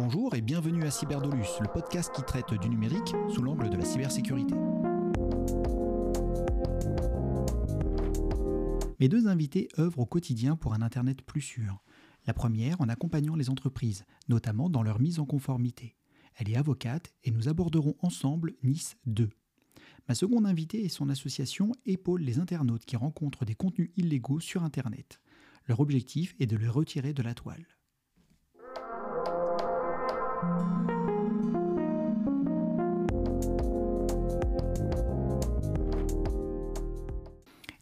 Bonjour 0.00 0.32
et 0.36 0.42
bienvenue 0.42 0.84
à 0.84 0.92
Cyberdolus, 0.92 1.58
le 1.60 1.66
podcast 1.66 2.12
qui 2.14 2.22
traite 2.22 2.54
du 2.54 2.68
numérique 2.68 3.16
sous 3.34 3.42
l'angle 3.42 3.68
de 3.68 3.76
la 3.76 3.84
cybersécurité. 3.84 4.54
Mes 9.00 9.08
deux 9.08 9.26
invités 9.26 9.66
œuvrent 9.76 9.98
au 9.98 10.06
quotidien 10.06 10.54
pour 10.54 10.72
un 10.72 10.82
Internet 10.82 11.22
plus 11.22 11.40
sûr. 11.40 11.82
La 12.28 12.32
première 12.32 12.80
en 12.80 12.88
accompagnant 12.88 13.34
les 13.34 13.50
entreprises, 13.50 14.04
notamment 14.28 14.70
dans 14.70 14.84
leur 14.84 15.00
mise 15.00 15.18
en 15.18 15.26
conformité. 15.26 15.96
Elle 16.36 16.48
est 16.48 16.56
avocate 16.56 17.12
et 17.24 17.32
nous 17.32 17.48
aborderons 17.48 17.96
ensemble 17.98 18.54
Nice 18.62 18.96
2. 19.06 19.28
Ma 20.08 20.14
seconde 20.14 20.46
invitée 20.46 20.84
est 20.84 20.90
son 20.90 21.08
association 21.08 21.72
épaule 21.86 22.22
les 22.22 22.38
internautes 22.38 22.84
qui 22.84 22.94
rencontrent 22.94 23.44
des 23.44 23.56
contenus 23.56 23.90
illégaux 23.96 24.38
sur 24.38 24.62
Internet. 24.62 25.20
Leur 25.66 25.80
objectif 25.80 26.36
est 26.38 26.46
de 26.46 26.56
les 26.56 26.68
retirer 26.68 27.12
de 27.14 27.22
la 27.24 27.34
toile. 27.34 27.66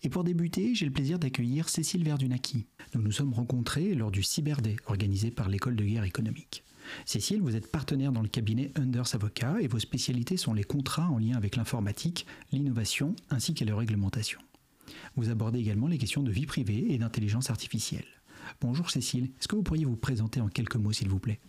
Et 0.06 0.08
pour 0.08 0.22
débuter, 0.22 0.72
j'ai 0.76 0.86
le 0.86 0.92
plaisir 0.92 1.18
d'accueillir 1.18 1.68
Cécile 1.68 2.04
Verdunaki. 2.04 2.68
Nous 2.94 3.02
nous 3.02 3.10
sommes 3.10 3.34
rencontrés 3.34 3.92
lors 3.92 4.12
du 4.12 4.22
Cyberday 4.22 4.76
organisé 4.86 5.32
par 5.32 5.48
l'école 5.48 5.74
de 5.74 5.84
guerre 5.84 6.04
économique. 6.04 6.62
Cécile, 7.04 7.42
vous 7.42 7.56
êtes 7.56 7.72
partenaire 7.72 8.12
dans 8.12 8.22
le 8.22 8.28
cabinet 8.28 8.70
Unders 8.76 9.14
Avocat 9.14 9.56
et 9.60 9.66
vos 9.66 9.80
spécialités 9.80 10.36
sont 10.36 10.54
les 10.54 10.62
contrats 10.62 11.10
en 11.10 11.18
lien 11.18 11.36
avec 11.36 11.56
l'informatique, 11.56 12.24
l'innovation 12.52 13.16
ainsi 13.30 13.52
que 13.52 13.64
la 13.64 13.74
réglementation. 13.74 14.38
Vous 15.16 15.28
abordez 15.28 15.58
également 15.58 15.88
les 15.88 15.98
questions 15.98 16.22
de 16.22 16.30
vie 16.30 16.46
privée 16.46 16.86
et 16.92 16.98
d'intelligence 16.98 17.50
artificielle. 17.50 18.06
Bonjour 18.60 18.90
Cécile, 18.90 19.30
est-ce 19.40 19.48
que 19.48 19.56
vous 19.56 19.64
pourriez 19.64 19.86
vous 19.86 19.96
présenter 19.96 20.40
en 20.40 20.48
quelques 20.48 20.76
mots 20.76 20.92
s'il 20.92 21.08
vous 21.08 21.18
plaît? 21.18 21.40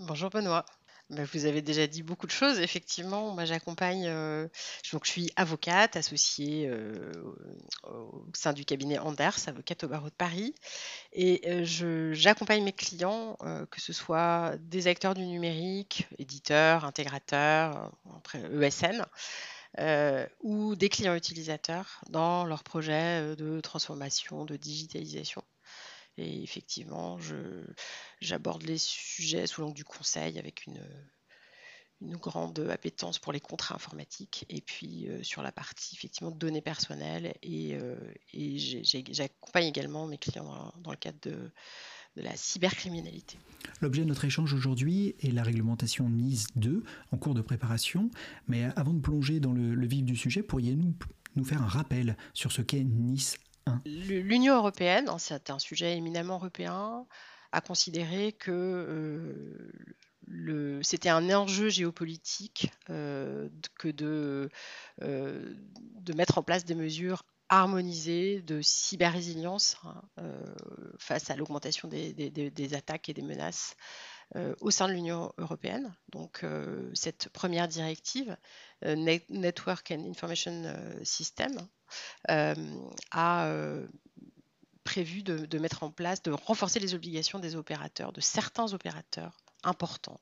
Bonjour 0.00 0.28
Benoît. 0.28 0.64
Bah, 1.10 1.22
vous 1.32 1.46
avez 1.46 1.62
déjà 1.62 1.86
dit 1.86 2.02
beaucoup 2.02 2.26
de 2.26 2.32
choses. 2.32 2.58
Effectivement, 2.58 3.30
moi 3.32 3.44
j'accompagne, 3.44 4.06
euh, 4.08 4.48
je 4.82 4.98
suis 5.04 5.30
avocate 5.36 5.94
associée 5.96 6.66
euh, 6.68 7.12
au 7.84 8.26
sein 8.34 8.52
du 8.52 8.64
cabinet 8.64 8.98
Anders, 8.98 9.36
avocate 9.46 9.84
au 9.84 9.88
barreau 9.88 10.08
de 10.08 10.14
Paris, 10.14 10.52
et 11.12 11.42
euh, 11.46 12.12
j'accompagne 12.12 12.64
mes 12.64 12.72
clients, 12.72 13.36
que 13.70 13.80
ce 13.80 13.92
soit 13.92 14.56
des 14.58 14.88
acteurs 14.88 15.14
du 15.14 15.24
numérique, 15.26 16.08
éditeurs, 16.18 16.84
intégrateurs, 16.84 17.92
ESN, 18.34 19.04
e 19.78 20.26
ou 20.40 20.74
des 20.74 20.88
clients 20.88 21.14
utilisateurs 21.14 22.00
dans 22.10 22.44
leurs 22.44 22.64
projets 22.64 23.36
de 23.36 23.60
transformation, 23.60 24.44
de 24.44 24.56
digitalisation. 24.56 25.44
Et 26.16 26.42
effectivement, 26.42 27.18
j'aborde 28.20 28.62
les 28.62 28.78
sujets 28.78 29.46
sous 29.46 29.62
l'angle 29.62 29.74
du 29.74 29.84
conseil 29.84 30.38
avec 30.38 30.66
une, 30.66 30.80
grande 32.02 32.58
appétence 32.70 33.18
pour 33.18 33.32
les 33.32 33.40
contrats 33.40 33.76
informatiques 33.76 34.44
et 34.50 34.60
puis 34.60 35.08
euh, 35.08 35.22
sur 35.22 35.40
la 35.40 35.52
partie 35.52 35.94
effectivement 35.94 36.30
données 36.30 36.60
personnelles 36.60 37.34
et, 37.42 37.76
euh, 37.76 37.96
j'accompagne 38.34 39.64
également 39.64 40.06
mes 40.06 40.18
clients 40.18 40.74
dans, 40.82 40.90
le 40.90 40.98
cadre 40.98 41.18
de, 41.22 41.50
la 42.16 42.36
cybercriminalité. 42.36 43.38
L'objet 43.80 44.02
de 44.02 44.08
notre 44.08 44.26
échange 44.26 44.52
aujourd'hui 44.52 45.16
est 45.20 45.32
la 45.32 45.42
réglementation 45.42 46.10
NIS 46.10 46.44
2 46.56 46.84
en 47.10 47.16
cours 47.16 47.34
de 47.34 47.40
préparation, 47.40 48.10
mais 48.48 48.64
avant 48.76 48.92
de 48.92 49.00
plonger 49.00 49.40
dans 49.40 49.52
le, 49.52 49.86
vif 49.86 50.04
du 50.04 50.14
sujet, 50.14 50.42
pourriez-nous 50.42 50.94
nous 51.36 51.44
faire 51.44 51.62
un 51.62 51.68
rappel 51.68 52.18
sur 52.34 52.52
ce 52.52 52.60
qu'est 52.60 52.84
NIS 52.84 53.36
L'Union 53.86 54.56
européenne, 54.56 55.08
hein, 55.08 55.18
c'est 55.18 55.50
un 55.50 55.58
sujet 55.58 55.96
éminemment 55.96 56.36
européen, 56.36 57.06
a 57.52 57.60
considéré 57.60 58.32
que 58.32 58.50
euh, 60.28 60.80
c'était 60.82 61.08
un 61.08 61.30
enjeu 61.30 61.68
géopolitique 61.68 62.70
euh, 62.90 63.48
que 63.78 63.88
de, 63.88 64.50
euh, 65.02 65.54
de 66.00 66.12
mettre 66.14 66.38
en 66.38 66.42
place 66.42 66.64
des 66.64 66.74
mesures 66.74 67.24
harmonisées 67.48 68.40
de 68.42 68.60
cyber-résilience 68.62 69.76
hein, 69.84 70.02
face 70.98 71.30
à 71.30 71.36
l'augmentation 71.36 71.88
des, 71.88 72.74
attaques 72.74 73.08
et 73.10 73.14
des 73.14 73.22
menaces 73.22 73.76
au 74.60 74.70
sein 74.70 74.88
de 74.88 74.94
l'Union 74.94 75.30
européenne. 75.36 75.94
Donc 76.10 76.44
cette 76.94 77.28
première 77.28 77.68
directive, 77.68 78.36
Network 78.82 79.90
and 79.92 80.04
Information 80.08 80.74
System, 81.04 81.68
a 82.28 83.46
euh, 83.46 83.86
prévu 84.84 85.22
de, 85.22 85.58
mettre 85.58 85.82
en 85.82 85.90
place, 85.90 86.22
de 86.22 86.30
renforcer 86.30 86.80
les 86.80 86.94
obligations 86.94 87.38
des 87.38 87.56
opérateurs, 87.56 88.12
de 88.12 88.20
certains 88.20 88.72
opérateurs 88.72 89.36
importants. 89.62 90.20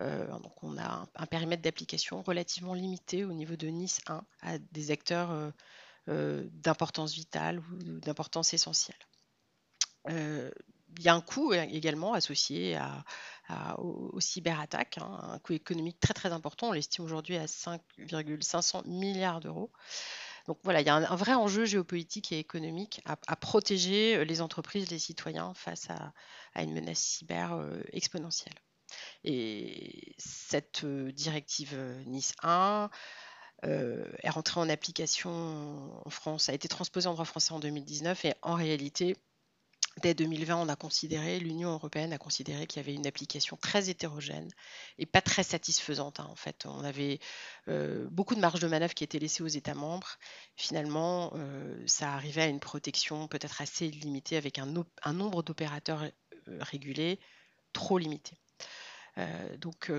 Euh, 0.00 0.26
on 0.62 0.78
a 0.78 1.06
un, 1.14 1.26
périmètre 1.26 1.62
d'application 1.62 2.22
relativement 2.22 2.72
limité 2.72 3.24
au 3.24 3.32
niveau 3.32 3.56
de 3.56 3.68
Nice 3.68 4.00
1 4.06 4.24
à 4.40 4.58
des 4.58 4.90
acteurs 4.90 5.52
d'importance 6.06 7.12
vitale 7.12 7.58
ou 7.58 8.00
d'importance 8.00 8.54
essentielle. 8.54 8.96
Il 10.08 11.02
y 11.02 11.08
a 11.08 11.14
un 11.14 11.20
coût 11.20 11.52
également 11.52 12.12
associé 12.14 12.78
aux, 13.78 14.20
cyberattaques, 14.20 14.98
hein, 14.98 15.18
un 15.22 15.38
coût 15.38 15.52
économique 15.52 16.00
très 16.00 16.14
très 16.14 16.32
important. 16.32 16.68
On 16.68 16.72
l'estime 16.72 17.04
aujourd'hui 17.04 17.36
à 17.36 17.46
5,500 17.46 18.82
milliards 18.86 19.40
d'euros. 19.40 19.70
Donc 20.46 20.58
voilà, 20.64 20.80
il 20.80 20.86
y 20.86 20.90
a 20.90 20.94
un, 20.94 21.16
vrai 21.16 21.34
enjeu 21.34 21.64
géopolitique 21.64 22.32
et 22.32 22.38
économique 22.38 23.00
à, 23.04 23.36
protéger 23.36 24.16
euh, 24.16 24.24
les 24.24 24.40
entreprises, 24.40 24.90
les 24.90 24.98
citoyens 24.98 25.54
face 25.54 25.88
à, 25.90 26.12
une 26.62 26.72
menace 26.72 26.98
cyber 26.98 27.52
euh, 27.52 27.80
exponentielle. 27.92 28.54
Et 29.24 30.14
cette 30.18 30.84
euh, 30.84 31.12
directive 31.12 31.76
Nice 32.06 32.34
1 32.42 32.90
est 33.64 34.30
rentrée 34.30 34.58
en 34.58 34.68
application 34.68 35.30
en 36.04 36.10
France, 36.10 36.48
a 36.48 36.52
été 36.52 36.66
transposée 36.66 37.06
en 37.06 37.12
droit 37.12 37.24
français 37.24 37.52
en 37.52 37.60
2019 37.60 38.24
et 38.24 38.34
en 38.42 38.54
réalité, 38.54 39.16
Dès 40.00 40.14
2020, 40.14 40.56
on 40.56 40.68
a 40.68 40.76
considéré, 40.76 41.38
l'Union 41.38 41.70
européenne 41.72 42.14
a 42.14 42.18
considéré 42.18 42.66
qu'il 42.66 42.80
y 42.80 42.84
avait 42.84 42.94
une 42.94 43.06
application 43.06 43.58
très 43.58 43.90
hétérogène 43.90 44.50
et 44.96 45.04
pas 45.04 45.20
très 45.20 45.42
satisfaisante. 45.42 46.18
Hein, 46.18 46.28
en 46.30 46.34
fait, 46.34 46.64
on 46.64 46.82
avait 46.82 47.18
euh, 47.68 48.08
beaucoup 48.10 48.34
de 48.34 48.40
marge 48.40 48.60
de 48.60 48.68
manœuvre 48.68 48.94
qui 48.94 49.04
était 49.04 49.18
laissée 49.18 49.42
aux 49.42 49.48
États 49.48 49.74
membres. 49.74 50.16
Finalement, 50.56 51.32
euh, 51.34 51.76
ça 51.86 52.14
arrivait 52.14 52.42
à 52.42 52.46
une 52.46 52.60
protection 52.60 53.28
peut-être 53.28 53.60
assez 53.60 53.90
limitée 53.90 54.38
avec 54.38 54.58
un, 54.58 54.66
nombre 55.12 55.42
d'opérateurs 55.42 56.04
euh, 56.04 56.58
régulés 56.60 57.20
trop 57.74 57.98
limité. 57.98 58.38
Donc, 59.60 59.92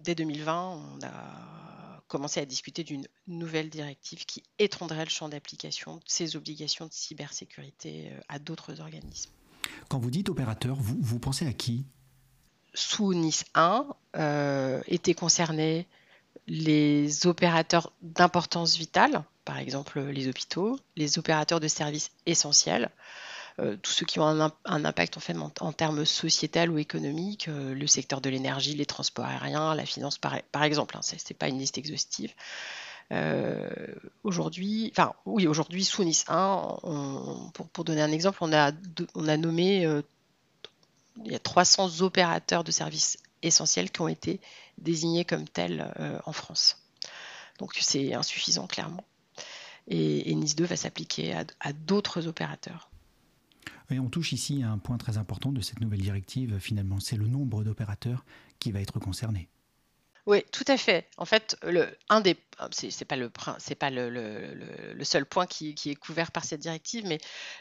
dès 0.00 0.14
2020, 0.14 0.68
on 0.68 1.06
a 1.06 2.02
commencé 2.08 2.40
à 2.40 2.44
discuter 2.44 2.84
d'une 2.84 3.06
nouvelle 3.26 3.70
directive 3.70 4.26
qui 4.26 4.42
étendrait 4.58 5.04
le 5.04 5.10
champ 5.10 5.28
d'application 5.28 5.96
de 5.96 6.02
ces 6.06 6.36
obligations 6.36 6.86
de 6.86 6.92
cybersécurité 6.92 8.10
à 8.28 8.38
d'autres 8.38 8.80
organismes. 8.80 9.30
Quand 9.88 9.98
vous 9.98 10.10
dites 10.10 10.28
opérateur, 10.28 10.76
vous, 10.76 10.96
vous 11.00 11.18
pensez 11.18 11.46
à 11.46 11.52
qui? 11.52 11.84
Sous 12.74 13.14
Nice 13.14 13.44
1 13.54 13.86
euh, 14.16 14.80
étaient 14.86 15.14
concernés 15.14 15.86
les 16.46 17.26
opérateurs 17.26 17.92
d'importance 18.02 18.76
vitale, 18.76 19.24
par 19.44 19.58
exemple 19.58 20.00
les 20.00 20.28
hôpitaux, 20.28 20.78
les 20.96 21.18
opérateurs 21.18 21.60
de 21.60 21.68
services 21.68 22.10
essentiels, 22.26 22.84
euh, 22.84 23.39
tous 23.56 23.90
ceux 23.90 24.06
qui 24.06 24.18
ont 24.20 24.26
un, 24.26 24.84
impact 24.84 25.18
en, 25.60 25.72
termes 25.72 26.04
sociétal 26.04 26.70
ou 26.70 26.78
économiques, 26.78 27.48
euh, 27.48 27.74
le 27.74 27.86
secteur 27.86 28.20
de 28.20 28.30
l'énergie, 28.30 28.74
les 28.74 28.86
transports 28.86 29.26
aériens, 29.26 29.74
la 29.74 29.84
finance 29.84 30.18
par, 30.18 30.34
exemple, 30.62 30.96
hein, 30.96 31.02
ce 31.02 31.14
n'est 31.14 31.36
pas 31.36 31.48
une 31.48 31.58
liste 31.58 31.78
exhaustive. 31.78 32.32
Euh, 33.12 33.68
aujourd'hui, 34.22 34.92
enfin 34.92 35.14
oui, 35.26 35.48
aujourd'hui 35.48 35.84
sous 35.84 36.04
Nice 36.04 36.24
1, 36.28 36.78
pour, 37.72 37.84
donner 37.84 38.02
un 38.02 38.12
exemple, 38.12 38.38
on 38.40 38.52
a, 38.52 38.70
nommé 39.36 39.84
euh, 39.84 40.02
il 41.24 41.32
y 41.32 41.34
a 41.34 41.40
300 41.40 42.02
opérateurs 42.02 42.62
de 42.62 42.70
services 42.70 43.18
essentiels 43.42 43.90
qui 43.90 44.00
ont 44.00 44.08
été 44.08 44.40
désignés 44.78 45.24
comme 45.24 45.48
tels 45.48 45.92
euh, 45.98 46.18
en 46.24 46.32
France. 46.32 46.78
Donc 47.58 47.76
c'est 47.80 48.14
insuffisant 48.14 48.66
clairement. 48.66 49.04
Et, 49.88 50.32
Nice 50.34 50.54
2 50.54 50.64
va 50.64 50.76
s'appliquer 50.76 51.34
à, 51.34 51.72
d'autres 51.72 52.28
opérateurs. 52.28 52.89
On 53.98 54.08
touche 54.08 54.32
ici 54.32 54.62
à 54.62 54.70
un 54.70 54.78
point 54.78 54.98
très 54.98 55.18
important 55.18 55.52
de 55.52 55.60
cette 55.60 55.80
nouvelle 55.80 56.00
directive, 56.00 56.58
finalement, 56.58 57.00
c'est 57.00 57.16
le 57.16 57.26
nombre 57.26 57.64
d'opérateurs 57.64 58.24
qui 58.58 58.72
va 58.72 58.80
être 58.80 58.98
concerné. 59.00 59.48
Oui, 60.26 60.44
tout 60.52 60.64
à 60.68 60.76
fait. 60.76 61.08
En 61.16 61.24
fait, 61.24 61.56
le, 61.62 61.96
un 62.08 62.20
des, 62.20 62.36
c'est 62.70 63.04
pas 63.04 63.16
le, 63.16 63.32
c'est 63.58 63.74
pas 63.74 63.90
le, 63.90 64.10
le, 64.10 65.04
seul 65.04 65.24
point 65.24 65.46
qui, 65.46 65.74
est 65.86 65.94
couvert 65.96 66.30
par 66.30 66.44
cette 66.44 66.60
directive, 66.60 67.06
mais 67.06 67.18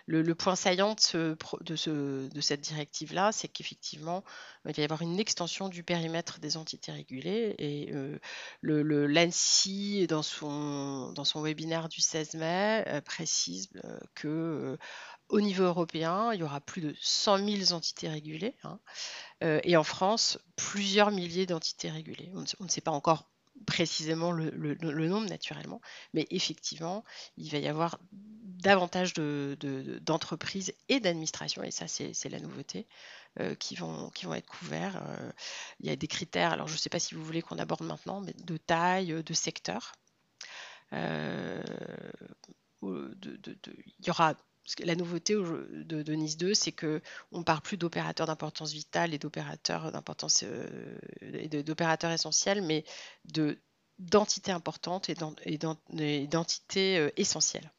le, 0.08 0.36
point 0.36 0.56
saillant 0.56 0.94
de, 0.94 1.00
ce, 1.00 1.38
de, 1.62 1.76
ce, 1.76 2.28
de 2.28 2.42
cette 2.42 2.62
directive-là, 2.62 3.32
c'est 3.32 3.48
qu'effectivement, 3.48 4.24
il 4.66 4.74
va 4.74 4.82
y 4.82 4.84
avoir 4.84 5.02
une 5.02 5.20
extension 5.20 5.70
du 5.70 5.84
périmètre 5.84 6.40
des 6.40 6.58
entités 6.58 6.92
régulées 6.92 7.56
et 7.58 7.92
euh, 7.94 8.20
le, 8.62 9.08
l'ANSI, 9.08 10.06
dans 10.08 10.24
son, 10.24 11.14
dans 11.14 11.26
son 11.26 11.42
webinaire 11.42 11.88
du 11.88 12.02
16 12.02 12.36
mai, 12.36 12.84
euh, 12.88 13.02
précise 13.02 13.70
euh, 13.86 14.00
que 14.16 14.78
au 15.30 15.42
niveau 15.42 15.64
européen, 15.64 16.34
il 16.34 16.40
y 16.40 16.44
aura 16.44 16.60
plus 16.60 16.82
de 16.82 16.96
100 17.00 17.46
000 17.48 17.74
entités 17.74 18.10
régulées. 18.10 18.56
Hein. 18.64 18.80
Euh, 19.44 19.60
et 19.64 19.78
en 19.78 19.84
France, 19.84 20.40
plusieurs 20.56 21.12
milliers 21.12 21.46
d'entités 21.46 21.90
régulées. 21.90 22.32
On 22.36 22.64
ne, 22.64 22.70
sait 22.70 22.82
pas 22.82 22.92
encore 22.92 23.30
précisément 23.66 24.32
le, 24.32 24.50
nombre 25.08 25.30
naturellement, 25.30 25.82
mais 26.14 26.26
effectivement, 26.32 27.04
il 27.38 27.52
va 27.52 27.60
y 27.60 27.68
avoir 27.68 28.00
davantage 28.12 29.14
d'entreprises 29.14 30.74
et 30.90 31.00
d'administrations, 31.00 31.64
et 31.64 31.72
ça 31.72 31.88
c'est 31.88 32.30
la 32.30 32.40
nouveauté, 32.40 32.88
euh, 33.40 33.56
qui, 33.56 33.76
vont, 33.76 34.10
qui 34.10 34.26
vont 34.26 34.34
être 34.34 34.48
couverts. 34.48 35.02
Euh, 35.08 35.32
il 35.80 35.88
y 35.88 35.90
a 35.90 35.96
des 35.96 36.08
critères, 36.08 36.52
alors 36.52 36.68
je 36.68 36.74
ne 36.74 36.78
sais 36.78 36.90
pas 36.90 37.00
si 37.00 37.16
vous 37.16 37.24
voulez 37.24 37.42
qu'on 37.42 37.60
aborde 37.60 37.84
maintenant, 37.84 38.22
mais 38.22 38.34
de 38.34 38.58
taille, 38.58 39.24
de 39.24 39.34
secteur. 39.34 39.94
il 40.92 41.64
y 42.82 44.10
aura 44.10 44.36
la 44.80 44.96
nouveauté 44.96 45.36
de, 45.36 46.14
Nice 46.14 46.38
2, 46.38 46.54
c'est 46.54 46.72
que 46.72 47.02
on 47.32 47.44
parle 47.44 47.62
plus 47.62 47.78
d'opérateurs 47.78 48.28
d'importance 48.28 48.72
vitale 48.72 49.14
et 49.14 49.18
d'opérateurs 49.18 49.92
d'importance 49.92 50.44
euh, 50.44 51.64
d'opérateurs 51.64 52.12
essentiels, 52.12 52.62
mais 52.62 52.84
de 53.26 53.60
d'entités 53.98 54.54
importantes 54.54 55.10
et 55.10 55.58
d'entités 56.28 56.98
euh, 56.98 57.12
essentielles. 57.18 57.70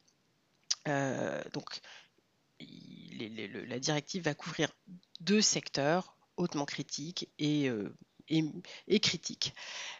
Euh, 0.87 1.41
donc, 1.53 1.81
la 2.59 3.79
directive 3.79 4.23
va 4.23 4.35
couvrir 4.35 4.71
deux 5.19 5.41
secteurs 5.41 6.15
hautement 6.37 6.65
critiques 6.65 7.29
et 7.39 7.69
et, 8.87 8.99
critique. 8.99 9.53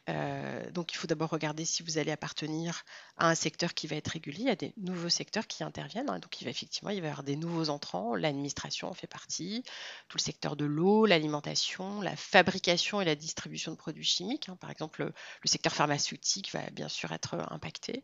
Euh, 0.10 0.70
donc 0.72 0.94
il 0.94 0.98
faut 0.98 1.08
d'abord 1.08 1.30
regarder 1.30 1.66
si 1.66 1.84
vous 1.84 1.98
allez 1.98 2.12
appartenir 2.12 2.84
à 3.18 3.30
un 3.30 3.36
secteur 3.36 3.74
qui 3.74 3.88
va 3.88 3.96
être 3.96 4.16
y 4.28 4.50
a 4.50 4.56
des 4.56 4.74
nouveaux 4.78 5.10
secteurs 5.10 5.48
qui 5.48 5.64
interviennent. 5.64 6.10
Hein. 6.10 6.20
donc 6.20 6.42
il 6.42 6.46
va 6.46 6.50
effectivement 6.50 6.90
il 6.90 7.02
va 7.02 7.08
y 7.08 7.10
avoir 7.10 7.24
des 7.24 7.36
nouveaux 7.36 7.70
entrants. 7.70 8.16
L'administration 8.16 8.90
en 8.90 8.94
fait 8.94 9.08
partie, 9.08 9.64
tout 10.08 10.18
le 10.18 10.22
secteur 10.22 10.56
de 10.56 10.66
l'eau, 10.66 11.06
l'alimentation, 11.06 12.02
la 12.02 12.16
fabrication 12.16 13.02
et 13.02 13.06
la 13.06 13.16
distribution 13.16 13.72
de 13.72 13.78
produits 13.78 14.04
chimiques. 14.04 14.50
Hein. 14.50 14.58
Par 14.60 14.72
exemple, 14.72 15.04
le, 15.04 15.14
secteur 15.46 15.74
pharmaceutique 15.74 16.52
va 16.52 16.70
bien 16.72 16.88
sûr 16.88 17.12
être 17.12 17.36
impacté. 17.52 18.04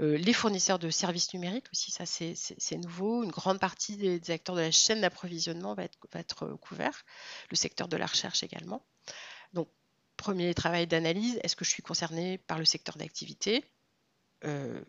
Euh, 0.00 0.16
les 0.16 0.32
fournisseurs 0.32 0.78
de 0.78 0.90
services 0.90 1.34
numériques 1.34 1.66
aussi, 1.72 1.90
ça 1.90 2.06
c'est 2.06 2.76
nouveau. 2.76 3.24
Une 3.24 3.30
grande 3.30 3.58
partie 3.58 3.96
des, 3.96 4.30
acteurs 4.30 4.54
de 4.54 4.60
la 4.60 4.70
chaîne 4.70 5.00
d'approvisionnement 5.00 5.74
va 5.74 5.84
être, 5.84 5.98
va 6.12 6.20
être 6.20 6.46
couvert. 6.60 7.04
Le 7.50 7.56
secteur 7.56 7.88
de 7.88 7.96
la 7.96 8.06
recherche 8.06 8.42
également. 8.42 8.84
Donc, 9.52 9.68
premier 10.16 10.54
travail 10.54 10.86
d'analyse, 10.86 11.38
est-ce 11.42 11.56
que 11.56 11.64
je 11.64 11.70
suis 11.70 11.82
concerné 11.82 12.38
par 12.38 12.58
le 12.58 12.64
secteur 12.64 12.96
d'activité? 12.96 13.64
Euh, 14.44 14.82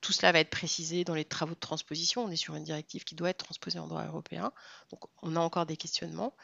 tout 0.00 0.12
cela 0.12 0.32
va 0.32 0.40
être 0.40 0.50
précisé 0.50 1.04
dans 1.04 1.14
les 1.14 1.24
travaux 1.24 1.54
de 1.54 1.60
transposition. 1.60 2.24
On 2.24 2.30
est 2.30 2.36
sur 2.36 2.54
une 2.54 2.64
directive 2.64 3.04
qui 3.04 3.14
doit 3.14 3.30
être 3.30 3.44
transposée 3.44 3.78
en 3.78 3.86
droit 3.86 4.04
européen. 4.04 4.52
Donc, 4.90 5.04
on 5.22 5.36
a 5.36 5.40
encore 5.40 5.66
des 5.66 5.76
questionnements. 5.76 6.34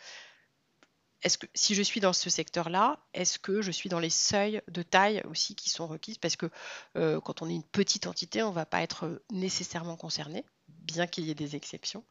Si 1.54 1.74
je 1.74 1.82
suis 1.82 2.00
dans 2.00 2.14
ce 2.14 2.30
secteur-là, 2.30 2.98
est-ce 3.12 3.38
que 3.38 3.60
je 3.60 3.70
suis 3.70 3.90
dans 3.90 3.98
les 3.98 4.10
seuils 4.10 4.62
de 4.68 4.82
taille 4.82 5.22
aussi 5.28 5.54
qui 5.54 5.68
sont 5.68 5.86
requises? 5.86 6.16
Parce 6.16 6.36
que 6.36 6.50
euh, 6.96 7.20
quand 7.20 7.42
on 7.42 7.48
est 7.48 7.54
une 7.54 7.62
petite 7.62 8.06
entité, 8.06 8.42
on 8.42 8.50
ne 8.50 8.54
va 8.54 8.64
pas 8.64 8.80
être 8.80 9.22
nécessairement 9.30 9.96
concerné, 9.96 10.46
bien 10.68 11.06
qu'il 11.06 11.24
y 11.24 11.30
ait 11.30 11.34
des 11.34 11.56
exceptions. 11.56 12.04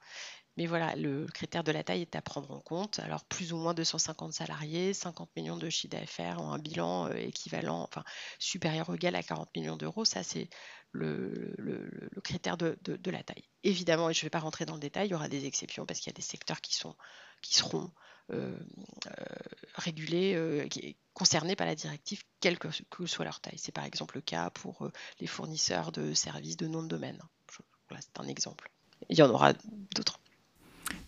Mais 0.57 0.66
voilà, 0.66 0.96
le 0.96 1.25
critère 1.28 1.63
de 1.63 1.72
la 1.72 1.84
taille 1.84 2.01
est 2.01 2.16
à 2.16 2.22
prendre 2.22 2.51
en 2.51 2.60
compte. 2.60 3.00
Alors, 3.00 3.24
plus 3.25 3.54
ou 3.54 3.57
moins 3.57 3.74
250 3.74 4.34
salariés, 4.34 4.94
50 4.94 5.30
millions 5.36 5.57
de 5.57 5.69
chiffre 5.69 5.96
d'affaires 5.96 6.42
ont 6.42 6.51
un 6.51 6.60
bilan 6.60 7.07
euh, 7.07 7.13
équivalent, 7.13 7.84
enfin, 7.84 8.04
supérieur 8.40 8.90
ou 8.90 8.96
égal 8.96 9.16
à 9.16 9.24
40 9.24 9.56
millions 9.56 9.78
d'euros. 9.78 10.06
Ça, 10.06 10.24
c'est 10.24 10.50
le, 10.92 11.56
critère 12.24 12.57
de, 12.57 12.78
la 13.10 13.24
taille. 13.24 13.44
Évidemment, 13.63 14.10
et 14.10 14.13
je 14.13 14.19
ne 14.19 14.24
vais 14.24 14.30
pas 14.30 14.40
rentrer 14.40 14.66
dans 14.66 14.74
le 14.74 14.80
détail, 14.80 15.07
il 15.07 15.12
y 15.12 15.16
aura 15.16 15.30
des 15.30 15.46
exceptions 15.46 15.86
parce 15.86 16.00
qu'il 16.00 16.12
y 16.12 16.13
a 16.13 16.18
des 16.18 16.22
secteurs 16.22 16.62
qui, 16.62 16.75
seront 16.75 17.92
euh, 18.31 18.60
euh, 19.07 19.25
régulés, 19.75 20.68
concernés 21.13 21.56
par 21.56 21.68
la 21.68 21.75
directive, 21.75 22.24
quelle 22.40 22.57
que, 22.60 22.69
soit 23.06 23.25
leur 23.25 23.40
taille. 23.40 23.57
C'est 23.57 23.72
par 23.72 23.86
exemple 23.86 24.16
le 24.16 24.22
cas 24.22 24.50
pour 24.50 24.90
les 25.19 25.28
fournisseurs 25.28 25.92
de 25.92 26.13
services 26.13 26.57
de 26.57 26.68
nom 26.68 26.84
de 26.84 26.88
domaine. 26.88 27.22
Voilà, 27.88 28.02
c'est 28.02 28.19
un 28.19 28.28
exemple. 28.28 28.69
Il 29.07 29.18
y 29.18 29.22
en 29.22 29.30
aura 29.30 29.54
d'autres. 29.95 30.19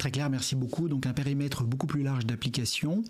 Très 0.02 0.10
clair, 0.10 0.32
merci 0.32 0.56
beaucoup. 0.56 0.90
Donc 0.90 1.06
un 1.06 1.14
périmètre 1.14 1.64
beaucoup 1.64 1.86
plus 1.86 2.02
large 2.02 2.26
d'application. 2.26 3.04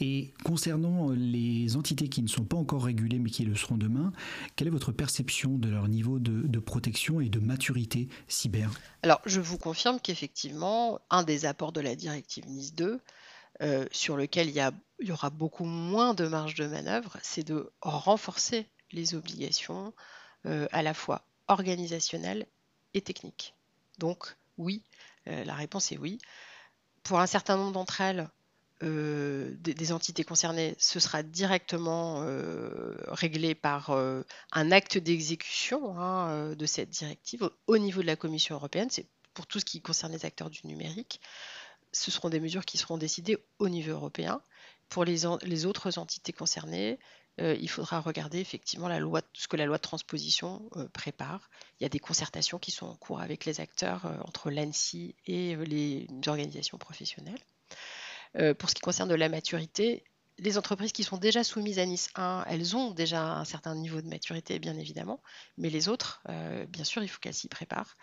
Et 0.00 0.32
concernant 0.42 1.10
les 1.10 1.76
entités 1.76 2.08
qui 2.08 2.22
ne 2.22 2.28
sont 2.28 2.46
pas 2.46 2.56
encore 2.56 2.84
régulées 2.84 3.18
mais 3.18 3.28
qui 3.28 3.44
le 3.44 3.54
seront 3.54 3.76
demain, 3.76 4.10
quelle 4.56 4.68
est 4.68 4.70
votre 4.70 4.90
perception 4.90 5.58
de 5.58 5.68
leur 5.68 5.86
niveau 5.86 6.18
de, 6.18 6.58
protection 6.60 7.20
et 7.20 7.28
de 7.28 7.40
maturité 7.40 8.08
cyber? 8.26 8.70
Alors 9.02 9.20
je 9.26 9.38
vous 9.38 9.58
confirme 9.58 10.00
qu'effectivement, 10.00 10.98
un 11.10 11.24
des 11.24 11.44
apports 11.44 11.72
de 11.72 11.82
la 11.82 11.94
directive 11.94 12.48
NIS 12.48 12.72
2, 12.72 13.00
euh, 13.60 13.84
sur 13.92 14.16
lequel 14.16 14.48
il 14.48 14.56
y, 14.56 15.06
y 15.06 15.12
aura 15.12 15.28
beaucoup 15.28 15.66
moins 15.66 16.14
de 16.14 16.26
marge 16.26 16.54
de 16.54 16.66
manœuvre, 16.66 17.18
c'est 17.22 17.46
de 17.46 17.70
renforcer 17.82 18.66
les 18.92 19.14
obligations 19.14 19.92
euh, 20.46 20.68
à 20.72 20.82
la 20.82 20.94
fois 20.94 21.20
organisationnelles 21.48 22.46
et 22.94 23.02
techniques. 23.02 23.54
Donc 23.98 24.34
oui, 24.56 24.82
la 25.26 25.54
réponse 25.54 25.92
est 25.92 25.98
oui. 25.98 26.18
Pour 27.02 27.20
un 27.20 27.26
certain 27.26 27.56
nombre 27.56 27.72
d'entre 27.72 28.00
elles, 28.00 28.28
euh, 28.82 29.54
des, 29.60 29.92
entités 29.92 30.24
concernées, 30.24 30.74
ce 30.78 31.00
sera 31.00 31.22
directement 31.22 32.22
euh, 32.22 32.94
réglé 33.08 33.54
par 33.54 33.90
un 33.90 34.72
acte 34.72 34.98
d'exécution 34.98 35.98
hein, 35.98 36.54
de 36.54 36.66
cette 36.66 36.90
directive 36.90 37.50
au 37.66 37.78
niveau 37.78 38.02
de 38.02 38.06
la 38.06 38.16
Commission 38.16 38.54
européenne. 38.54 38.88
C'est 38.90 39.06
pour 39.32 39.46
tout 39.46 39.60
ce 39.60 39.64
qui 39.64 39.80
concerne 39.80 40.12
les 40.12 40.24
acteurs 40.24 40.50
du 40.50 40.60
numérique. 40.66 41.20
Ce 41.92 42.10
seront 42.10 42.30
des 42.30 42.40
mesures 42.40 42.64
qui 42.64 42.78
seront 42.78 42.98
décidées 42.98 43.38
au 43.58 43.68
niveau 43.68 43.92
européen. 43.92 44.40
Pour 44.88 45.04
les 45.04 45.24
autres 45.66 45.98
entités 45.98 46.32
concernées, 46.32 46.98
euh, 47.40 47.56
il 47.60 47.68
faudra 47.68 48.00
regarder 48.00 48.38
effectivement 48.38 48.88
la 48.88 49.00
loi, 49.00 49.20
ce 49.32 49.48
que 49.48 49.56
la 49.56 49.66
loi 49.66 49.76
de 49.76 49.82
transposition 49.82 50.68
euh, 50.76 50.86
prépare. 50.88 51.50
Il 51.78 51.82
y 51.82 51.86
a 51.86 51.88
des 51.88 51.98
concertations 51.98 52.58
qui 52.58 52.70
sont 52.70 52.86
en 52.86 52.94
cours 52.94 53.20
avec 53.20 53.44
les 53.44 53.60
acteurs 53.60 54.06
euh, 54.06 54.16
entre 54.24 54.50
l'ANSI 54.50 55.16
et 55.26 55.56
les 55.56 56.06
organisations 56.26 56.78
professionnelles. 56.78 57.42
pour 58.58 58.68
ce 58.68 58.74
qui 58.74 58.82
concerne 58.82 59.08
de 59.08 59.14
la 59.14 59.28
maturité, 59.28 60.04
les 60.38 60.58
entreprises 60.58 60.90
qui 60.92 61.04
sont 61.04 61.16
déjà 61.16 61.44
soumises 61.44 61.78
à 61.78 61.86
Nice 61.86 62.08
1, 62.16 62.44
elles 62.48 62.76
ont 62.76 62.90
déjà 62.90 63.22
un 63.22 63.44
certain 63.44 63.76
niveau 63.76 64.00
de 64.00 64.08
maturité, 64.08 64.58
bien 64.58 64.76
évidemment, 64.76 65.22
mais 65.56 65.70
les 65.70 65.88
autres, 65.88 66.20
bien 66.68 66.82
sûr, 66.82 67.04
il 67.04 67.08
faut 67.08 67.20
qu'elles 67.20 67.34
s'y 67.34 67.46
préparent. 67.46 67.96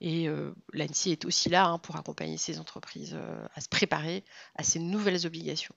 Et 0.00 0.26
l'ANSI 0.72 1.12
est 1.12 1.26
aussi 1.26 1.50
là 1.50 1.66
hein, 1.66 1.78
pour 1.78 1.96
accompagner 1.96 2.38
ces 2.38 2.58
entreprises 2.58 3.14
à 3.54 3.60
se 3.60 3.68
préparer 3.68 4.24
à 4.56 4.62
ces 4.62 4.78
nouvelles 4.78 5.26
obligations. 5.26 5.74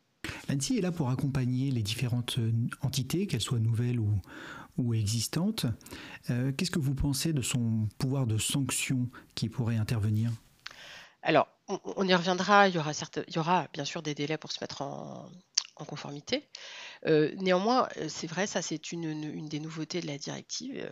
L'ANSI 0.49 0.77
est 0.77 0.81
là 0.81 0.91
pour 0.91 1.09
accompagner 1.09 1.71
les 1.71 1.81
différentes 1.81 2.37
euh, 2.39 2.51
entités, 2.81 3.27
qu'elles 3.27 3.41
soient 3.41 3.59
nouvelles 3.59 3.99
ou, 3.99 4.21
existantes. 4.93 5.65
Euh, 6.29 6.51
qu'est-ce 6.51 6.69
que 6.69 6.77
vous 6.77 6.93
pensez 6.93 7.33
de 7.33 7.41
son 7.41 7.89
pouvoir 7.97 8.27
de 8.27 8.37
sanction 8.37 9.09
qui 9.33 9.49
pourrait 9.49 9.77
intervenir? 9.77 10.31
Alors, 11.23 11.47
on, 11.67 12.07
y 12.07 12.13
reviendra. 12.13 12.67
Il 12.67 12.75
y, 12.75 12.77
aura 12.77 12.91
il 13.27 13.35
y 13.35 13.39
aura 13.39 13.67
bien 13.73 13.85
sûr 13.85 14.03
des 14.03 14.13
délais 14.13 14.37
pour 14.37 14.51
se 14.51 14.59
mettre 14.61 14.83
en, 14.83 15.31
conformité. 15.87 16.47
Euh, 17.07 17.33
néanmoins, 17.37 17.87
c'est 18.07 18.27
vrai, 18.27 18.45
ça 18.45 18.61
c'est 18.61 18.91
une, 18.91 19.47
des 19.47 19.59
nouveautés 19.59 19.99
de 19.99 20.07
la 20.07 20.19
directive. 20.19 20.87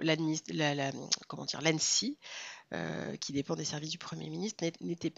l'ANSI, 0.00 2.18
qui 3.20 3.32
dépend 3.32 3.56
des 3.56 3.64
services 3.64 3.90
du 3.90 3.98
Premier 3.98 4.30
ministre, 4.30 4.64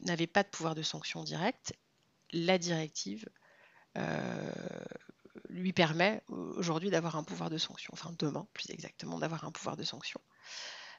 n'avait 0.04 0.26
pas 0.26 0.42
de 0.42 0.48
pouvoir 0.48 0.74
de 0.74 0.82
sanction 0.82 1.22
directe 1.22 1.74
la 2.36 2.58
directive 2.58 3.28
euh, 3.96 4.50
lui 5.48 5.72
permet 5.72 6.22
aujourd'hui 6.28 6.90
d'avoir 6.90 7.16
un 7.16 7.24
pouvoir 7.24 7.50
de 7.50 7.58
sanction, 7.58 7.90
enfin 7.92 8.12
demain 8.18 8.46
plus 8.52 8.70
exactement, 8.70 9.18
d'avoir 9.18 9.44
un 9.44 9.50
pouvoir 9.50 9.76
de 9.76 9.84
sanction. 9.84 10.20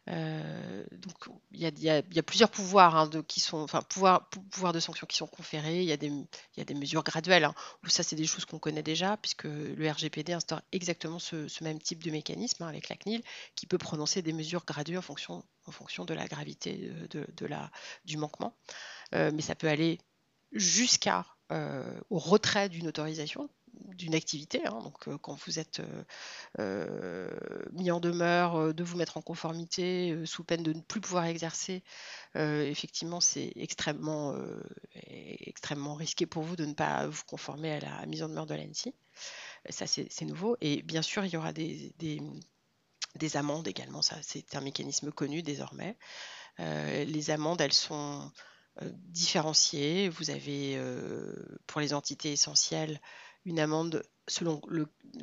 Euh, 0.09 0.85
donc 0.93 1.27
il 1.51 1.59
y, 1.59 1.89
a, 1.89 2.01
plusieurs 2.23 2.49
pouvoirs 2.49 3.09
de, 3.09 3.21
sanction 4.79 5.05
qui 5.05 5.17
sont 5.17 5.27
conférés. 5.27 5.81
Il 5.81 5.87
y 5.87 5.91
a 5.91 5.97
des, 5.97 6.73
mesures 6.73 7.03
graduelles. 7.03 7.43
Hein, 7.43 7.53
où 7.83 7.89
ça 7.89 8.03
c'est 8.03 8.15
des 8.15 8.25
choses 8.25 8.45
qu'on 8.45 8.59
connaît 8.59 8.83
déjà 8.83 9.17
puisque 9.17 9.43
le 9.43 9.91
RGPD 9.91 10.33
instaure 10.33 10.61
exactement 10.71 11.19
ce, 11.19 11.63
même 11.63 11.79
type 11.79 12.03
de 12.03 12.11
mécanisme 12.11 12.63
avec 12.63 12.89
la 12.89 12.95
CNIL 12.95 13.21
qui 13.55 13.65
peut 13.67 13.77
prononcer 13.77 14.21
des 14.21 14.33
mesures 14.33 14.63
graduées 14.65 14.97
en 14.97 15.01
fonction, 15.01 15.43
de 16.05 16.13
la 16.13 16.27
gravité 16.27 16.89
la, 17.41 17.69
du 18.05 18.17
manquement. 18.17 18.55
Euh, 19.13 19.31
mais 19.33 19.41
ça 19.41 19.55
peut 19.55 19.67
aller 19.67 19.99
jusqu'à 20.51 21.25
euh, 21.53 22.01
au 22.09 22.19
retrait 22.19 22.67
d'une 22.67 22.87
autorisation 22.87 23.49
d'une 23.73 24.15
activité. 24.15 24.67
Hein. 24.67 24.79
donc, 24.83 25.07
euh, 25.07 25.17
quand 25.17 25.39
vous 25.45 25.59
êtes 25.59 25.81
euh, 26.59 27.29
mis 27.71 27.89
en 27.89 28.01
demeure 28.01 28.73
de 28.73 28.83
vous 28.83 28.97
mettre 28.97 29.15
en 29.15 29.21
conformité 29.21 30.25
sous 30.25 30.43
peine 30.43 30.61
de 30.61 30.73
ne 30.73 30.81
plus 30.81 30.99
pouvoir 30.99 31.25
exercer, 31.25 31.83
effectivement, 32.35 33.21
c'est 33.21 33.53
extrêmement, 33.55 34.35
extrêmement 35.05 35.95
risqué 35.95 36.25
pour 36.25 36.43
vous 36.43 36.55
de 36.55 36.65
ne 36.65 36.73
pas 36.73 37.07
vous 37.07 37.23
conformer 37.25 37.71
à 37.73 37.79
la 37.79 38.05
mise 38.07 38.23
en 38.23 38.29
demeure 38.29 38.47
de 38.47 38.55
l'ANSI. 38.55 38.93
Ça, 39.69 39.87
c'est 39.87 40.25
nouveau. 40.25 40.57
Et 40.59 40.81
bien 40.81 41.01
sûr, 41.01 41.23
il 41.23 41.31
y 41.31 41.37
aura 41.37 41.53
des, 41.53 41.93
des, 41.99 42.21
des 43.15 43.37
amendes 43.37 43.67
également. 43.67 44.01
Ça, 44.01 44.17
c'est 44.21 44.55
un 44.55 44.61
mécanisme 44.61 45.11
connu 45.11 45.43
désormais. 45.43 45.97
les 46.59 47.29
amendes, 47.29 47.61
elles 47.61 47.73
sont 47.73 48.31
différenciées. 49.09 50.09
Vous 50.09 50.29
avez 50.29 50.79
pour 51.67 51.81
les 51.81 51.93
entités 51.93 52.31
essentielles 52.31 52.99
une 53.45 53.59
amende 53.59 54.03
selon 54.27 54.61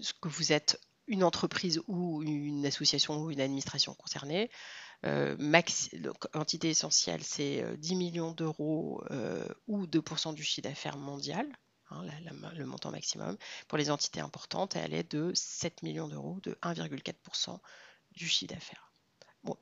ce 0.00 0.12
que 0.14 0.28
vous 0.28 0.52
êtes 0.52 0.80
une 1.06 1.24
entreprise 1.24 1.82
ou 1.86 2.22
une 2.22 2.64
association 2.66 3.20
ou 3.20 3.30
une 3.30 3.40
administration 3.40 3.94
concernée. 3.94 4.50
Euh, 5.04 5.36
donc, 6.00 6.26
entité 6.34 6.70
essentielle, 6.70 7.22
c'est 7.22 7.62
10 7.76 7.92
euh, 7.92 7.96
millions 7.96 8.32
d'euros 8.32 9.02
euh, 9.10 9.46
ou 9.66 9.86
2% 9.86 10.34
du 10.34 10.42
chiffre 10.42 10.66
d'affaires 10.66 10.96
mondial, 10.96 11.46
hein, 11.90 12.04
le 12.56 12.64
montant 12.64 12.90
maximum. 12.90 13.36
Pour 13.68 13.76
les 13.76 13.90
entités 13.90 14.20
importantes, 14.20 14.76
elle 14.76 14.94
est 14.94 15.10
de 15.12 15.32
7 15.34 15.82
millions 15.82 16.08
d'euros, 16.08 16.40
de 16.42 16.56
1,4% 16.62 17.58
du 18.12 18.26
chiffre 18.26 18.54
d'affaires. 18.54 18.93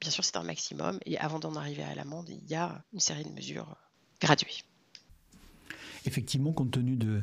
Bien 0.01 0.11
sûr, 0.11 0.25
c'est 0.25 0.37
un 0.37 0.45
maximum, 0.45 1.01
et 1.07 1.19
avant 1.19 1.39
d'en 1.39 1.57
arriver 1.57 1.83
à 1.83 1.95
l'amende, 1.95 2.29
il 2.29 2.49
y 2.49 2.55
a 2.55 2.85
une 2.93 3.01
série 3.01 3.25
de 3.25 3.31
mesures 3.31 3.77
graduées. 4.21 4.63
Effectivement, 6.05 6.53
compte 6.53 6.71
tenu 6.71 6.97
de, 6.97 7.23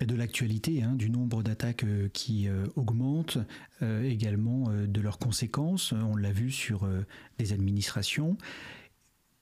de 0.00 0.14
l'actualité, 0.14 0.82
hein, 0.82 0.94
du 0.94 1.10
nombre 1.10 1.42
d'attaques 1.42 1.84
euh, 1.84 2.08
qui 2.12 2.48
euh, 2.48 2.66
augmente, 2.76 3.38
euh, 3.82 4.02
également 4.02 4.68
de 4.70 5.00
leurs 5.00 5.18
conséquences. 5.18 5.92
On 5.92 6.16
l'a 6.16 6.32
vu 6.32 6.50
sur 6.50 6.88
des 7.38 7.52
administrations. 7.52 8.36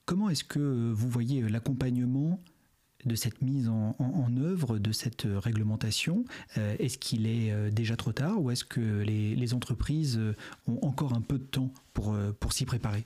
Comment 0.05 0.29
est-ce 0.29 0.43
que 0.43 0.91
vous 0.91 1.09
voyez 1.09 1.41
l'accompagnement 1.47 2.41
de 3.05 3.15
cette 3.15 3.41
mise 3.41 3.67
en, 3.67 3.95
œuvre 4.37 4.77
de 4.77 4.91
cette 4.91 5.27
réglementation 5.27 6.23
Est-ce 6.55 6.97
qu'il 6.97 7.27
est 7.27 7.71
déjà 7.71 7.95
trop 7.95 8.11
tard 8.11 8.41
ou 8.41 8.51
est-ce 8.51 8.63
que 8.63 9.01
les, 9.01 9.53
entreprises 9.53 10.19
ont 10.67 10.79
encore 10.81 11.13
un 11.13 11.21
peu 11.21 11.37
de 11.37 11.43
temps 11.43 11.73
pour, 11.93 12.15
pour 12.39 12.53
s'y 12.53 12.65
préparer? 12.65 13.05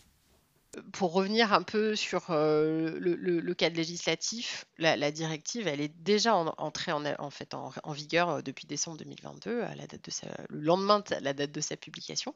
Pour 0.95 1.11
revenir 1.11 1.51
un 1.51 1.61
peu 1.61 1.93
sur 1.97 2.27
euh, 2.29 2.97
le, 2.99 3.53
cadre 3.53 3.75
législatif, 3.75 4.65
la, 4.77 5.11
directive, 5.11 5.67
elle 5.67 5.81
est 5.81 5.93
déjà 6.03 6.33
entrée 6.35 6.93
en, 6.93 7.29
fait 7.29 7.53
en, 7.53 7.91
vigueur 7.91 8.29
euh, 8.29 8.41
depuis 8.41 8.65
décembre 8.65 8.97
2022, 8.99 9.61
à 9.63 9.75
la 9.75 9.87
date 9.87 10.09
le 10.49 10.61
lendemain 10.61 10.99
de 10.99 11.15
la 11.19 11.33
date 11.33 11.51
de 11.51 11.59
sa 11.59 11.75
publication. 11.75 12.33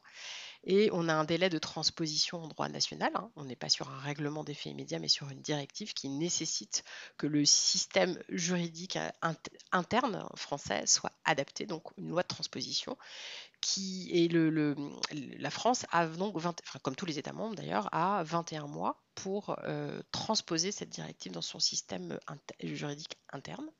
Et 0.64 0.90
on 0.92 1.08
a 1.08 1.14
un 1.14 1.24
délai 1.24 1.48
de 1.48 1.56
transposition 1.56 2.42
en 2.42 2.48
droit 2.48 2.68
national. 2.68 3.10
Hein. 3.14 3.30
On 3.34 3.44
n'est 3.44 3.56
pas 3.56 3.70
sur 3.70 3.88
un 3.88 3.98
règlement 3.98 4.44
d'effet 4.44 4.68
immédiat, 4.68 4.98
mais 4.98 5.08
sur 5.08 5.30
une 5.30 5.40
directive 5.40 5.94
qui 5.94 6.10
nécessite 6.10 6.84
que 7.16 7.26
le 7.26 7.46
système 7.46 8.18
juridique 8.28 8.96
euh, 8.96 9.32
interne 9.72 10.28
français 10.34 10.86
soit 10.86 11.12
adapté, 11.24 11.64
donc 11.64 11.84
une 11.96 12.10
loi 12.10 12.22
de 12.22 12.28
transposition 12.28 12.98
qui 13.60 14.28
la 15.38 15.50
France 15.50 15.86
a 15.90 16.06
donc 16.06 16.36
comme 16.82 16.96
tous 16.96 17.06
les 17.06 17.18
États 17.18 17.32
membres 17.32 17.54
d'ailleurs, 17.54 17.88
a 17.92 18.22
21 18.24 18.66
mois 18.66 19.02
pour 19.14 19.56
euh, 19.64 20.02
transposer 20.12 20.72
cette 20.72 20.88
directive 20.88 21.32
dans 21.32 21.42
son 21.42 21.60
système 21.60 22.18
juridique 22.62 23.18
interne, 23.32 23.70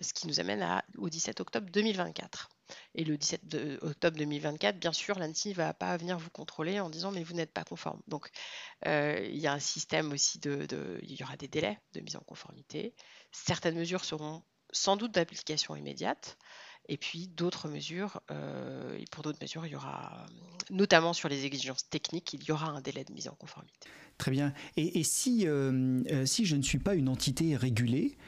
ce 0.00 0.12
qui 0.12 0.26
nous 0.26 0.40
amène 0.40 0.82
au 0.98 1.08
17 1.08 1.40
octobre 1.40 1.68
2024. 1.70 2.50
Et 2.94 3.04
le 3.04 3.16
17 3.16 3.82
octobre 3.82 4.16
2024, 4.16 4.78
bien 4.78 4.92
sûr, 4.92 5.18
l'ANSI 5.18 5.50
ne 5.50 5.54
va 5.54 5.74
pas 5.74 5.96
venir 5.96 6.18
vous 6.18 6.30
contrôler 6.30 6.78
en 6.78 6.90
disant 6.90 7.10
mais 7.10 7.24
vous 7.24 7.34
n'êtes 7.34 7.52
pas 7.52 7.64
conforme. 7.64 8.00
Donc 8.06 8.30
euh, 8.86 9.26
y 9.30 9.46
a 9.46 9.52
un 9.52 9.60
système 9.60 10.12
aussi 10.12 10.38
de, 10.38 11.00
il 11.02 11.18
y 11.18 11.22
aura 11.22 11.36
des 11.36 11.48
délais 11.48 11.78
de 11.92 12.00
mise 12.00 12.16
en 12.16 12.20
conformité. 12.20 12.94
Certaines 13.32 13.76
mesures 13.76 14.04
seront 14.04 14.42
sans 14.72 14.96
doute 14.96 15.12
d'application 15.12 15.74
immédiate. 15.74 16.36
Et 16.90 16.96
puis 16.96 17.28
d'autres 17.28 17.68
mesures, 17.68 18.20
euh, 18.32 18.98
et 18.98 19.04
pour 19.12 19.22
d'autres 19.22 19.38
mesures, 19.40 19.64
il 19.64 19.70
y 19.70 19.76
aura, 19.76 20.26
notamment 20.70 21.12
sur 21.12 21.28
les 21.28 21.44
exigences 21.44 21.88
techniques, 21.88 22.32
il 22.32 22.42
y 22.42 22.50
aura 22.50 22.66
un 22.66 22.80
délai 22.80 23.04
de 23.04 23.12
mise 23.12 23.28
en 23.28 23.34
conformité. 23.36 23.88
Très 24.18 24.32
bien. 24.32 24.52
Et, 24.76 25.04
si, 25.04 25.46
euh, 25.46 26.02
euh, 26.10 26.26
si 26.26 26.44
je 26.44 26.56
ne 26.56 26.62
suis 26.62 26.80
pas 26.80 26.96
une 26.96 27.08
entité 27.08 27.56
régulée, 27.56 28.18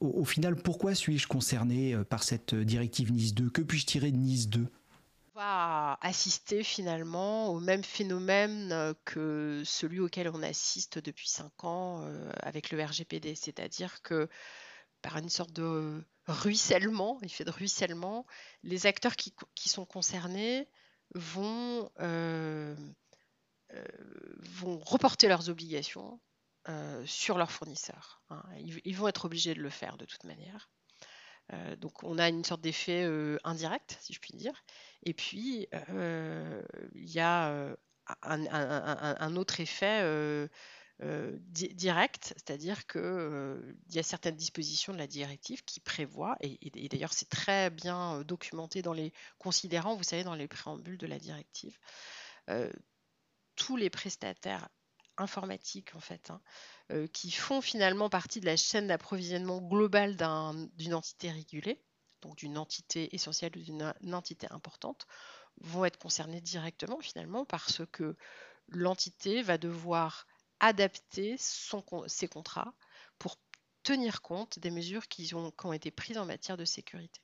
au, 0.00 0.24
final, 0.24 0.56
pourquoi 0.56 0.94
suis-je 0.94 1.28
concerné 1.28 1.94
par 2.08 2.24
cette 2.24 2.54
directive 2.54 3.12
NIS 3.12 3.34
2 3.34 3.50
Que 3.50 3.60
puis-je 3.60 3.84
tirer 3.84 4.10
de 4.10 4.16
NIS 4.16 4.46
2 4.46 4.66
on 5.34 5.40
va 5.40 5.98
assister 6.02 6.62
finalement 6.62 7.48
au 7.48 7.58
même 7.58 7.82
phénomène 7.82 8.94
que 9.06 9.62
celui 9.64 9.98
auquel 9.98 10.28
on 10.28 10.42
assiste 10.42 10.98
depuis 10.98 11.28
5 11.28 11.64
ans 11.64 12.06
avec 12.42 12.70
le 12.70 12.82
RGPD, 12.84 13.34
c'est-à-dire 13.34 14.02
que 14.02 14.28
par 15.02 15.18
une 15.18 15.28
sorte 15.28 15.52
de 15.52 16.04
ruissellement, 16.26 17.18
effet 17.22 17.44
de 17.44 17.50
ruissellement, 17.50 18.26
les 18.62 18.86
acteurs 18.86 19.16
qui, 19.16 19.68
sont 19.68 19.84
concernés 19.84 20.68
vont, 21.14 21.90
euh, 22.00 22.74
euh, 23.74 23.84
vont 24.38 24.78
reporter 24.78 25.28
leurs 25.28 25.50
obligations 25.50 26.20
euh, 26.68 27.04
sur 27.06 27.36
leurs 27.36 27.50
fournisseurs. 27.50 28.22
Hein. 28.30 28.42
Ils, 28.58 28.96
vont 28.96 29.08
être 29.08 29.24
obligés 29.24 29.54
de 29.54 29.60
le 29.60 29.70
faire 29.70 29.96
de 29.96 30.04
toute 30.04 30.24
manière. 30.24 30.70
donc 31.78 32.02
on 32.04 32.18
a 32.18 32.28
une 32.28 32.44
sorte 32.44 32.60
d'effet 32.60 33.04
indirect, 33.44 33.98
si 34.00 34.12
je 34.12 34.20
puis 34.20 34.34
dire. 34.34 34.64
Et 35.02 35.12
puis, 35.12 35.68
il 36.94 37.10
y 37.10 37.20
a 37.20 37.76
un, 38.22 39.36
autre 39.36 39.60
effet 39.60 40.48
euh, 41.02 41.36
direct, 41.40 42.32
c'est-à-dire 42.36 42.86
qu'il 42.86 43.00
euh, 43.00 43.74
y 43.90 43.98
a 43.98 44.04
certaines 44.04 44.36
dispositions 44.36 44.92
de 44.92 44.98
la 44.98 45.08
directive 45.08 45.64
qui 45.64 45.80
prévoient, 45.80 46.36
et, 46.40 46.88
d'ailleurs 46.88 47.12
c'est 47.12 47.28
très 47.28 47.70
bien 47.70 48.18
euh, 48.18 48.24
documenté 48.24 48.82
dans 48.82 48.92
les 48.92 49.12
considérants, 49.38 49.96
vous 49.96 50.04
savez, 50.04 50.22
dans 50.22 50.36
les 50.36 50.46
préambules 50.46 50.98
de 50.98 51.06
la 51.06 51.18
directive, 51.18 51.76
tous 53.56 53.76
les 53.76 53.90
prestataires 53.90 54.68
informatiques 55.16 55.94
en 55.94 56.00
fait, 56.00 56.30
hein, 56.30 57.06
qui 57.12 57.30
font 57.30 57.60
finalement 57.60 58.08
partie 58.08 58.40
de 58.40 58.46
la 58.46 58.56
chaîne 58.56 58.86
d'approvisionnement 58.86 59.60
globale 59.60 60.16
d'une 60.74 60.94
entité 60.94 61.30
régulée, 61.30 61.82
donc 62.20 62.36
d'une 62.36 62.58
entité 62.58 63.14
essentielle 63.14 63.52
ou 63.56 63.60
d'une 63.60 64.14
entité 64.14 64.46
importante, 64.50 65.06
vont 65.60 65.84
être 65.84 65.98
concernés 65.98 66.40
directement 66.40 67.00
finalement 67.00 67.44
parce 67.44 67.82
que 67.92 68.16
l'entité 68.68 69.42
va 69.42 69.58
devoir 69.58 70.26
adapter 70.62 71.36
ses 72.06 72.28
contrats 72.28 72.72
pour 73.18 73.36
tenir 73.82 74.22
compte 74.22 74.58
des 74.60 74.70
mesures 74.70 75.08
qui 75.08 75.34
ont, 75.34 75.72
été 75.72 75.90
prises 75.90 76.16
en 76.16 76.24
matière 76.24 76.56
de 76.56 76.64
sécurité. 76.64 77.20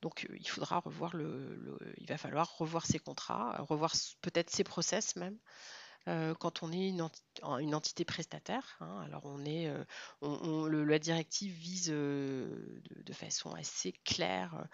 Donc 0.00 0.24
euh, 0.24 0.36
il 0.38 0.48
faudra 0.48 0.78
revoir 0.78 1.16
le, 1.16 1.76
il 1.98 2.06
va 2.06 2.16
falloir 2.16 2.56
revoir 2.56 2.86
ses 2.86 3.00
contrats, 3.00 3.56
revoir 3.68 3.92
peut-être 4.22 4.50
ses 4.50 4.64
process 4.64 5.16
même. 5.16 5.36
Euh, 6.06 6.32
quand 6.34 6.62
on 6.62 6.72
est 6.72 6.88
une, 6.88 7.02
entité 7.74 8.04
prestataire, 8.04 8.76
hein. 8.80 9.02
alors 9.04 9.26
on 9.26 9.44
est, 9.44 9.66
euh, 9.66 10.84
la 10.84 10.98
directive 11.00 11.52
vise 11.52 11.88
de, 11.88 13.12
façon 13.12 13.52
assez 13.54 13.92
claire 14.04 14.68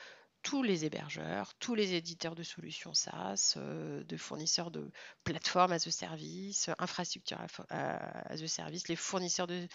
tous 0.45 0.63
les 0.63 0.85
hébergeurs, 0.85 1.55
tous 1.55 1.75
les 1.75 1.95
éditeurs 1.95 2.35
de 2.35 2.43
solutions 2.43 2.93
SaaS, 2.93 3.55
euh, 3.57 4.05
de 4.05 4.17
fournisseurs 4.17 4.71
de 4.71 4.91
plateformes 5.25 5.73
as 5.73 5.87
a 5.87 5.91
service, 5.91 6.71
infrastructures 6.79 7.41
as 7.71 8.43
a 8.43 8.47
service, 8.47 8.87
les 8.89 8.95
fournisseurs 8.95 9.47
de, 9.47 9.67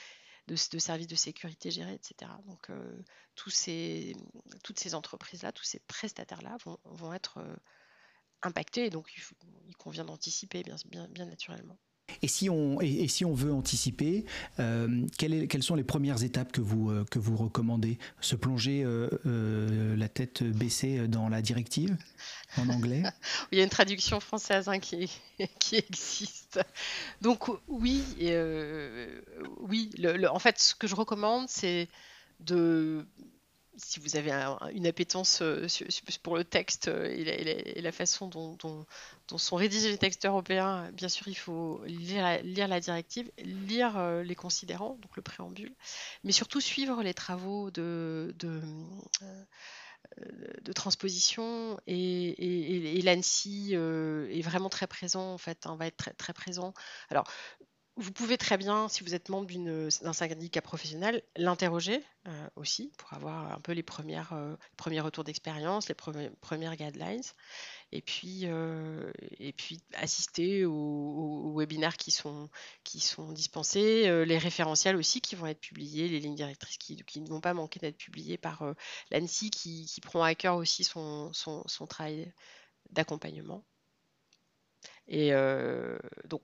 services 0.55 1.07
de 1.07 1.15
sécurité 1.15 1.71
gérés, 1.71 1.95
etc. 1.95 2.31
Donc, 2.45 2.69
euh, 2.69 3.03
tous 3.35 3.49
ces, 3.49 4.15
toutes 4.63 4.79
ces 4.79 4.93
entreprises-là, 4.93 5.51
tous 5.51 5.63
ces 5.63 5.79
prestataires-là 5.79 6.55
vont, 6.85 7.13
être 7.13 7.39
euh, 7.39 7.55
impactés 8.43 8.85
et 8.85 8.89
donc 8.91 9.11
il, 9.67 9.75
convient 9.75 10.05
d'anticiper 10.05 10.63
bien 10.63 11.25
naturellement. 11.25 11.79
Et 12.21 12.27
si 12.27 12.49
on, 12.49 12.79
et, 12.81 13.07
si 13.07 13.25
on 13.25 13.33
veut 13.33 13.53
anticiper, 13.53 14.25
euh, 14.59 15.05
quelles, 15.17 15.63
sont 15.63 15.75
les 15.75 15.83
premières 15.83 16.23
étapes 16.23 16.51
que 16.51 16.61
vous, 16.61 16.89
euh, 16.89 17.05
que 17.09 17.19
vous 17.19 17.35
recommandez? 17.35 17.97
Se 18.21 18.35
plonger 18.35 18.83
euh, 18.83 19.95
la 19.95 20.09
tête 20.09 20.43
baissée 20.43 21.07
dans 21.07 21.29
la 21.29 21.41
directive 21.41 21.95
en 22.57 22.69
anglais? 22.69 23.03
Il 23.51 23.57
y 23.57 23.61
a 23.61 23.63
une 23.63 23.69
traduction 23.69 24.19
française 24.19 24.67
hein, 24.67 24.79
qui, 24.79 25.11
qui 25.59 25.75
existe. 25.75 26.59
Donc 27.21 27.49
oui, 27.67 28.03
oui 29.61 29.91
en 30.29 30.39
fait 30.39 30.59
ce 30.59 30.75
que 30.75 30.87
je 30.87 30.95
recommande 30.95 31.47
c'est 31.47 31.87
de 32.39 33.05
si 33.79 33.99
vous 33.99 34.15
avez 34.15 34.31
une 34.73 34.87
appétence 34.87 35.41
euh, 35.41 35.67
pour 36.21 36.35
le 36.35 36.43
texte 36.43 36.87
euh, 36.87 37.05
et 37.05 37.81
la, 37.81 37.91
façon 37.91 38.27
dont, 38.27 38.85
sont 39.37 39.55
rédigés 39.55 39.89
les 39.89 39.97
textes 39.97 40.25
européens, 40.25 40.91
bien 40.91 41.09
sûr, 41.09 41.27
il 41.27 41.35
faut 41.35 41.81
lire, 41.85 42.67
la 42.67 42.79
directive, 42.79 43.31
lire 43.37 43.97
euh, 43.97 44.23
les 44.23 44.35
considérants, 44.35 44.97
donc 45.01 45.15
le 45.15 45.21
préambule, 45.21 45.73
mais 46.23 46.31
surtout 46.31 46.61
suivre 46.61 47.01
les 47.03 47.13
travaux 47.13 47.71
de, 47.71 48.33
transposition 50.75 51.79
et, 51.87 53.01
l'ANSI 53.03 53.73
est 53.73 54.41
vraiment 54.41 54.69
très 54.69 54.87
présent, 54.87 55.33
en 55.33 55.37
fait, 55.37 55.65
hein, 55.65 55.75
va 55.77 55.87
être 55.87 55.97
très, 55.97 56.13
très 56.13 56.33
présent. 56.33 56.73
Alors, 57.09 57.25
vous 57.99 58.11
pouvez 58.11 58.37
très 58.37 58.57
bien, 58.57 58.87
si 58.87 59.03
vous 59.03 59.13
êtes 59.13 59.29
membre 59.29 59.47
d'un 59.47 60.13
syndicat 60.13 60.61
professionnel, 60.61 61.23
l'interroger 61.35 62.03
aussi 62.55 62.91
pour 62.97 63.13
avoir 63.13 63.51
un 63.51 63.59
peu 63.59 63.71
les 63.71 63.83
premières, 63.83 64.33
premiers 64.77 64.99
retours 64.99 65.23
d'expérience, 65.23 65.89
les 65.89 65.95
premières 65.95 66.75
guidelines 66.75 67.21
et 67.91 68.01
puis, 68.01 68.41
euh, 68.43 69.11
et 69.39 69.51
puis 69.51 69.81
assister 69.93 70.65
aux, 70.65 71.55
webinaires 71.57 71.97
qui 71.97 72.11
sont, 72.11 72.49
qui 72.83 72.99
sont 72.99 73.31
dispensés, 73.31 74.07
euh, 74.07 74.25
les 74.25 74.37
référentiels 74.37 74.95
aussi 74.95 75.21
qui 75.21 75.35
vont 75.35 75.47
être 75.47 75.59
publiés, 75.59 76.07
les 76.07 76.19
lignes 76.19 76.35
directrices 76.35 76.77
qui, 76.77 76.97
qui 76.97 77.21
ne 77.21 77.27
vont 77.27 77.41
pas 77.41 77.53
manquer 77.53 77.79
d'être 77.79 77.97
publiées 77.97 78.37
par 78.37 78.61
euh, 78.61 78.73
l'ANSI 79.11 79.49
qui, 79.49 79.85
qui, 79.85 80.01
prend 80.01 80.21
à 80.21 80.35
cœur 80.35 80.55
aussi 80.57 80.83
son, 80.83 81.33
son, 81.33 81.63
son 81.67 81.87
travail 81.87 82.31
d'accompagnement. 82.91 83.65
Et 85.07 85.31
donc, 86.25 86.43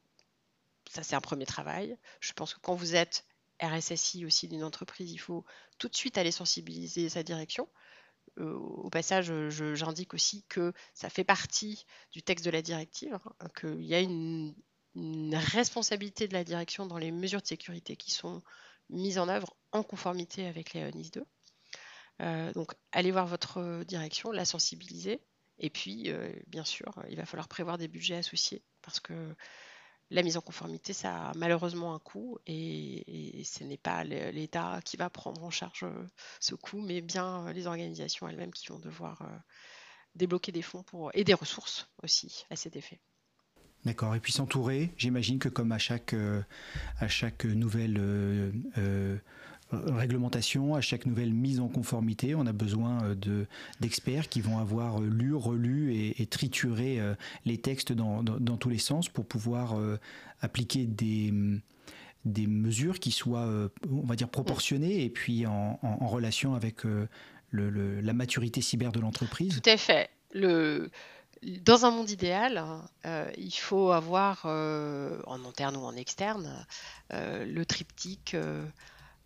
ça 0.96 1.04
c'est 1.04 1.16
un 1.16 1.22
premier 1.22 1.46
travail. 1.46 1.98
Je 2.20 2.34
pense 2.34 2.54
que 2.54 2.60
quand 2.60 2.76
vous 2.76 2.96
êtes 2.96 3.26
RSSI 3.62 4.26
aussi 4.26 4.48
d'une 4.48 4.64
entreprise, 4.64 5.12
il 5.12 5.18
faut 5.18 5.46
tout 5.78 5.88
de 5.88 5.96
suite 5.96 6.18
aller 6.18 6.32
sensibiliser 6.32 7.10
sa 7.10 7.24
direction 7.24 7.68
au 8.38 8.90
passage, 8.90 9.32
j'indique 9.50 10.14
aussi 10.14 10.44
que 10.50 10.74
ça 10.94 11.10
fait 11.10 11.24
partie 11.24 11.86
du 12.12 12.22
texte 12.22 12.46
de 12.46 12.52
la 12.52 12.62
directive, 12.62 13.18
hein, 13.40 13.48
qu'il 13.60 13.86
y 13.86 13.96
a 13.96 14.02
une, 14.02 14.54
responsabilité 15.34 16.28
de 16.28 16.34
la 16.34 16.46
direction 16.46 16.86
dans 16.86 16.98
les 16.98 17.12
mesures 17.12 17.42
de 17.42 17.48
sécurité 17.48 17.98
qui 17.98 18.12
sont 18.12 18.42
mises 18.90 19.18
en 19.20 19.28
œuvre 19.28 19.54
en 19.74 19.84
conformité 19.84 20.48
avec 20.48 20.74
les 20.74 20.90
NIS 20.94 21.12
2. 21.12 21.26
Euh, 22.22 22.54
donc, 22.54 22.72
allez 22.94 23.12
voir 23.12 23.28
votre 23.28 23.84
direction, 23.84 24.32
la 24.32 24.46
sensibiliser, 24.46 25.22
et 25.60 25.70
puis, 25.70 26.12
euh, 26.12 26.32
bien 26.48 26.64
sûr, 26.64 26.94
il 27.10 27.18
va 27.18 27.26
falloir 27.26 27.50
prévoir 27.50 27.78
des 27.78 27.90
budgets 27.90 28.16
associés, 28.16 28.64
parce 28.82 29.02
que 29.02 29.36
la 30.12 30.24
mise 30.24 30.38
en 30.38 30.42
conformité, 30.42 30.94
ça 30.94 31.30
a 31.30 31.34
malheureusement 31.36 31.96
un 31.96 32.00
coût 32.00 32.38
et, 32.46 33.44
ce 33.44 33.64
n'est 33.64 33.78
pas 33.78 34.04
l'État 34.04 34.80
qui 34.84 34.98
va 34.98 35.10
prendre 35.10 35.44
en 35.44 35.50
charge 35.50 35.84
euh, 35.84 36.08
ce 36.40 36.56
coût, 36.56 36.82
mais 36.82 37.02
bien 37.02 37.48
euh, 37.48 37.54
les 37.54 37.68
organisations 37.68 38.28
elles-mêmes 38.28 38.52
qui 38.52 38.68
vont 38.68 38.80
devoir 38.80 39.22
euh, 39.22 39.38
débloquer 40.16 40.52
des 40.52 40.62
fonds 40.62 40.84
pour, 40.84 41.12
et 41.14 41.24
des 41.24 41.34
ressources 41.34 41.90
aussi 42.04 42.46
à 42.50 42.56
cet 42.56 42.76
effet. 42.76 43.00
D'accord. 43.84 44.16
Et 44.16 44.20
puis 44.20 44.32
s'entourer, 44.32 44.94
j'imagine 44.98 45.38
que 45.38 45.50
comme 45.50 45.72
à 45.72 45.78
chaque, 45.78 46.16
à 47.00 47.08
chaque 47.08 47.46
nouvelle 47.46 48.00
réglementation, 49.86 50.76
à 50.76 50.82
chaque 50.82 51.06
nouvelle 51.06 51.34
mise 51.34 51.60
en 51.60 51.68
conformité, 51.68 52.36
on 52.36 52.46
a 52.46 52.54
besoin 52.54 53.04
euh, 53.04 53.16
de, 53.16 53.48
d'experts 53.80 54.30
qui 54.30 54.42
vont 54.42 54.58
avoir 54.60 55.02
euh, 55.02 55.08
lu, 55.08 55.34
relu 55.34 55.96
et, 55.96 56.26
trituré 56.26 57.00
euh, 57.00 57.16
les 57.46 57.58
textes 57.58 57.92
dans, 57.92 58.24
tous 58.58 58.70
les 58.70 58.78
sens 58.78 59.10
pour 59.10 59.26
pouvoir 59.26 59.76
appliquer 60.42 60.86
des, 60.86 61.34
des 62.26 62.48
mesures 62.48 63.00
qui 63.00 63.12
soient, 63.12 63.48
on 63.90 64.06
va 64.06 64.16
dire, 64.16 64.30
proportionnées 64.30 65.04
et 65.04 65.10
puis 65.10 65.46
en, 65.46 65.78
relation 66.08 66.56
avec 66.56 66.82
la 67.52 68.14
maturité 68.14 68.62
cyber 68.62 68.92
de 68.92 69.00
l'entreprise. 69.00 69.62
Tout 69.62 69.70
à 69.70 69.78
fait. 69.78 70.10
Dans 70.34 71.86
un 71.86 71.92
monde 71.92 72.10
idéal, 72.10 72.64
il 73.38 73.52
faut 73.52 73.92
avoir, 73.92 74.46
en 74.46 75.46
interne 75.48 75.78
ou 75.78 75.82
en 75.82 75.96
externe, 75.96 76.66
le 77.12 77.64
triptyque 77.64 78.36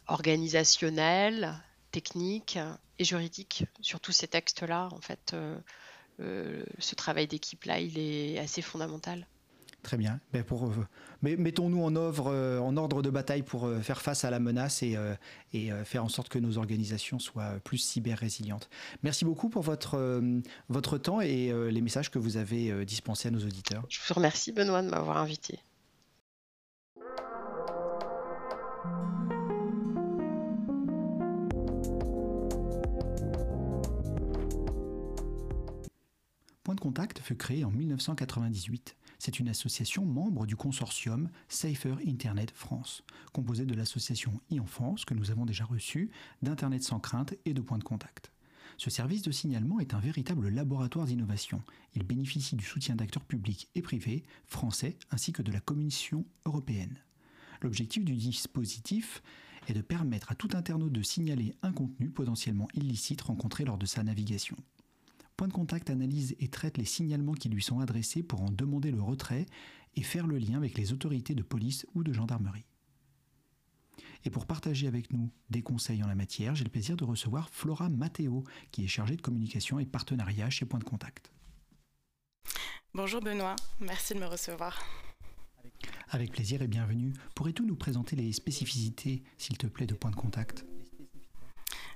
organisationnel, 0.10 1.54
technique 1.92 2.60
et 3.00 3.04
juridique. 3.04 3.66
Sur 3.82 4.00
tous 4.00 4.12
ces 4.12 4.28
textes-là, 4.28 4.90
en 4.92 5.02
fait, 5.02 5.32
euh, 5.34 5.58
euh, 6.20 6.64
ce 6.80 6.96
travail 6.96 7.28
d'équipe-là, 7.28 7.80
il 7.80 7.98
est 7.98 8.40
assez 8.40 8.62
fondamental. 8.62 9.28
Très 9.82 9.96
bien. 9.96 10.20
Pour, 10.46 10.66
euh, 10.66 10.86
mettons-nous 11.22 11.82
en, 11.82 11.96
en 11.96 12.78
ordre 12.78 13.02
de 13.02 13.10
bataille 13.10 13.44
pour 13.44 13.70
faire 13.82 14.02
face 14.02 14.26
à 14.26 14.30
la 14.30 14.40
menace 14.40 14.84
et, 14.84 14.98
et 15.54 15.72
faire 15.86 16.04
en 16.04 16.10
sorte 16.10 16.28
que 16.28 16.38
nos 16.38 16.58
organisations 16.58 17.18
soient 17.18 17.60
plus 17.64 17.78
cyber-résilientes. 17.78 18.70
Merci 19.04 19.24
beaucoup 19.24 19.48
pour 19.48 19.62
votre, 19.64 20.22
votre 20.68 20.98
temps 20.98 21.22
et 21.22 21.54
les 21.72 21.82
messages 21.82 22.12
que 22.12 22.20
vous 22.20 22.36
avez 22.36 22.86
dispensés 22.86 23.30
à 23.30 23.32
nos 23.32 23.40
auditeurs. 23.40 23.86
Je 23.88 24.02
vous 24.06 24.16
remercie, 24.16 24.52
Benoît, 24.52 24.82
de 24.82 24.90
m'avoir 24.90 25.18
invité. 25.18 25.60
De 36.80 36.84
contact 36.84 37.20
fut 37.20 37.36
créé 37.36 37.66
en 37.66 37.72
1998. 37.72 38.96
C'est 39.18 39.40
une 39.40 39.50
association 39.50 40.06
membre 40.06 40.46
du 40.46 40.56
consortium 40.56 41.30
Safer 41.50 41.96
Internet 42.08 42.52
France, 42.56 43.04
composée 43.34 43.66
de 43.66 43.74
l'association 43.74 44.40
e-enfance 44.50 45.04
que 45.04 45.14
nous 45.14 45.30
avons 45.30 45.46
déjà 45.46 45.66
reçue, 45.66 46.10
d'Internet 46.42 46.82
sans 46.82 47.02
crainte 47.02 47.36
et 47.44 47.54
de 47.54 47.60
Point 47.60 47.80
de 47.80 47.84
contact. 47.84 48.32
Ce 48.78 48.90
service 48.90 49.24
de 49.24 49.32
signalement 49.32 49.82
est 49.82 49.94
un 49.94 50.00
véritable 50.00 50.48
laboratoire 50.48 51.06
d'innovation. 51.06 51.62
Il 51.96 52.04
bénéficie 52.04 52.56
du 52.56 52.64
soutien 52.64 52.96
d'acteurs 52.96 53.26
publics 53.26 53.68
et 53.76 53.82
privés, 53.82 54.24
français 54.46 54.98
ainsi 55.12 55.34
que 55.34 55.42
de 55.42 55.52
la 55.52 55.60
Commission 55.60 56.26
européenne. 56.46 56.98
L'objectif 57.62 58.06
du 58.06 58.16
dispositif 58.16 59.22
est 59.68 59.74
de 59.74 59.82
permettre 59.82 60.32
à 60.32 60.36
tout 60.36 60.50
internaute 60.54 60.94
de 60.94 61.02
signaler 61.02 61.54
un 61.62 61.74
contenu 61.74 62.10
potentiellement 62.10 62.70
illicite 62.74 63.20
rencontré 63.20 63.66
lors 63.66 63.78
de 63.78 63.86
sa 63.86 64.02
navigation. 64.02 64.56
Point 65.40 65.48
de 65.48 65.54
contact 65.54 65.90
analyse 65.90 66.36
et 66.42 66.50
traite 66.50 66.78
les 66.78 66.84
signalements 66.84 67.32
qui 67.34 67.48
lui 67.48 67.64
sont 67.64 67.80
adressés 67.80 68.24
pour 68.24 68.42
en 68.42 68.52
demander 68.52 68.92
le 68.92 69.02
retrait 69.02 69.46
et 69.96 70.04
faire 70.04 70.28
le 70.28 70.38
lien 70.38 70.58
avec 70.58 70.78
les 70.78 70.92
autorités 70.92 71.34
de 71.34 71.44
police 71.44 71.88
ou 71.96 72.04
de 72.04 72.12
gendarmerie. 72.12 72.66
Et 74.26 74.30
pour 74.30 74.46
partager 74.46 74.86
avec 74.86 75.14
nous 75.14 75.32
des 75.50 75.62
conseils 75.62 76.04
en 76.04 76.08
la 76.08 76.16
matière, 76.16 76.56
j'ai 76.56 76.66
le 76.66 76.70
plaisir 76.70 76.98
de 76.98 77.06
recevoir 77.06 77.50
Flora 77.52 77.88
Matteo, 77.88 78.44
qui 78.72 78.84
est 78.84 78.90
chargée 78.90 79.16
de 79.16 79.22
communication 79.22 79.80
et 79.80 79.86
partenariat 79.86 80.50
chez 80.50 80.66
Point 80.66 80.80
de 80.80 80.84
Contact. 80.84 81.32
Bonjour 82.94 83.22
Benoît, 83.22 83.56
merci 83.80 84.16
de 84.16 84.20
me 84.20 84.26
recevoir. 84.26 84.78
Avec 86.10 86.34
plaisir 86.34 86.62
et 86.62 86.68
bienvenue. 86.68 87.14
Pourrais-tu 87.34 87.64
nous 87.64 87.78
présenter 87.78 88.18
les 88.18 88.34
spécificités, 88.34 89.24
s'il 89.38 89.58
te 89.58 89.68
plaît, 89.68 89.88
de 89.88 89.94
Point 89.94 90.12
de 90.12 90.18
Contact? 90.18 90.66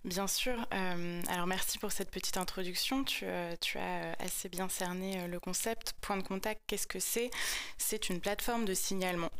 Bien 0.05 0.27
sûr. 0.27 0.55
Euh, 0.73 1.21
alors 1.29 1.47
merci 1.47 1.79
pour 1.79 1.93
cette 1.93 2.11
petite 2.11 2.35
introduction. 2.35 3.05
Tu, 3.05 3.23
euh, 3.25 3.55
as 3.75 3.77
euh, 3.77 4.13
assez 4.19 4.49
bien 4.49 4.67
cerné 4.67 5.27
le 5.27 5.39
concept. 5.39 5.93
Point 6.01 6.17
de 6.17 6.23
contact, 6.23 6.61
qu'est-ce 6.67 6.87
que 6.87 6.99
c'est? 6.99 7.31
C'est 7.77 8.09
une 8.09 8.19
plateforme 8.19 8.65
de 8.65 8.73
signalement 8.73 9.31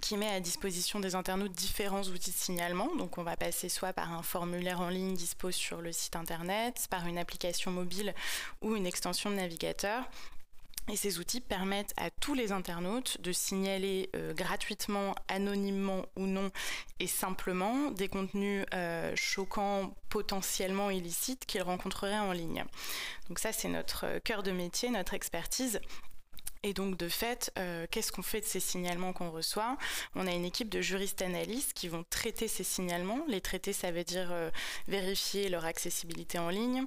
qui 0.00 0.16
met 0.16 0.30
à 0.30 0.40
disposition 0.40 0.98
des 0.98 1.14
internautes 1.14 1.52
différents 1.52 2.02
outils 2.04 2.30
de 2.30 2.36
signalement. 2.36 2.94
Donc 2.96 3.18
on 3.18 3.22
va 3.22 3.36
passer 3.36 3.68
soit 3.68 3.92
par 3.92 4.12
un 4.12 4.22
formulaire 4.22 4.80
en 4.80 4.88
ligne 4.88 5.14
disposé 5.14 5.58
sur 5.58 5.82
le 5.82 5.92
site 5.92 6.16
internet, 6.16 6.86
par 6.88 7.06
une 7.06 7.18
application 7.18 7.70
mobile 7.70 8.14
ou 8.62 8.74
une 8.74 8.86
extension 8.86 9.28
de 9.28 9.36
navigateur, 9.36 10.04
et 10.90 10.96
ces 10.96 11.18
outils 11.18 11.40
permettent 11.40 11.94
à 11.96 12.10
tous 12.10 12.34
les 12.34 12.50
internautes 12.50 13.20
de 13.20 13.30
signaler 13.32 14.10
euh, 14.16 14.34
gratuitement, 14.34 15.14
anonymement 15.28 16.06
ou 16.16 16.26
non, 16.26 16.50
et 16.98 17.06
simplement 17.06 17.90
des 17.90 18.08
contenus 18.08 18.66
euh, 18.74 19.12
choquants, 19.14 19.94
potentiellement 20.08 20.90
illicites 20.90 21.46
qu'ils 21.46 21.62
rencontreraient 21.62 22.18
en 22.18 22.32
ligne. 22.32 22.64
Donc 23.28 23.38
ça, 23.38 23.52
c'est 23.52 23.68
notre 23.68 24.06
euh, 24.06 24.20
cœur 24.20 24.42
de 24.42 24.50
métier, 24.50 24.90
notre 24.90 25.14
expertise. 25.14 25.80
Et 26.64 26.74
donc, 26.74 26.96
de 26.96 27.08
fait, 27.08 27.52
qu'est-ce 27.90 28.12
qu'on 28.12 28.22
fait 28.22 28.40
de 28.40 28.46
ces 28.46 28.60
signalements 28.60 29.12
qu'on 29.12 29.32
reçoit? 29.32 29.76
On 30.14 30.28
a 30.28 30.30
une 30.30 30.44
équipe 30.44 30.68
de 30.68 30.80
juristes 30.80 31.20
analystes 31.20 31.72
qui 31.72 31.88
vont 31.88 32.04
traiter 32.08 32.46
ces 32.46 32.62
signalements. 32.62 33.24
Les 33.26 33.40
traiter, 33.40 33.72
ça 33.72 33.90
veut 33.90 34.04
dire 34.04 34.32
vérifier 34.86 35.48
leur 35.48 35.64
accessibilité 35.64 36.38
en 36.38 36.50
ligne, 36.50 36.84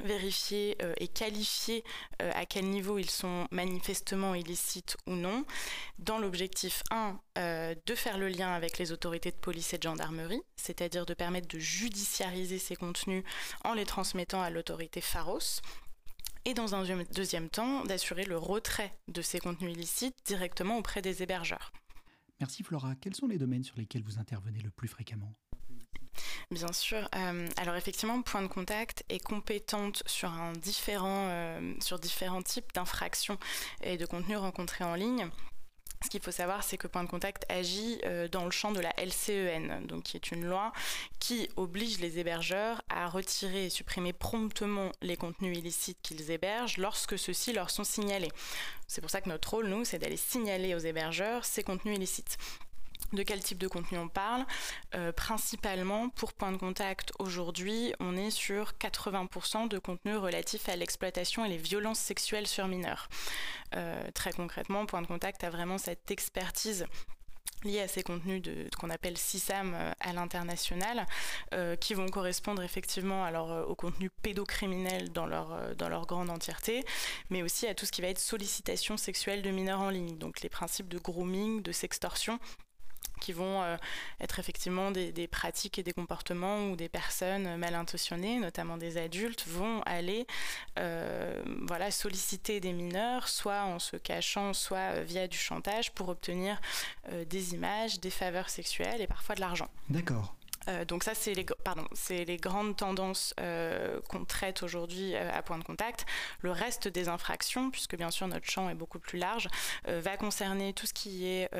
vérifier 0.00 0.76
euh, 0.82 0.94
et 0.98 1.08
qualifier 1.08 1.84
euh, 2.22 2.30
à 2.34 2.46
quel 2.46 2.66
niveau 2.66 2.98
ils 2.98 3.10
sont 3.10 3.46
manifestement 3.50 4.34
illicites 4.34 4.96
ou 5.06 5.12
non, 5.12 5.44
dans 5.98 6.18
l'objectif 6.18 6.82
1 6.90 7.18
euh, 7.38 7.74
de 7.86 7.94
faire 7.94 8.18
le 8.18 8.28
lien 8.28 8.52
avec 8.52 8.78
les 8.78 8.92
autorités 8.92 9.30
de 9.30 9.36
police 9.36 9.72
et 9.74 9.78
de 9.78 9.82
gendarmerie, 9.82 10.42
c'est-à-dire 10.56 11.06
de 11.06 11.14
permettre 11.14 11.48
de 11.48 11.58
judiciariser 11.58 12.58
ces 12.58 12.76
contenus 12.76 13.24
en 13.64 13.74
les 13.74 13.86
transmettant 13.86 14.42
à 14.42 14.50
l'autorité 14.50 15.00
Pharos, 15.00 15.60
et 16.44 16.54
dans 16.54 16.74
un 16.74 16.84
deuxième 17.14 17.48
temps 17.48 17.84
d'assurer 17.84 18.24
le 18.24 18.36
retrait 18.36 18.92
de 19.08 19.22
ces 19.22 19.38
contenus 19.38 19.72
illicites 19.72 20.16
directement 20.26 20.78
auprès 20.78 21.00
des 21.00 21.22
hébergeurs. 21.22 21.72
Merci 22.40 22.62
Flora. 22.62 22.94
Quels 22.96 23.14
sont 23.14 23.26
les 23.26 23.38
domaines 23.38 23.64
sur 23.64 23.76
lesquels 23.78 24.02
vous 24.02 24.18
intervenez 24.18 24.60
le 24.60 24.70
plus 24.70 24.88
fréquemment? 24.88 25.34
Bien 26.50 26.72
sûr. 26.72 27.08
Euh, 27.14 27.48
alors 27.56 27.76
effectivement, 27.76 28.20
Point 28.22 28.42
de 28.42 28.48
Contact 28.48 29.04
est 29.08 29.22
compétente 29.22 30.02
euh, 30.24 31.74
sur 31.80 31.98
différents 31.98 32.42
types 32.42 32.72
d'infractions 32.74 33.38
et 33.82 33.96
de 33.96 34.06
contenus 34.06 34.38
rencontrés 34.38 34.84
en 34.84 34.94
ligne. 34.94 35.30
Ce 36.04 36.10
qu'il 36.10 36.20
faut 36.20 36.30
savoir, 36.30 36.62
c'est 36.62 36.76
que 36.76 36.86
Point 36.86 37.04
de 37.04 37.08
Contact 37.08 37.46
agit 37.48 37.98
euh, 38.04 38.28
dans 38.28 38.44
le 38.44 38.50
champ 38.50 38.72
de 38.72 38.80
la 38.80 38.92
LCEN, 38.98 39.86
donc 39.86 40.02
qui 40.02 40.18
est 40.18 40.32
une 40.32 40.44
loi 40.44 40.70
qui 41.18 41.48
oblige 41.56 41.98
les 41.98 42.18
hébergeurs 42.18 42.82
à 42.90 43.08
retirer 43.08 43.64
et 43.64 43.70
supprimer 43.70 44.12
promptement 44.12 44.92
les 45.00 45.16
contenus 45.16 45.56
illicites 45.56 45.98
qu'ils 46.02 46.30
hébergent 46.30 46.76
lorsque 46.76 47.18
ceux-ci 47.18 47.54
leur 47.54 47.70
sont 47.70 47.84
signalés. 47.84 48.30
C'est 48.86 49.00
pour 49.00 49.10
ça 49.10 49.22
que 49.22 49.30
notre 49.30 49.48
rôle, 49.48 49.68
nous, 49.68 49.86
c'est 49.86 49.98
d'aller 49.98 50.18
signaler 50.18 50.74
aux 50.74 50.78
hébergeurs 50.78 51.46
ces 51.46 51.62
contenus 51.62 51.96
illicites. 51.96 52.36
De 53.12 53.22
quel 53.22 53.42
type 53.42 53.58
de 53.58 53.68
contenu 53.68 53.98
on 53.98 54.08
parle 54.08 54.44
euh, 54.94 55.12
Principalement, 55.12 56.08
pour 56.08 56.32
Point 56.32 56.52
de 56.52 56.56
Contact, 56.56 57.12
aujourd'hui, 57.18 57.94
on 58.00 58.16
est 58.16 58.30
sur 58.30 58.72
80% 58.80 59.68
de 59.68 59.78
contenu 59.78 60.16
relatif 60.16 60.68
à 60.68 60.76
l'exploitation 60.76 61.44
et 61.44 61.48
les 61.48 61.58
violences 61.58 61.98
sexuelles 61.98 62.46
sur 62.46 62.66
mineurs. 62.66 63.08
Euh, 63.76 64.10
très 64.14 64.32
concrètement, 64.32 64.86
Point 64.86 65.02
de 65.02 65.06
Contact 65.06 65.44
a 65.44 65.50
vraiment 65.50 65.78
cette 65.78 66.10
expertise 66.10 66.86
liée 67.62 67.80
à 67.80 67.88
ces 67.88 68.02
contenus 68.02 68.42
qu'on 68.78 68.90
appelle 68.90 69.16
CISAM 69.16 69.74
euh, 69.74 69.92
à 70.00 70.12
l'international, 70.12 71.06
qui 71.80 71.94
vont 71.94 72.08
correspondre 72.08 72.62
effectivement 72.62 73.28
au 73.68 73.74
contenu 73.74 74.10
pédocriminel 74.10 75.12
dans 75.12 75.26
leur, 75.26 75.76
dans 75.76 75.88
leur 75.88 76.06
grande 76.06 76.30
entièreté, 76.30 76.84
mais 77.30 77.42
aussi 77.42 77.66
à 77.66 77.74
tout 77.74 77.86
ce 77.86 77.92
qui 77.92 78.02
va 78.02 78.08
être 78.08 78.18
sollicitation 78.18 78.96
sexuelle 78.96 79.42
de 79.42 79.50
mineurs 79.50 79.80
en 79.80 79.90
ligne, 79.90 80.18
donc 80.18 80.40
les 80.40 80.48
principes 80.48 80.88
de 80.88 80.98
grooming, 80.98 81.62
de 81.62 81.72
sextorsion 81.72 82.40
qui 83.24 83.32
vont 83.32 83.62
euh, 83.62 83.76
être 84.20 84.38
effectivement 84.38 84.90
des, 84.90 85.28
pratiques 85.28 85.78
et 85.78 85.82
des 85.82 85.94
comportements 85.94 86.68
où 86.68 86.76
des 86.76 86.90
personnes 86.90 87.56
mal 87.56 87.74
intentionnées, 87.74 88.38
notamment 88.38 88.76
des 88.76 88.98
adultes, 88.98 89.46
vont 89.48 89.80
aller 89.86 90.26
euh, 90.78 91.42
voilà, 91.66 91.90
solliciter 91.90 92.60
des 92.60 92.74
mineurs, 92.74 93.28
soit 93.28 93.62
en 93.62 93.78
se 93.78 93.96
cachant, 93.96 94.52
soit 94.52 94.96
euh, 94.98 95.04
via 95.04 95.26
du 95.26 95.38
chantage, 95.38 95.92
pour 95.92 96.10
obtenir 96.10 96.60
des 97.26 97.54
images, 97.54 98.00
des 98.00 98.10
faveurs 98.10 98.50
sexuelles 98.50 99.00
et 99.00 99.06
parfois 99.06 99.34
de 99.34 99.40
l'argent. 99.40 99.68
D'accord. 99.88 100.34
Euh, 100.68 100.84
donc 100.84 101.04
ça, 101.04 101.12
c'est 101.14 101.34
les, 101.34 102.36
grandes 102.36 102.76
tendances 102.76 103.34
euh, 103.40 104.00
qu'on 104.08 104.24
traite 104.24 104.62
aujourd'hui 104.62 105.14
euh, 105.14 105.30
à 105.32 105.42
point 105.42 105.58
de 105.58 105.64
contact. 105.64 106.06
Le 106.40 106.50
reste 106.50 106.88
des 106.88 107.08
infractions, 107.08 107.70
puisque 107.70 107.96
bien 107.96 108.10
sûr 108.10 108.26
notre 108.28 108.48
champ 108.48 108.68
est 108.68 108.74
beaucoup 108.74 108.98
plus 108.98 109.18
large, 109.18 109.48
va 109.86 110.16
concerner 110.16 110.72
tout 110.72 110.86
ce 110.86 110.92
qui 110.92 111.26
est 111.26 111.50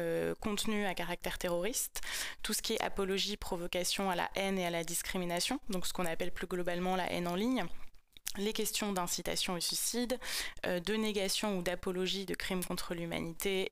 contenu 0.40 0.86
à 0.86 0.94
caractère 0.94 1.38
terroriste, 1.38 2.00
tout 2.42 2.52
ce 2.52 2.62
qui 2.62 2.74
est 2.74 2.80
apologie, 2.80 3.36
provocation 3.36 4.10
à 4.10 4.14
la 4.14 4.30
haine 4.34 4.58
et 4.58 4.66
à 4.66 4.70
la 4.70 4.84
discrimination, 4.84 5.60
donc 5.68 5.86
ce 5.86 5.92
qu'on 5.92 6.06
appelle 6.06 6.32
plus 6.32 6.46
globalement 6.46 6.96
la 6.96 7.10
haine 7.12 7.28
en 7.28 7.34
ligne 7.34 7.64
les 8.36 8.52
questions 8.52 8.92
d'incitation 8.92 9.54
au 9.54 9.60
suicide, 9.60 10.18
de 10.64 10.94
négation 10.94 11.58
ou 11.58 11.62
d'apologie 11.62 12.26
de 12.26 12.34
crimes 12.34 12.64
contre 12.64 12.94
l'humanité, 12.94 13.70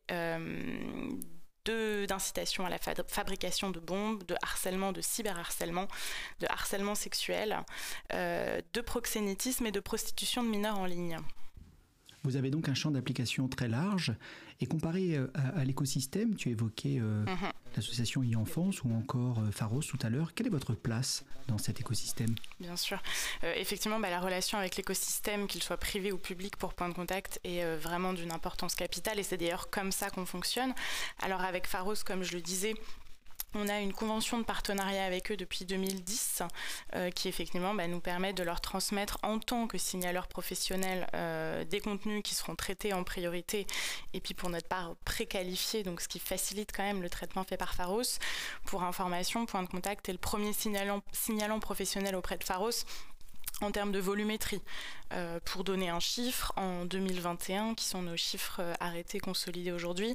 d'incitation 1.65 2.67
à 2.67 2.71
la 2.71 2.79
fabrication 2.79 3.71
de 3.71 3.81
bombes, 3.81 4.25
de 4.25 4.35
harcèlement, 4.43 4.93
de 4.93 5.01
cyberharcèlement, 5.01 5.89
de 6.41 6.47
harcèlement 6.49 6.95
sexuel, 6.95 7.61
euh, 8.13 8.61
de 8.73 8.81
proxénétisme 8.81 9.67
et 9.67 9.73
de 9.73 9.81
prostitution 9.81 10.43
de 10.43 10.49
mineurs 10.49 10.79
en 10.79 10.87
ligne. 10.87 11.19
Vous 12.25 12.37
avez 12.37 12.51
donc 12.51 12.69
un 12.69 12.75
champ 12.75 12.91
d'application 12.91 13.49
très 13.49 13.69
large 13.69 14.13
et 14.61 14.67
comparé 14.67 15.17
euh, 15.17 15.27
à, 15.35 15.65
l'écosystème, 15.65 16.37
tu 16.37 16.49
évoquais 16.51 16.99
euh, 17.01 17.25
mhm. 17.25 17.51
l'association 17.75 18.23
e-enfance 18.23 18.85
ou 18.85 18.95
encore 18.95 19.41
euh, 19.41 19.51
Pharos 19.51 19.83
tout 19.83 19.99
à 20.03 20.09
l'heure. 20.09 20.35
Quelle 20.35 20.47
est 20.47 20.51
votre 20.51 20.75
place 20.75 21.25
dans 21.49 21.59
cet 21.59 21.81
écosystème? 21.81 22.33
Bien 22.61 22.77
sûr. 22.77 23.03
effectivement, 23.57 23.99
bah, 23.99 24.11
la 24.11 24.21
relation 24.21 24.59
avec 24.59 24.77
l'écosystème, 24.77 25.49
qu'il 25.49 25.63
soit 25.65 25.79
privé 25.79 26.13
ou 26.13 26.19
public 26.19 26.57
pour 26.57 26.75
Point 26.75 26.91
de 26.91 26.95
Contact, 26.95 27.41
est 27.43 27.65
vraiment 27.77 28.13
d'une 28.13 28.31
importance 28.31 28.77
capitale 28.77 29.19
et 29.19 29.25
c'est 29.25 29.37
d'ailleurs 29.37 29.69
comme 29.71 29.91
ça 29.91 30.11
qu'on 30.11 30.27
fonctionne. 30.27 30.73
Alors 31.21 31.41
avec 31.41 31.67
Pharos, 31.67 32.05
comme 32.07 32.23
je 32.23 32.35
le 32.35 32.41
disais, 32.41 32.75
on 33.55 33.69
a 33.69 33.81
une 33.81 33.93
convention 33.93 34.39
de 34.39 34.45
partenariat 34.45 35.05
avec 35.05 35.31
eux 35.31 35.37
depuis 35.37 35.65
2010 35.65 36.43
euh, 36.95 37.11
qui 37.11 37.29
effectivement 37.29 37.75
bah, 37.75 37.87
nous 37.87 38.01
permet 38.01 38.33
de 38.33 38.43
leur 38.43 38.61
transmettre 38.61 39.19
en 39.23 39.39
tant 39.39 39.67
que 39.67 39.79
signaleurs 39.79 40.27
professionnels 40.27 41.07
euh, 41.15 41.65
des 41.65 41.81
contenus 41.81 42.23
qui 42.23 42.35
seront 42.35 42.55
traités 42.55 42.93
en 42.93 43.05
priorité 43.05 43.67
et 44.15 44.21
puis 44.21 44.35
pour 44.35 44.51
notre 44.51 44.69
part 44.69 44.95
préqualifiés, 45.05 45.83
donc 45.83 46.01
ce 46.01 46.09
qui 46.09 46.19
facilite 46.19 46.73
quand 46.75 46.83
même 46.83 47.03
le 47.03 47.11
traitement 47.11 47.45
fait 47.45 47.57
par 47.57 47.75
Pharos. 47.75 48.19
Pour 48.65 48.83
information, 48.83 49.47
Point 49.47 49.65
de 49.65 49.69
Contact 49.69 50.09
est 50.09 50.13
le 50.13 50.19
premier 50.19 50.53
signalant, 50.53 51.03
signalant 51.13 51.61
professionnel 51.61 52.15
auprès 52.15 52.39
de 52.39 52.45
Pharos 52.45 52.85
en 53.63 53.71
termes 53.71 53.93
de 53.93 53.99
volumétrie. 53.99 54.63
Euh, 55.13 55.41
pour 55.45 55.63
donner 55.63 55.91
un 55.91 56.01
chiffre, 56.01 56.53
en 56.57 56.85
2021, 56.87 57.75
qui 57.75 57.85
sont 57.85 58.03
nos 58.03 58.17
chiffres 58.17 58.61
euh, 58.61 58.75
arrêtés, 58.81 59.21
consolidés 59.21 59.73
aujourd'hui, 59.73 60.15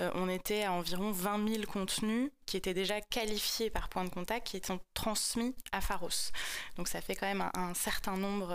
euh, 0.00 0.10
on 0.14 0.28
était 0.28 0.64
à 0.64 0.72
environ 0.72 1.10
20 1.10 1.48
000 1.48 1.62
contenus 1.64 2.30
qui 2.46 2.56
étaient 2.56 2.74
déjà 2.74 3.00
qualifiés 3.00 3.68
par 3.68 3.88
point 3.88 4.04
de 4.04 4.10
contact, 4.10 4.46
qui 4.46 4.56
étaient 4.56 4.72
transmis 4.94 5.54
à 5.72 5.80
Pharos. 5.80 6.32
Donc 6.76 6.88
ça 6.88 7.00
fait 7.00 7.14
quand 7.14 7.26
même 7.26 7.50
un, 7.54 7.74
certain 7.74 8.16
nombre 8.16 8.54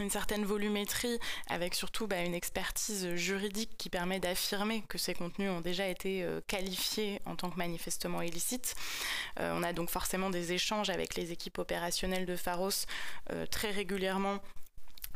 une 0.00 0.10
certaine 0.10 0.44
volumétrie 0.44 1.18
avec 1.48 1.74
surtout 1.74 2.06
bah, 2.06 2.22
une 2.22 2.34
expertise 2.34 3.14
juridique 3.14 3.70
qui 3.78 3.90
permet 3.90 4.20
d'affirmer 4.20 4.82
que 4.88 4.98
ces 4.98 5.14
contenus 5.14 5.50
ont 5.50 5.60
déjà 5.60 5.86
été 5.86 6.22
euh, 6.22 6.40
qualifiés 6.46 7.20
en 7.26 7.36
tant 7.36 7.50
que 7.50 7.58
manifestement 7.58 8.22
illicites. 8.22 8.74
Euh, 9.38 9.52
on 9.54 9.62
a 9.62 9.72
donc 9.72 9.90
forcément 9.90 10.30
des 10.30 10.52
échanges 10.52 10.90
avec 10.90 11.14
les 11.14 11.32
équipes 11.32 11.58
opérationnelles 11.58 12.26
de 12.26 12.36
Pharos 12.36 12.86
euh, 13.30 13.46
très 13.46 13.70
régulièrement 13.70 14.38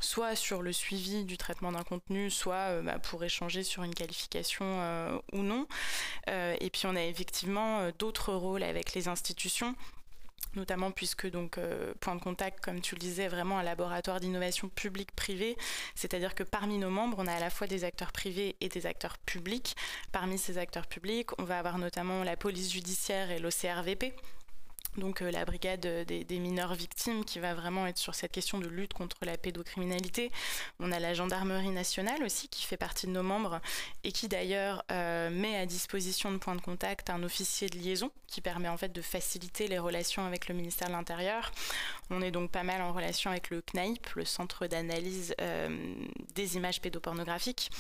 soit 0.00 0.36
sur 0.36 0.60
le 0.60 0.72
suivi 0.72 1.24
du 1.24 1.38
traitement 1.38 1.72
d'un 1.72 1.84
contenu, 1.84 2.28
soit 2.28 2.82
bah, 2.82 2.98
pour 2.98 3.24
échanger 3.24 3.62
sur 3.62 3.84
une 3.84 3.94
qualification 3.94 5.22
ou 5.32 5.38
non. 5.38 5.66
et 6.26 6.68
puis 6.70 6.82
on 6.86 6.96
a 6.96 7.02
effectivement 7.04 7.88
d'autres 7.98 8.34
rôles 8.34 8.64
avec 8.64 8.92
les 8.94 9.08
institutions 9.08 9.74
notamment 10.56 10.90
puisque 10.90 11.26
euh, 11.26 11.94
Point 12.00 12.16
de 12.16 12.20
Contact, 12.20 12.60
comme 12.60 12.80
tu 12.80 12.94
le 12.94 13.00
disais, 13.00 13.28
vraiment 13.28 13.58
un 13.58 13.62
laboratoire 13.62 14.20
d'innovation 14.20 14.68
publique-privée, 14.68 15.56
c'est-à-dire 15.94 16.34
que 16.34 16.42
parmi 16.42 16.78
nos 16.78 16.90
membres, 16.90 17.16
on 17.20 17.26
a 17.26 17.32
à 17.32 17.40
la 17.40 17.50
fois 17.50 17.66
des 17.66 17.84
acteurs 17.84 18.12
privés 18.12 18.56
et 18.60 18.68
des 18.68 18.86
acteurs 18.86 19.18
publics. 19.18 19.76
Parmi 20.12 20.38
ces 20.38 20.58
acteurs 20.58 20.86
publics, 20.86 21.30
on 21.38 21.44
va 21.44 21.58
avoir 21.58 21.78
notamment 21.78 22.24
la 22.24 22.36
police 22.36 22.72
judiciaire 22.72 23.30
et 23.30 23.38
l'OCRVP, 23.38 24.14
donc 24.96 25.22
euh, 25.22 25.30
la 25.30 25.44
brigade 25.44 25.80
des, 25.80 26.38
mineurs 26.38 26.74
victimes 26.74 27.24
qui 27.24 27.38
va 27.38 27.54
vraiment 27.54 27.86
être 27.86 27.98
sur 27.98 28.14
cette 28.14 28.32
question 28.32 28.58
de 28.58 28.66
lutte 28.66 28.92
contre 28.92 29.16
la 29.22 29.36
pédocriminalité. 29.36 30.30
On 30.80 30.92
a 30.92 30.98
la 30.98 31.14
gendarmerie 31.14 31.70
nationale 31.70 32.22
aussi 32.22 32.48
qui 32.48 32.64
fait 32.64 32.76
partie 32.76 33.06
de 33.06 33.12
nos 33.12 33.22
membres 33.22 33.60
et 34.02 34.12
qui 34.12 34.28
d'ailleurs 34.28 34.84
euh, 34.90 35.30
met 35.30 35.56
à 35.56 35.66
disposition 35.66 36.30
de 36.32 36.38
point 36.38 36.54
de 36.54 36.60
contact 36.60 37.10
un 37.10 37.22
officier 37.22 37.68
de 37.68 37.78
liaison 37.78 38.10
qui 38.26 38.40
permet 38.40 38.68
en 38.68 38.76
fait 38.76 38.92
de 38.92 39.02
faciliter 39.02 39.68
les 39.68 39.78
relations 39.78 40.26
avec 40.26 40.48
le 40.48 40.54
ministère 40.54 40.88
de 40.88 40.92
l'Intérieur. 40.92 41.52
On 42.10 42.20
est 42.20 42.30
donc 42.30 42.50
pas 42.50 42.62
mal 42.62 42.82
en 42.82 42.92
relation 42.92 43.30
avec 43.30 43.50
le 43.50 43.62
CNAIP, 43.62 44.06
le 44.16 44.24
Centre 44.24 44.66
d'analyse 44.66 45.34
euh, 45.40 45.94
des 46.34 46.56
images 46.56 46.80
pédopornographiques 46.80 47.70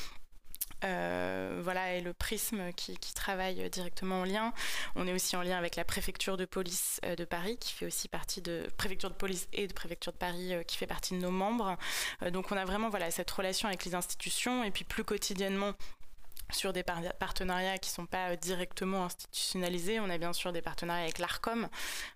euh, 0.84 1.60
voilà, 1.62 1.94
et 1.94 2.00
le 2.00 2.12
prisme 2.12 2.72
qui, 2.72 2.94
travaille 3.14 3.70
directement 3.70 4.20
en 4.20 4.24
lien. 4.24 4.52
On 4.96 5.06
est 5.06 5.12
aussi 5.12 5.36
en 5.36 5.42
lien 5.42 5.56
avec 5.56 5.76
la 5.76 5.84
préfecture 5.84 6.36
de 6.36 6.44
police 6.44 7.00
euh, 7.04 7.16
de 7.16 7.24
Paris, 7.24 7.56
qui 7.58 7.72
fait 7.72 7.86
aussi 7.86 8.08
partie 8.08 8.42
de 8.42 8.66
préfecture 8.76 9.08
de 9.08 9.14
police 9.14 9.48
et 9.52 9.66
de 9.66 9.72
préfecture 9.72 10.12
de 10.12 10.18
Paris, 10.18 10.52
euh, 10.52 10.62
qui 10.62 10.76
fait 10.76 10.86
partie 10.86 11.14
de 11.14 11.20
nos 11.20 11.30
membres. 11.30 11.76
donc 12.32 12.50
on 12.52 12.56
a 12.56 12.64
vraiment 12.64 12.88
voilà 12.88 13.10
cette 13.10 13.30
relation 13.30 13.68
avec 13.68 13.84
les 13.84 13.94
institutions 13.94 14.64
et 14.64 14.70
puis 14.70 14.84
plus 14.84 15.04
quotidiennement 15.04 15.72
sur 16.50 16.72
des 16.72 16.82
partenariats 16.82 17.78
qui 17.78 17.90
ne 17.90 17.94
sont 17.94 18.06
pas 18.06 18.36
directement 18.36 19.04
institutionnalisés. 19.04 20.00
On 20.00 20.10
a 20.10 20.18
bien 20.18 20.32
sûr 20.32 20.52
des 20.52 20.62
partenariats 20.62 21.04
avec 21.04 21.18
l'ARCOM, 21.18 21.68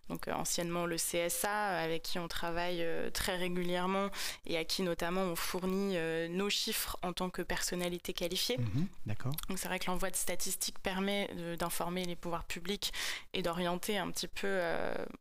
donc 0.08 0.28
euh, 0.28 0.32
anciennement 0.32 0.86
le 0.86 0.96
CSA, 0.96 1.78
avec 1.78 2.02
qui 2.02 2.18
on 2.18 2.28
travaille 2.28 2.82
euh, 2.82 3.10
très 3.10 3.36
régulièrement 3.36 4.08
et 4.46 4.56
à 4.56 4.64
qui 4.64 4.82
notamment 4.82 5.22
on 5.22 5.36
fournit 5.36 5.96
euh, 5.96 6.28
nos 6.28 6.50
chiffres 6.50 6.98
en 7.02 7.12
tant 7.12 7.30
que 7.30 7.42
personnalité 7.42 8.12
qualifiée. 8.12 8.58
Mhm, 8.58 8.86
d'accord. 9.06 9.32
Donc 9.48 9.58
c'est 9.58 9.68
vrai 9.68 9.78
que 9.78 9.86
l'envoi 9.86 10.10
de 10.10 10.16
statistiques 10.16 10.78
permet 10.78 11.28
d'informer 11.58 12.04
les 12.04 12.16
pouvoirs 12.16 12.44
publics 12.44 12.92
et 13.32 13.42
d'orienter 13.42 13.98
un 13.98 14.10
petit 14.10 14.28
peu 14.28 14.60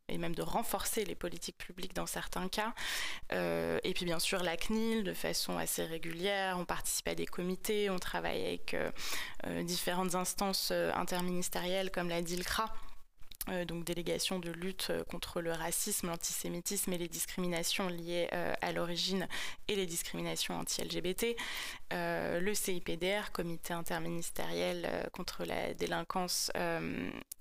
et 0.07 0.17
même 0.17 0.35
de 0.35 0.41
renforcer 0.41 1.05
les 1.05 1.15
politiques 1.15 1.57
publiques 1.57 1.93
dans 1.93 2.05
certains 2.05 2.47
cas. 2.47 2.73
et 3.31 3.93
puis 3.93 4.05
bien 4.05 4.19
sûr 4.19 4.43
la 4.43 4.57
CNIL 4.57 5.03
de 5.03 5.13
façon 5.13 5.57
assez 5.57 5.83
régulière. 5.83 6.57
On 6.59 6.65
participe 6.65 7.07
à 7.07 7.15
des 7.15 7.25
comités, 7.25 7.89
on 7.89 7.99
travaille 7.99 8.45
avec 8.45 8.75
différentes 9.63 10.15
instances 10.15 10.71
interministérielles 10.71 11.91
comme 11.91 12.09
la 12.09 12.21
DILCRA 12.21 12.65
euh, 12.65 12.86
donc 13.65 13.83
délégation 13.83 14.39
de 14.39 14.51
lutte 14.51 14.87
euh, 14.89 15.03
contre 15.05 15.41
le 15.41 15.51
racisme, 15.51 16.07
l'antisémitisme 16.07 16.91
et 16.93 16.97
les 16.97 17.07
discriminations 17.07 17.87
liées 17.87 18.27
euh, 18.33 18.53
à 18.61 18.71
l'origine 18.71 19.27
et 19.67 19.75
les 19.75 19.85
discriminations 19.85 20.57
anti-LGBT, 20.59 21.35
le 21.91 22.53
CIPDR, 22.53 23.31
comité 23.31 23.73
interministériel 23.73 25.09
contre 25.13 25.45
la 25.45 25.73
délinquance 25.73 26.51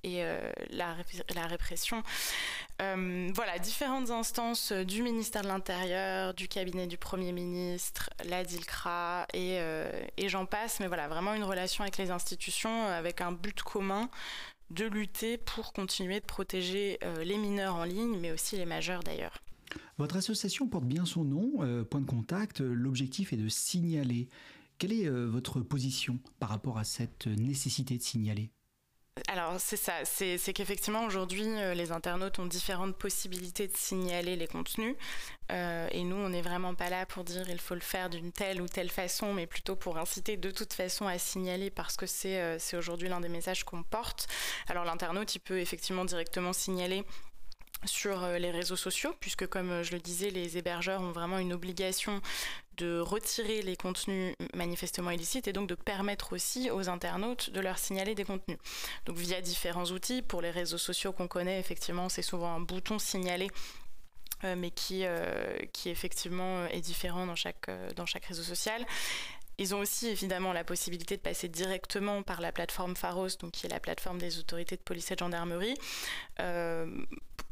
et 0.03 0.23
la, 0.71 0.97
la, 1.35 1.47
répression. 1.47 2.03
voilà, 2.79 3.59
différentes 3.59 4.11
instances 4.11 4.73
du 4.73 5.03
ministère 5.03 5.43
de 5.43 5.49
l'Intérieur, 5.49 6.35
du 6.35 6.49
cabinet 6.49 6.87
du 6.87 6.99
Premier 6.99 7.33
ministre, 7.33 8.11
la 8.25 8.45
DILCRA 8.45 9.27
et, 9.35 9.59
et 10.17 10.29
j'en 10.29 10.47
passe, 10.47 10.81
mais 10.81 10.87
voilà, 10.87 11.09
vraiment 11.09 11.35
une 11.35 11.45
relation 11.45 11.83
avec 11.83 11.97
les 11.97 12.11
institutions 12.11 12.87
avec 12.87 13.21
un 13.21 13.33
but 13.33 13.63
commun 13.63 14.09
de 14.71 14.85
lutter 14.85 15.39
pour 15.39 15.73
continuer 15.73 16.21
de 16.21 16.25
protéger 16.25 16.99
euh, 17.03 17.25
les 17.25 17.39
mineurs 17.39 17.77
en 17.77 17.85
ligne, 17.85 18.19
mais 18.19 18.33
aussi 18.33 18.57
les 18.57 18.67
majeurs 18.67 19.03
d'ailleurs. 19.03 19.43
Votre 19.99 20.17
association 20.17 20.69
porte 20.69 20.85
bien 20.85 21.05
son 21.05 21.25
nom, 21.25 21.63
euh, 21.63 21.85
Point 21.85 22.01
de 22.01 22.07
contact. 22.07 22.61
L'objectif 22.61 23.33
est 23.33 23.37
de 23.37 23.49
signaler. 23.49 24.29
Quelle 24.79 24.93
est 24.93 25.07
euh, 25.07 25.27
votre 25.27 25.61
position 25.61 26.19
par 26.39 26.51
rapport 26.51 26.79
à 26.79 26.85
cette 26.85 27.27
nécessité 27.27 27.97
de 27.97 28.03
signaler? 28.03 28.51
Alors 29.29 29.55
c'est 29.59 29.77
ça, 29.77 30.05
c'est 30.05 30.53
qu'effectivement 30.53 31.05
aujourd'hui 31.05 31.47
euh, 31.47 31.73
les 31.73 31.91
internautes 31.91 32.39
ont 32.39 32.45
différentes 32.45 32.97
possibilités 32.97 33.67
de 33.67 33.77
signaler 33.77 34.37
les 34.37 34.47
contenus 34.47 34.95
euh, 35.51 35.89
et 35.91 36.05
nous 36.05 36.17
on 36.17 36.29
n'est 36.29 36.43
vraiment 36.43 36.75
pas 36.75 36.91
là 36.91 37.07
pour 37.07 37.25
dire 37.25 37.49
il 37.49 37.59
faut 37.59 37.75
le 37.75 37.81
faire 37.81 38.11
d'une 38.11 38.31
telle 38.31 38.61
ou 38.61 38.69
telle 38.69 38.91
façon 38.91 39.33
mais 39.33 39.47
plutôt 39.47 39.75
pour 39.75 39.97
inciter 39.97 40.37
de 40.37 40.51
toute 40.51 40.75
façon 40.75 41.07
à 41.07 41.19
signaler 41.19 41.71
parce 41.71 41.97
que 41.97 42.05
c'est 42.05 42.41
euh, 42.41 42.59
aujourd'hui 42.75 43.09
l'un 43.09 43.21
des 43.21 43.31
messages 43.31 43.65
qu'on 43.65 43.83
porte. 43.83 44.29
Alors 44.69 44.85
l'internaute 44.85 45.35
il 45.35 45.41
peut 45.41 45.61
effectivement 45.61 46.05
directement 46.05 46.53
signaler 46.53 47.03
sur 47.85 48.27
les 48.27 48.51
réseaux 48.51 48.75
sociaux, 48.75 49.15
puisque 49.21 49.47
comme 49.47 49.83
je 49.83 49.93
le 49.93 49.99
disais, 49.99 50.31
les 50.31 50.57
hébergeurs 50.57 51.03
ont 51.03 51.13
vraiment 51.13 51.39
une 51.39 51.53
obligation 51.53 52.21
de 52.77 53.01
retirer 53.01 53.63
les 53.63 53.77
contenus 53.77 54.35
manifestement 54.55 55.11
illicites 55.11 55.49
et 55.49 55.53
donc 55.53 55.69
de 55.69 55.75
permettre 55.75 56.33
aussi 56.33 56.71
aux 56.71 56.89
internautes 56.89 57.51
de 57.51 57.61
leur 57.61 57.79
signaler 57.79 58.15
des 58.15 58.25
contenus. 58.25 58.59
Donc 59.07 59.17
via 59.17 59.41
différents 59.41 59.87
outils, 59.87 60.23
pour 60.23 60.43
les 60.43 60.51
réseaux 60.51 60.79
sociaux 60.79 61.13
qu'on 61.13 61.29
connaît, 61.29 61.59
effectivement, 61.61 62.09
c'est 62.09 62.23
souvent 62.23 62.55
un 62.55 62.61
bouton 62.61 62.99
signaler 62.99 63.49
euh, 64.45 64.55
mais 64.55 64.71
qui, 64.71 65.05
qui 65.73 65.89
effectivement 65.89 66.67
est 66.67 66.83
différent 66.83 67.27
dans 67.27 67.37
chaque, 67.37 67.71
dans 67.97 68.07
chaque 68.07 68.27
réseau 68.27 68.43
social. 68.43 68.85
Ils 69.59 69.75
ont 69.75 69.79
aussi 69.81 70.09
évidemment 70.09 70.53
la 70.53 70.65
possibilité 70.65 71.17
de 71.17 71.23
passer 71.23 71.49
directement 71.49 72.23
par 72.23 72.41
la 72.41 72.53
plateforme 72.53 72.97
Pharos, 72.97 73.37
donc 73.41 73.53
qui 73.53 73.67
est 73.67 73.71
la 73.71 73.81
plateforme 73.81 74.19
des 74.19 74.39
autorités 74.39 74.77
de 74.77 74.83
police 74.83 75.11
et 75.11 75.15
de 75.15 75.21
gendarmerie. 75.21 75.75
Euh, 76.41 76.87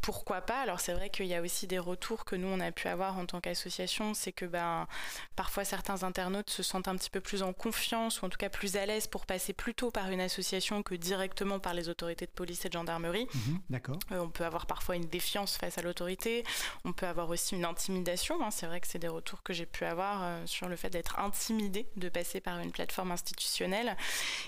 pourquoi 0.04 0.42
pas? 0.42 0.60
Alors 0.60 0.80
c'est 0.80 0.92
vrai 0.92 1.08
qu'il 1.08 1.24
y 1.24 1.34
a 1.34 1.40
aussi 1.40 1.66
des 1.66 1.78
retours 1.78 2.26
que 2.26 2.36
nous 2.36 2.48
on 2.48 2.60
a 2.60 2.70
pu 2.72 2.88
avoir 2.88 3.16
en 3.18 3.24
tant 3.24 3.40
qu'association, 3.40 4.12
c'est 4.12 4.32
que 4.32 4.44
ben 4.44 4.86
parfois 5.34 5.64
certains 5.64 6.02
internautes 6.02 6.50
se 6.50 6.62
sentent 6.62 6.88
un 6.88 6.96
petit 6.96 7.08
peu 7.08 7.22
plus 7.22 7.42
en 7.42 7.54
confiance 7.54 8.20
ou 8.20 8.26
en 8.26 8.28
tout 8.28 8.36
cas 8.36 8.50
plus 8.50 8.76
à 8.76 8.84
l'aise 8.84 9.06
pour 9.06 9.24
passer 9.24 9.54
plutôt 9.54 9.90
par 9.90 10.10
une 10.10 10.20
association 10.20 10.82
que 10.82 10.94
directement 10.94 11.58
par 11.58 11.72
les 11.72 11.88
autorités 11.88 12.26
de 12.26 12.30
police 12.30 12.66
et 12.66 12.68
de 12.68 12.74
gendarmerie. 12.74 13.26
Mhm, 13.32 13.60
d'accord. 13.70 13.98
Euh, 14.12 14.18
on 14.18 14.28
peut 14.28 14.44
avoir 14.44 14.66
parfois 14.66 14.96
une 14.96 15.06
défiance 15.06 15.56
face 15.56 15.78
à 15.78 15.82
l'autorité, 15.82 16.44
on 16.84 16.92
peut 16.92 17.06
avoir 17.06 17.30
aussi 17.30 17.54
une 17.54 17.64
intimidation. 17.64 18.44
Hein. 18.44 18.50
C'est 18.50 18.66
vrai 18.66 18.82
que 18.82 18.86
c'est 18.86 18.98
des 18.98 19.08
retours 19.08 19.42
que 19.42 19.54
j'ai 19.54 19.66
pu 19.66 19.86
avoir 19.86 20.22
euh, 20.22 20.42
sur 20.44 20.68
le 20.68 20.76
fait 20.76 20.90
d'être 20.90 21.18
intimidé 21.18 21.86
de 21.96 22.08
passer 22.08 22.40
par 22.40 22.58
une 22.60 22.72
plateforme 22.72 23.12
institutionnelle. 23.12 23.96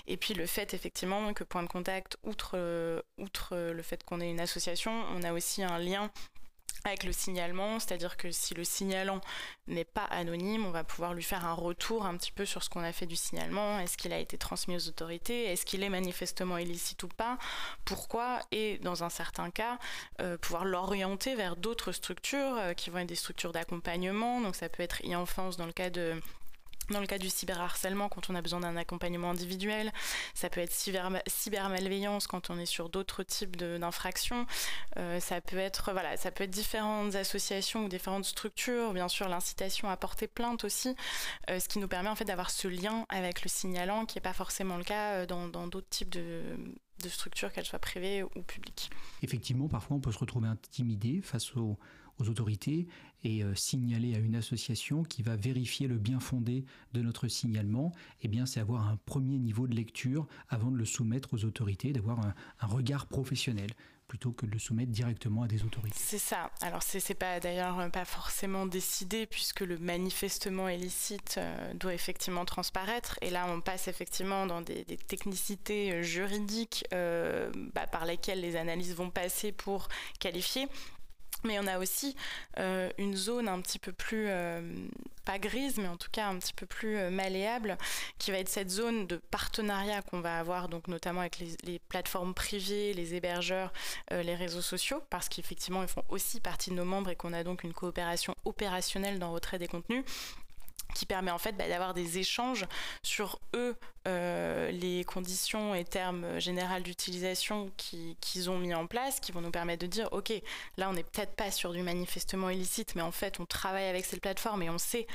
Et 0.07 0.17
puis 0.17 0.33
le 0.33 0.45
fait 0.45 0.73
effectivement 0.73 1.33
que 1.33 1.43
Point 1.43 1.63
de 1.63 1.67
Contact, 1.67 2.17
outre, 2.23 2.51
euh, 2.55 3.01
outre 3.17 3.55
le 3.55 3.81
fait 3.81 4.03
qu'on 4.03 4.21
est 4.21 4.29
une 4.29 4.39
association, 4.39 5.05
on 5.15 5.23
a 5.23 5.33
aussi 5.33 5.63
un 5.63 5.79
lien 5.79 6.11
avec 6.87 7.03
le 7.03 7.11
signalement, 7.11 7.79
c'est-à-dire 7.79 8.17
que 8.17 8.31
si 8.31 8.53
le 8.53 8.63
signalant 8.63 9.21
n'est 9.67 9.85
pas 9.85 10.05
anonyme, 10.05 10.65
on 10.65 10.71
va 10.71 10.83
pouvoir 10.83 11.13
lui 11.13 11.23
faire 11.23 11.45
un 11.45 11.53
retour 11.53 12.05
un 12.05 12.15
petit 12.17 12.31
peu 12.31 12.45
sur 12.45 12.63
ce 12.63 12.69
qu'on 12.69 12.83
a 12.83 12.91
fait 12.91 13.05
du 13.05 13.15
signalement, 13.15 13.79
est-ce 13.79 13.97
qu'il 13.97 14.13
a 14.13 14.19
été 14.19 14.37
transmis 14.37 14.75
aux 14.75 14.87
autorités, 14.87 15.45
est-ce 15.45 15.65
qu'il 15.65 15.83
est 15.83 15.89
manifestement 15.89 16.57
illicite 16.57 17.03
ou 17.03 17.07
pas, 17.07 17.37
pourquoi, 17.85 18.39
et 18.51 18.77
dans 18.79 19.03
un 19.03 19.09
certain 19.09 19.49
cas, 19.49 19.77
euh, 20.21 20.37
pouvoir 20.37 20.65
l'orienter 20.65 21.35
vers 21.35 21.55
d'autres 21.55 21.91
structures 21.91 22.55
euh, 22.57 22.73
qui 22.73 22.89
vont 22.89 22.99
être 22.99 23.07
des 23.07 23.15
structures 23.15 23.51
d'accompagnement, 23.51 24.41
donc 24.41 24.55
ça 24.55 24.69
peut 24.69 24.83
être 24.83 25.01
e-enfance 25.03 25.57
dans 25.57 25.65
le 25.65 25.73
cas 25.73 25.89
de 25.89 26.19
dans 26.89 26.99
le 27.01 27.07
cas 27.07 27.17
du 27.17 27.29
cyberharcèlement, 27.29 28.09
quand 28.09 28.29
on 28.29 28.35
a 28.35 28.41
besoin 28.41 28.59
d'un 28.59 28.75
accompagnement 28.77 29.31
individuel, 29.31 29.91
ça 30.33 30.49
peut 30.49 30.61
être 30.61 30.71
cyber, 30.71 31.11
cybermalveillance 31.27 32.27
quand 32.27 32.49
on 32.49 32.57
est 32.57 32.65
sur 32.65 32.89
d'autres 32.89 33.23
types 33.23 33.55
d'infractions. 33.57 34.45
Euh, 34.97 35.19
ça 35.19 35.41
peut 35.41 35.57
être 35.57 35.91
voilà, 35.91 36.17
ça 36.17 36.31
peut 36.31 36.43
être 36.43 36.51
différentes 36.51 37.15
associations 37.15 37.85
ou 37.85 37.89
différentes 37.89 38.25
structures. 38.25 38.93
Bien 38.93 39.07
sûr, 39.07 39.27
l'incitation 39.27 39.89
à 39.89 39.97
porter 39.97 40.27
plainte 40.27 40.63
aussi, 40.63 40.95
euh, 41.49 41.59
ce 41.59 41.67
qui 41.67 41.79
nous 41.79 41.87
permet 41.87 42.09
en 42.09 42.15
fait 42.15 42.25
d'avoir 42.25 42.49
ce 42.49 42.67
lien 42.67 43.05
avec 43.09 43.43
le 43.43 43.49
signalant, 43.49 44.05
qui 44.05 44.17
n'est 44.17 44.21
pas 44.21 44.33
forcément 44.33 44.77
le 44.77 44.83
cas 44.83 45.13
euh, 45.13 45.25
dans 45.25 45.67
d'autres 45.67 45.89
types 45.89 46.09
de, 46.09 46.41
de 47.03 47.09
structures, 47.09 47.51
qu'elles 47.51 47.65
soient 47.65 47.79
privées 47.79 48.23
ou 48.23 48.41
publiques. 48.43 48.89
Effectivement, 49.21 49.67
parfois 49.67 49.97
on 49.97 49.99
peut 49.99 50.11
se 50.11 50.19
retrouver 50.19 50.47
intimidé 50.47 51.21
face 51.21 51.55
aux, 51.55 51.77
aux 52.19 52.29
autorités 52.29 52.87
et 53.23 53.43
euh, 53.43 53.55
signaler 53.55 54.15
à 54.15 54.19
une 54.19 54.35
association 54.35 55.03
qui 55.03 55.21
va 55.21 55.35
vérifier 55.35 55.87
le 55.87 55.97
bien 55.97 56.19
fondé 56.19 56.65
de 56.93 57.01
notre 57.01 57.27
signalement, 57.27 57.91
eh 58.21 58.27
bien 58.27 58.45
c'est 58.45 58.59
avoir 58.59 58.87
un 58.87 58.97
premier 59.05 59.37
niveau 59.37 59.67
de 59.67 59.75
lecture 59.75 60.27
avant 60.49 60.71
de 60.71 60.77
le 60.77 60.85
soumettre 60.85 61.33
aux 61.33 61.45
autorités, 61.45 61.93
d'avoir 61.93 62.19
un, 62.19 62.67
regard 62.67 63.07
professionnel 63.07 63.69
plutôt 64.07 64.31
que 64.31 64.45
de 64.45 64.51
le 64.51 64.59
soumettre 64.59 64.91
directement 64.91 65.43
à 65.43 65.47
des 65.47 65.63
autorités. 65.63 65.97
C'est 65.99 66.17
ça. 66.17 66.49
Alors 66.61 66.81
c'est 66.81 67.13
pas 67.13 67.41
d'ailleurs 67.41 67.91
pas 67.91 68.05
forcément 68.05 68.65
décidé 68.65 69.25
puisque 69.25 69.59
le 69.59 69.77
manifestement 69.77 70.69
illicite 70.69 71.35
euh, 71.37 71.73
doit 71.73 71.93
effectivement 71.93 72.45
transparaître 72.45 73.17
et 73.21 73.29
là 73.29 73.45
on 73.49 73.59
passe 73.59 73.89
effectivement 73.89 74.45
dans 74.45 74.61
des, 74.61 74.85
technicités 74.85 75.91
euh, 75.91 76.03
juridiques 76.03 76.85
bah, 76.91 77.87
par 77.91 78.05
lesquelles 78.05 78.39
les 78.39 78.55
analyses 78.55 78.95
vont 78.95 79.09
passer 79.09 79.51
pour 79.51 79.89
qualifier. 80.19 80.67
Mais 81.43 81.59
on 81.59 81.67
a 81.67 81.77
aussi 81.77 82.15
euh, 82.57 82.89
une 82.97 83.15
zone 83.15 83.47
un 83.47 83.61
petit 83.61 83.79
peu 83.79 83.91
plus, 83.91 84.25
euh, 84.27 84.61
pas 85.25 85.39
grise, 85.39 85.77
mais 85.77 85.87
en 85.87 85.97
tout 85.97 86.09
cas 86.11 86.27
un 86.27 86.37
petit 86.39 86.53
peu 86.53 86.65
plus 86.65 86.97
euh, 86.97 87.09
malléable, 87.09 87.77
qui 88.17 88.31
va 88.31 88.39
être 88.39 88.49
cette 88.49 88.69
zone 88.69 89.07
de 89.07 89.17
partenariat 89.17 90.01
qu'on 90.01 90.21
va 90.21 90.39
avoir, 90.39 90.67
donc 90.67 90.87
notamment 90.87 91.21
avec 91.21 91.39
les, 91.39 91.55
les 91.63 91.79
plateformes 91.79 92.33
privées, 92.33 92.93
les 92.93 93.13
hébergeurs, 93.13 93.71
les 94.11 94.35
réseaux 94.35 94.61
sociaux, 94.61 95.01
parce 95.09 95.29
qu'effectivement 95.29 95.83
ils 95.83 95.89
font 95.89 96.03
aussi 96.09 96.39
partie 96.39 96.69
de 96.69 96.75
nos 96.75 96.85
membres 96.85 97.09
et 97.09 97.15
qu'on 97.15 97.33
a 97.33 97.43
donc 97.43 97.63
une 97.63 97.73
coopération 97.73 98.35
opérationnelle 98.45 99.19
dans 99.19 99.27
le 99.27 99.33
retrait 99.33 99.59
des 99.59 99.67
contenus 99.67 100.03
qui 100.93 101.05
permet 101.05 101.31
en 101.31 101.37
fait 101.37 101.53
bah, 101.53 101.67
d'avoir 101.67 101.93
des 101.93 102.17
échanges 102.17 102.65
sur 103.03 103.39
eux, 103.55 103.75
euh, 104.07 104.71
les 104.71 105.03
conditions 105.03 105.75
et 105.75 105.83
termes 105.83 106.39
généraux 106.39 106.79
d'utilisation 106.79 107.71
qu'ils 107.77 108.49
ont 108.49 108.57
mis 108.57 108.73
en 108.73 108.87
place, 108.87 109.19
qui 109.19 109.31
vont 109.31 109.41
nous 109.41 109.51
permettre 109.51 109.81
de 109.81 109.87
dire, 109.87 110.09
ok, 110.11 110.33
là 110.77 110.89
on 110.89 110.93
n'est 110.93 111.03
peut-être 111.03 111.35
pas 111.35 111.51
sur 111.51 111.73
du 111.73 111.81
manifestement 111.81 112.49
illicite, 112.49 112.95
mais 112.95 113.01
en 113.01 113.11
fait 113.11 113.39
on 113.39 113.45
travaille 113.45 113.87
avec 113.87 114.05
cette 114.05 114.21
plateforme 114.21 114.63
et 114.63 114.69
on 114.69 114.77
sait 114.77 115.07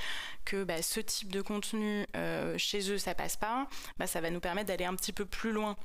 que 0.45 0.65
bah, 0.65 0.83
ce 0.83 1.01
type 1.01 1.33
de 1.33 1.43
contenu 1.43 2.07
euh, 2.17 2.57
chez 2.59 2.91
eux 2.91 2.99
ça 2.99 3.15
passe 3.15 3.37
pas, 3.37 3.67
bah, 3.99 4.07
ça 4.07 4.21
va 4.21 4.31
nous 4.31 4.41
permettre 4.41 4.69
d'aller 4.69 4.85
un 4.85 4.95
petit 4.95 5.13
peu 5.13 5.25
plus 5.25 5.53
loin 5.53 5.77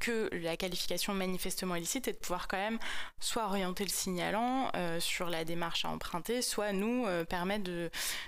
que 0.00 0.28
la 0.32 0.56
qualification 0.56 1.14
manifestement 1.14 1.76
illicite 1.76 2.08
et 2.08 2.12
de 2.12 2.18
pouvoir 2.18 2.48
quand 2.48 2.56
même 2.56 2.78
soit 3.20 3.44
orienter 3.44 3.84
le 3.84 3.90
signalant 3.90 4.70
euh, 4.74 5.00
sur 5.00 5.30
la 5.30 5.44
démarche 5.44 5.84
à 5.84 5.88
emprunter, 5.88 6.42
soit 6.42 6.72
nous 6.72 7.06
euh, 7.06 7.24
permettre 7.24 7.70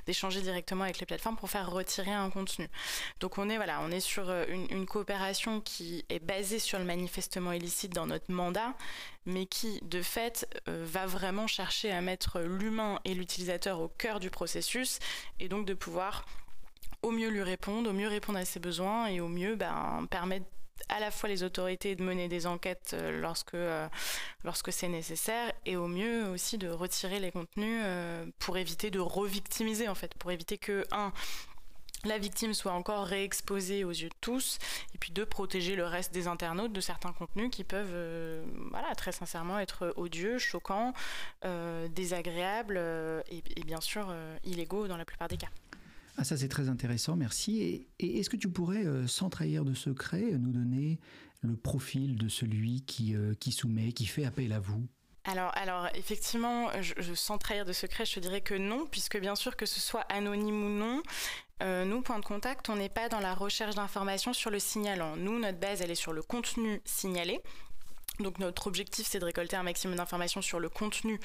d'échanger 0.07 0.41
directement 0.41 0.85
avec 0.85 0.99
les 0.99 1.07
plateformes 1.07 1.37
pour 1.37 1.51
faire 1.51 1.71
retirer 1.71 2.13
un 2.13 2.31
contenu. 2.31 2.69
Donc 3.21 3.39
on 3.39 3.49
est 3.49 3.57
voilà, 3.57 3.81
on 3.83 3.91
est 3.91 4.01
sur 4.01 4.29
euh, 4.29 4.45
une, 4.49 4.87
coopération 4.87 5.61
qui 5.61 6.05
est 6.09 6.21
basée 6.21 6.59
sur 6.59 6.79
le 6.79 6.85
manifestement 6.85 7.53
illicite 7.53 7.93
dans 7.93 8.07
notre 8.07 8.31
mandat, 8.31 8.75
mais 9.25 9.47
qui 9.47 9.81
de 9.83 10.01
fait 10.01 10.47
va 10.67 11.07
vraiment 11.07 11.49
chercher 11.49 11.91
à 11.91 12.01
mettre 12.01 12.41
l'humain 12.41 13.01
et 13.05 13.15
l'utilisateur 13.15 13.81
au 13.81 13.89
cœur 13.89 14.21
du 14.21 14.31
processus 14.31 15.01
et 15.41 15.49
donc 15.49 15.67
de 15.67 15.75
pouvoir 15.75 16.25
au 17.03 17.11
mieux 17.11 17.29
lui 17.29 17.43
répondre, 17.43 17.91
au 17.91 17.93
mieux 17.93 18.07
répondre 18.09 18.39
à 18.39 18.45
ses 18.45 18.61
besoins 18.61 19.09
et 19.09 19.21
au 19.21 19.29
mieux 19.29 19.57
ben, 19.57 20.07
permettre 20.09 20.47
à 20.89 21.01
la 21.01 21.11
fois 21.11 21.29
les 21.29 21.43
autorités 21.43 21.97
de 21.97 22.03
mener 22.03 22.29
des 22.29 22.47
enquêtes 22.47 22.93
euh, 22.95 23.21
lorsque, 23.21 23.55
euh, 23.55 23.89
lorsque 24.45 24.73
c'est 24.73 24.89
nécessaire 24.89 25.53
et 25.65 25.77
au 25.77 25.89
mieux 25.89 26.29
aussi 26.29 26.59
de 26.59 26.69
retirer 26.69 27.21
les 27.21 27.33
contenus 27.33 27.83
euh, 27.85 28.27
pour 28.39 28.57
éviter 28.57 28.91
de 28.91 29.01
revictimiser 29.01 29.89
en 29.89 29.95
fait, 29.95 30.15
pour 30.15 30.31
éviter 30.31 30.59
que, 30.59 30.85
un, 30.93 31.13
la 32.05 32.19
victime 32.19 32.55
soit 32.55 32.73
encore 32.73 33.05
réexposée 33.05 33.83
aux 33.83 33.91
yeux 33.91 34.09
de 34.09 34.15
tous, 34.21 34.59
et 34.95 34.99
puis 34.99 35.11
deux, 35.11 35.27
protéger 35.27 35.75
le 35.75 35.85
reste 35.85 36.13
des 36.13 36.29
internautes 36.29 36.73
de 36.73 36.81
certains 36.81 37.13
contenus 37.13 37.51
qui 37.51 37.65
peuvent, 37.65 38.45
voilà, 38.71 38.95
très 38.95 39.11
sincèrement 39.11 39.59
être 39.59 39.93
odieux, 39.97 40.39
choquants, 40.39 40.93
désagréables 41.89 42.77
et, 43.29 43.43
bien 43.65 43.81
sûr 43.81 44.15
illégaux 44.45 44.87
dans 44.87 44.97
la 44.97 45.05
plupart 45.05 45.27
des 45.27 45.39
cas. 45.39 45.49
Ah 46.19 46.25
ça 46.25 46.37
c'est 46.37 46.49
très 46.49 46.69
intéressant, 46.69 47.17
merci. 47.17 47.89
Et, 47.99 48.19
est-ce 48.19 48.31
que 48.31 48.37
tu 48.37 48.49
pourrais, 48.49 48.87
euh, 48.87 49.07
sans 49.07 49.29
trahir 49.29 49.65
de 49.65 49.75
secret, 49.75 50.23
nous 50.39 50.53
donner 50.53 50.99
le 51.43 51.57
profil 51.57 52.17
de 52.17 52.29
celui 52.29 52.83
qui, 52.83 53.15
euh, 53.15 53.35
qui 53.35 53.53
soumet, 53.53 53.93
qui 53.93 54.07
fait 54.07 54.25
appel 54.25 54.53
à 54.53 54.61
vous? 54.61 54.87
Alors, 55.25 55.51
alors, 55.57 55.89
effectivement, 55.95 56.71
sans 57.15 57.37
trahir 57.37 57.65
de 57.65 57.73
secret, 57.73 58.05
je 58.07 58.21
dirais 58.21 58.41
que 58.41 58.55
non, 58.55 58.87
puisque 58.87 59.19
bien 59.19 59.35
sûr 59.35 59.57
que 59.57 59.67
ce 59.67 59.81
soit 59.81 60.03
anonyme 60.03 60.65
ou 60.65 60.69
non, 60.69 61.03
euh, 61.63 61.85
nous, 61.85 62.01
point 62.01 62.21
de 62.21 62.25
contact, 62.25 62.69
on 62.69 62.77
n'est 62.77 62.89
pas 62.89 63.09
dans 63.09 63.19
la 63.19 63.35
recherche 63.35 63.75
d'informations 63.75 64.33
sur 64.33 64.51
le 64.51 64.61
signalant. 64.61 65.17
Nous, 65.17 65.39
notre 65.39 65.59
base, 65.59 65.83
elle 65.83 65.91
est 65.91 65.97
sur 65.97 66.13
le 66.13 66.23
contenu 66.23 66.81
signalé. 66.85 67.41
Donc 68.21 68.39
notre 68.39 68.69
objectif, 68.69 69.07
c'est 69.07 69.19
de 69.19 69.25
récolter 69.25 69.57
un 69.57 69.63
maximum 69.63 69.97
d'informations 69.97 70.41
sur 70.41 70.61
le 70.61 70.71
contenu 70.71 71.21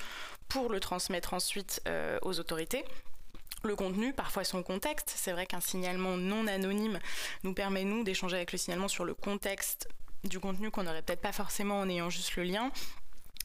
pour 0.50 0.70
le 0.70 0.82
transmettre 0.82 1.34
ensuite 1.34 1.82
aux 2.22 2.38
autorités. 2.40 2.84
Le 3.64 3.76
contenu, 3.76 4.14
parfois 4.14 4.44
son 4.44 4.64
contexte. 4.64 5.14
C'est 5.16 5.32
vrai 5.32 5.46
qu'un 5.46 5.62
signalement 5.62 6.18
non 6.18 6.48
anonyme 6.48 7.00
nous 7.44 7.54
permet, 7.54 7.84
nous, 7.84 8.04
d'échanger 8.04 8.38
avec 8.38 8.52
le 8.52 8.58
signalement 8.58 8.88
sur 8.88 9.06
le 9.06 9.14
contexte 9.14 9.88
du 10.24 10.40
contenu 10.40 10.72
qu'on 10.72 10.84
n'aurait 10.84 11.02
peut-être 11.02 11.22
pas 11.22 11.32
forcément 11.32 11.80
en 11.80 11.90
ayant 11.90 12.10
juste 12.10 12.36
le 12.36 12.44
lien. 12.44 12.72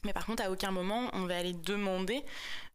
Mais 0.03 0.13
par 0.13 0.25
contre, 0.25 0.43
à 0.43 0.51
aucun 0.51 0.71
moment, 0.71 1.09
on 1.13 1.25
va 1.25 1.37
aller 1.37 1.53
demander 1.53 2.23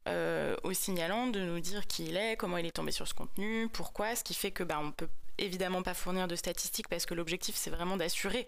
euh, 0.08 0.56
au 0.64 0.72
signalant 0.72 1.28
de 1.28 1.40
nous 1.40 1.60
dire 1.60 1.86
qui 1.86 2.06
il 2.06 2.16
est, 2.16 2.36
comment 2.36 2.58
il 2.58 2.66
est 2.66 2.72
tombé 2.72 2.90
sur 2.90 3.06
ce 3.06 3.14
contenu, 3.14 3.68
pourquoi, 3.72 4.16
ce 4.16 4.24
qui 4.24 4.34
fait 4.34 4.50
que 4.50 4.64
bah, 4.64 4.80
on 4.82 4.90
peut 4.90 5.08
évidemment 5.38 5.82
pas 5.82 5.94
fournir 5.94 6.28
de 6.28 6.36
statistiques 6.36 6.88
parce 6.88 7.06
que 7.06 7.14
l'objectif 7.14 7.56
c'est 7.56 7.70
vraiment 7.70 7.96
d'assurer 7.96 8.46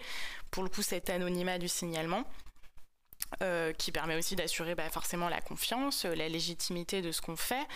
pour 0.50 0.62
le 0.62 0.68
coup 0.68 0.82
cet 0.82 1.10
anonymat 1.10 1.58
du 1.58 1.68
signalement. 1.68 2.24
Euh, 3.42 3.72
qui 3.72 3.90
permet 3.90 4.16
aussi 4.16 4.36
d'assurer 4.36 4.76
bah, 4.76 4.88
forcément 4.90 5.28
la 5.28 5.40
confiance, 5.40 6.04
la 6.04 6.28
légitimité 6.28 7.02
de 7.02 7.10
ce 7.10 7.20
qu'on 7.20 7.36
fait. 7.36 7.66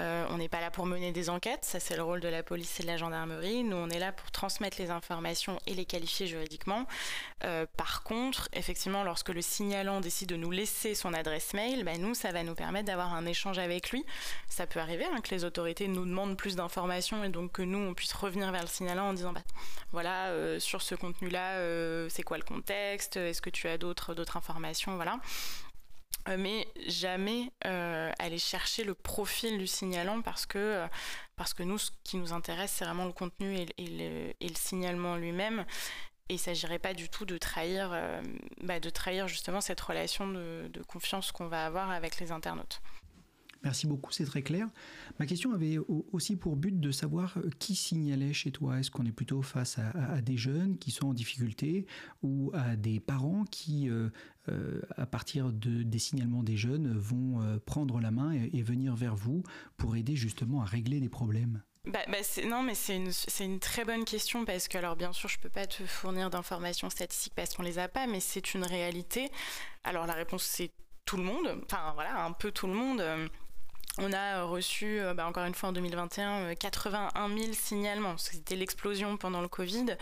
Euh, 0.00 0.26
on 0.30 0.38
n'est 0.38 0.48
pas 0.48 0.60
là 0.60 0.70
pour 0.70 0.86
mener 0.86 1.12
des 1.12 1.30
enquêtes, 1.30 1.64
ça 1.64 1.78
c'est 1.78 1.96
le 1.96 2.02
rôle 2.02 2.20
de 2.20 2.28
la 2.28 2.42
police 2.42 2.80
et 2.80 2.82
de 2.82 2.88
la 2.88 2.96
gendarmerie. 2.96 3.62
Nous, 3.62 3.76
on 3.76 3.90
est 3.90 3.98
là 3.98 4.12
pour 4.12 4.30
transmettre 4.30 4.80
les 4.80 4.90
informations 4.90 5.60
et 5.66 5.74
les 5.74 5.84
qualifier 5.84 6.26
juridiquement. 6.26 6.86
Euh, 7.44 7.66
par 7.76 8.02
contre, 8.02 8.48
effectivement, 8.54 9.04
lorsque 9.04 9.28
le 9.28 9.42
signalant 9.42 10.00
décide 10.00 10.30
de 10.30 10.36
nous 10.36 10.50
laisser 10.50 10.94
son 10.94 11.12
adresse 11.12 11.54
mail, 11.54 11.84
bah, 11.84 11.98
nous, 11.98 12.14
ça 12.14 12.32
va 12.32 12.42
nous 12.42 12.54
permettre 12.54 12.86
d'avoir 12.86 13.14
un 13.14 13.26
échange 13.26 13.58
avec 13.58 13.90
lui. 13.90 14.04
Ça 14.48 14.66
peut 14.66 14.80
arriver 14.80 15.04
hein, 15.04 15.20
que 15.20 15.34
les 15.34 15.44
autorités 15.44 15.86
nous 15.86 16.06
demandent 16.06 16.36
plus 16.36 16.56
d'informations 16.56 17.22
et 17.24 17.28
donc 17.28 17.52
que 17.52 17.62
nous, 17.62 17.78
on 17.78 17.94
puisse 17.94 18.14
revenir 18.14 18.50
vers 18.50 18.62
le 18.62 18.68
signalant 18.68 19.08
en 19.10 19.12
disant, 19.12 19.32
bah, 19.32 19.42
voilà, 19.92 20.28
euh, 20.28 20.58
sur 20.58 20.82
ce 20.82 20.94
contenu-là, 20.94 22.08
c'est 22.08 22.22
quoi 22.22 22.38
le 22.38 22.42
contexte? 22.42 23.16
Est-ce 23.16 23.42
que 23.42 23.50
tu 23.50 23.68
as 23.68 23.78
d'autres 23.78 24.14
informations? 24.36 24.73
Euh, 26.28 26.36
mais 26.38 26.66
jamais 26.86 27.52
euh, 27.66 28.10
aller 28.18 28.38
chercher 28.38 28.82
le 28.82 28.94
profil 28.94 29.58
du 29.58 29.66
signalant 29.66 30.22
parce 30.22 30.46
que, 30.46 30.58
euh, 30.58 30.86
parce 31.36 31.52
que 31.52 31.62
nous, 31.62 31.76
ce 31.76 31.90
qui 32.02 32.16
nous 32.16 32.32
intéresse, 32.32 32.72
c'est 32.72 32.84
vraiment 32.84 33.04
le 33.04 33.12
contenu 33.12 33.58
et, 33.58 34.34
le, 34.40 34.54
signalement 34.54 35.16
lui-même. 35.16 35.66
Et 36.30 36.34
il 36.34 36.36
ne 36.36 36.40
s'agirait 36.40 36.78
pas 36.78 36.94
du 36.94 37.10
tout 37.10 37.26
de 37.26 37.36
trahir, 37.36 37.94
bah, 38.62 38.80
de 38.80 38.88
trahir 38.88 39.28
justement 39.28 39.60
cette 39.60 39.80
relation 39.80 40.26
de 40.26 40.82
confiance 40.88 41.32
qu'on 41.32 41.48
va 41.48 41.66
avoir 41.66 41.90
avec 41.90 42.18
les 42.18 42.32
internautes. 42.32 42.80
Merci 43.64 43.86
beaucoup, 43.86 44.12
c'est 44.12 44.26
très 44.26 44.42
clair. 44.42 44.68
Ma 45.18 45.24
question 45.24 45.54
avait 45.54 45.78
aussi 46.12 46.36
pour 46.36 46.54
but 46.54 46.78
de 46.78 46.90
savoir 46.92 47.38
euh, 47.38 47.48
qui 47.58 47.74
signalait 47.74 48.34
chez 48.34 48.50
toi. 48.52 48.78
Est-ce 48.78 48.90
qu'on 48.90 49.06
est 49.06 49.12
plutôt 49.12 49.40
face 49.40 49.78
à, 49.78 50.20
des 50.20 50.36
jeunes 50.36 50.76
qui 50.76 50.90
sont 50.90 51.08
en 51.08 51.14
difficulté 51.14 51.86
ou 52.22 52.50
à 52.52 52.76
des 52.76 53.00
parents 53.00 53.44
qui, 53.50 53.88
euh, 53.88 54.10
euh, 54.50 54.82
à 54.96 55.06
partir 55.06 55.50
de, 55.50 55.82
des 55.82 55.98
signalements 55.98 56.42
des 56.42 56.58
jeunes, 56.58 56.96
vont 56.96 57.40
prendre 57.64 58.00
la 58.00 58.10
main 58.10 58.32
et, 58.32 58.62
venir 58.62 58.94
vers 58.94 59.14
vous 59.14 59.42
pour 59.76 59.96
aider 59.96 60.16
justement 60.16 60.62
à 60.62 60.64
régler 60.64 61.00
des 61.00 61.08
problèmes? 61.08 61.62
Bah, 61.86 62.00
bah 62.08 62.18
non, 62.46 62.62
mais 62.62 62.74
c'est 62.74 62.96
une, 62.96 63.10
une, 63.40 63.60
très 63.60 63.84
bonne 63.84 64.04
question 64.04 64.44
parce 64.46 64.68
que, 64.68 64.78
alors 64.78 64.96
bien 64.96 65.12
sûr, 65.12 65.28
je 65.28 65.36
ne 65.36 65.42
peux 65.42 65.50
pas 65.50 65.66
te 65.66 65.84
fournir 65.84 66.30
d'informations 66.30 66.88
statistiques 66.88 67.34
parce 67.34 67.54
qu'on 67.54 67.62
ne 67.62 67.68
les 67.68 67.78
a 67.78 67.88
pas, 67.88 68.06
mais 68.06 68.20
c'est 68.20 68.54
une 68.54 68.64
réalité. 68.64 69.30
Alors 69.84 70.06
la 70.06 70.14
réponse, 70.14 70.44
c'est 70.44 70.70
tout 71.04 71.18
le 71.18 71.22
monde, 71.22 71.62
enfin 71.64 71.92
voilà, 71.94 72.24
un 72.24 72.32
peu 72.32 72.50
tout 72.50 72.66
le 72.66 72.74
monde. 72.74 73.02
On 73.98 74.12
a 74.12 74.38
euh, 74.38 74.44
reçu, 74.44 75.00
euh, 75.00 75.14
bah, 75.14 75.26
encore 75.26 75.44
une 75.44 75.54
fois 75.54 75.68
en 75.68 75.72
2021, 75.72 76.54
81 76.56 77.28
000 77.28 77.52
signalements. 77.52 78.18
C'était 78.18 78.56
l'explosion 78.56 79.16
pendant 79.16 79.40
le 79.40 79.48
Covid. 79.48 79.96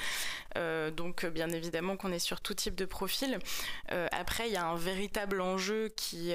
Euh, 0.56 0.90
donc, 0.90 1.26
bien 1.26 1.50
évidemment, 1.50 1.96
qu'on 1.96 2.10
est 2.12 2.18
sur 2.18 2.40
tout 2.40 2.54
type 2.54 2.74
de 2.74 2.86
profil. 2.86 3.38
après, 3.88 4.48
il 4.48 4.52
y 4.52 4.56
a 4.56 4.64
un 4.64 4.76
véritable 4.76 5.40
enjeu 5.40 5.90
qui, 5.96 6.32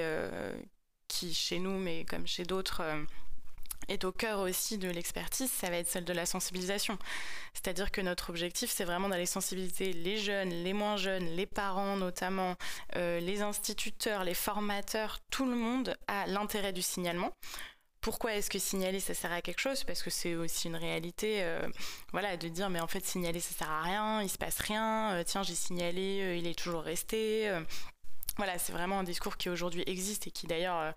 qui, 1.08 1.34
chez 1.34 1.58
nous, 1.58 1.78
mais 1.78 2.04
comme 2.04 2.26
chez 2.26 2.44
d'autres, 2.44 2.82
est 3.88 4.04
au 4.04 4.12
cœur 4.12 4.40
aussi 4.40 4.78
de 4.78 4.88
l'expertise, 4.88 5.50
ça 5.50 5.70
va 5.70 5.76
être 5.76 5.88
celle 5.88 6.04
de 6.04 6.12
la 6.12 6.26
sensibilisation. 6.26 6.98
C'est-à-dire 7.54 7.90
que 7.90 8.00
notre 8.00 8.30
objectif, 8.30 8.70
c'est 8.70 8.84
vraiment 8.84 9.08
d'aller 9.08 9.26
sensibiliser 9.26 9.92
les 9.92 10.18
jeunes, 10.18 10.50
les 10.50 10.72
moins 10.72 10.96
jeunes, 10.96 11.26
les 11.26 11.46
parents 11.46 11.96
notamment, 11.96 12.56
euh, 12.96 13.20
les 13.20 13.42
instituteurs, 13.42 14.24
les 14.24 14.34
formateurs, 14.34 15.18
tout 15.30 15.46
le 15.46 15.56
monde 15.56 15.96
à 16.06 16.26
l'intérêt 16.26 16.72
du 16.72 16.82
signalement. 16.82 17.32
Pourquoi 18.00 18.34
est-ce 18.34 18.48
que 18.48 18.60
signaler 18.60 19.00
ça 19.00 19.12
sert 19.12 19.32
à 19.32 19.42
quelque 19.42 19.60
chose? 19.60 19.82
Parce 19.82 20.04
que 20.04 20.10
c'est 20.10 20.36
aussi 20.36 20.68
une 20.68 20.76
réalité, 20.76 21.42
euh, 21.42 21.68
voilà, 22.12 22.36
de 22.36 22.46
dire 22.48 22.70
mais 22.70 22.80
en 22.80 22.86
fait 22.86 23.04
signaler 23.04 23.40
ça 23.40 23.54
sert 23.54 23.70
à 23.70 23.82
rien, 23.82 24.22
il 24.22 24.28
se 24.28 24.38
passe 24.38 24.60
rien. 24.60 25.14
Euh, 25.14 25.24
tiens 25.24 25.42
j'ai 25.42 25.56
signalé, 25.56 26.38
il 26.38 26.46
est 26.46 26.56
toujours 26.56 26.82
resté. 26.82 27.50
Voilà, 28.38 28.56
c'est 28.56 28.72
vraiment 28.72 29.00
un 29.00 29.04
discours 29.04 29.36
qui 29.36 29.48
aujourd'hui 29.48 29.82
existe 29.86 30.28
et 30.28 30.30
qui 30.30 30.46
d'ailleurs 30.46 30.78
euh, 30.78 30.92